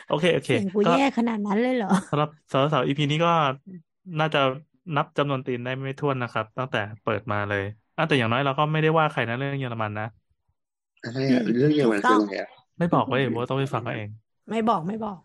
[0.06, 3.30] โอเค โอเคเสียงกูก็แย่ขนาดนั้นเลยเหรอสำหรับสาวสาวอีพีนี้ก็
[4.18, 4.38] น่าจะ
[4.96, 7.62] นับจำนวนตีนได้ไม่ถ้วนนะครับ ตั้งแต่เปิดมาเลย
[7.96, 10.06] อะแต่อย่างน้อยเราก็ไม่ได้ว่าใครนะเรื่องเยอรมันนะ
[11.02, 12.48] อะไรอะเรื่องเยอรมันคืออะไรอะ
[12.78, 14.10] ไม่บอกไว้โบทต้องไปฟังเอาเอง
[14.50, 15.18] ไม่บอกไม่บอก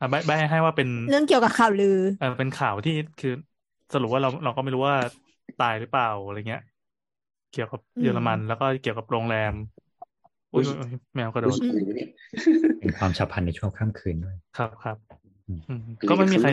[0.00, 3.30] อะใบใบให้ว่าเป็นเรื่องเกี่ยวกับข่าวลือเออเป็นข่าวที่คือ
[3.92, 4.96] สรุปว่าเราเราก็ไม่รู้ว่า
[5.58, 6.60] ตายหรือเปล่าอะไรเงี้ย
[7.50, 9.52] เกี่ยวกับอืมเยอรมันแล้วก็เกี่ยวกับโรงแรม
[10.56, 12.08] อุ้ยอุ๊ยอุ๊ยแมวกระโดอุ๊ดยอะไรวะเนี่ย
[12.78, 14.96] เป็นความฉับพลันในช่วงค่ำคืนด้วยครับครับ
[15.48, 15.78] อืมอืม
[16.08, 16.50] ก็ไม่มีใคร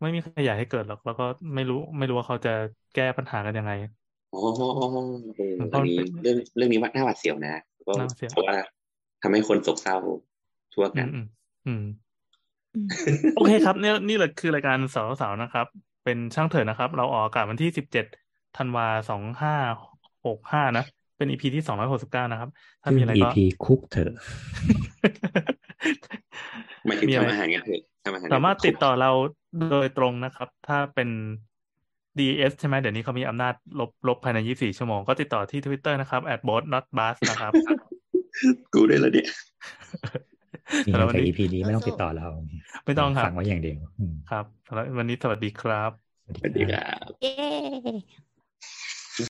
[0.00, 2.50] ไม่มีใครอยากให้เกิดหรอก แล้วก็ไม่รู้ไม่รู้ว่าเขาจะ
[2.94, 3.72] แก้ปัญหากันยังไง
[4.32, 4.40] อ๋อ
[5.36, 7.54] เออมันก็อันนี้เรื่องเรื่องนี้ว่าน่าหวาดเสียวนะ
[7.88, 8.56] ก็น่าหวาดเสียวเพราะว่า
[9.22, 9.96] ทำให้คนโศกเศร้า
[10.74, 11.24] ทั่วอืกันมอืม
[11.66, 11.80] อืม
[12.74, 12.88] อืม
[13.32, 15.66] โอเคครับเนี่ยนี่แหละคือรายการสาวสาวนะครับ
[16.02, 18.04] เป็นช่างเถิดนะครับ เราออกอากาศวันที่สิบเจ็ด
[18.54, 19.52] ธันวาสองห้า
[20.24, 20.82] หกห้านะ
[21.16, 22.48] เป็นอีพีที่สองร้อยหกสิบเก้านะครับ
[22.82, 24.14] ถ้ามีอะไรก็ EP คุกเถอะ
[26.84, 29.10] หมายถึงมีอะไรทำอาหารกันเถอะทำอาหารกันสามารถติดต่อเรา
[29.70, 31.08] โดยตรงนะครับ ถ้าเป็น
[32.18, 37.52] DS ใช่ไหมเดี๋ยวนี้เขามีอำนาจลบลบภายใน 24 ชั่วโมง ก็ติดต่อที่ Twitter นะครับ @bot not bus นะครับ
[38.74, 39.28] กูได้แล้วเนี่ย
[40.86, 42.26] มีสำหรับอะไรวันกับนี้ EP นี้ไม่ต้องติดต่อเรา
[42.84, 45.90] ไม่ต้องครับฟังไว้อย่างเดียวอืมครับสำหรับวันนี้สวัสดีครับ
[46.36, 47.34] สวัสดีครับเย้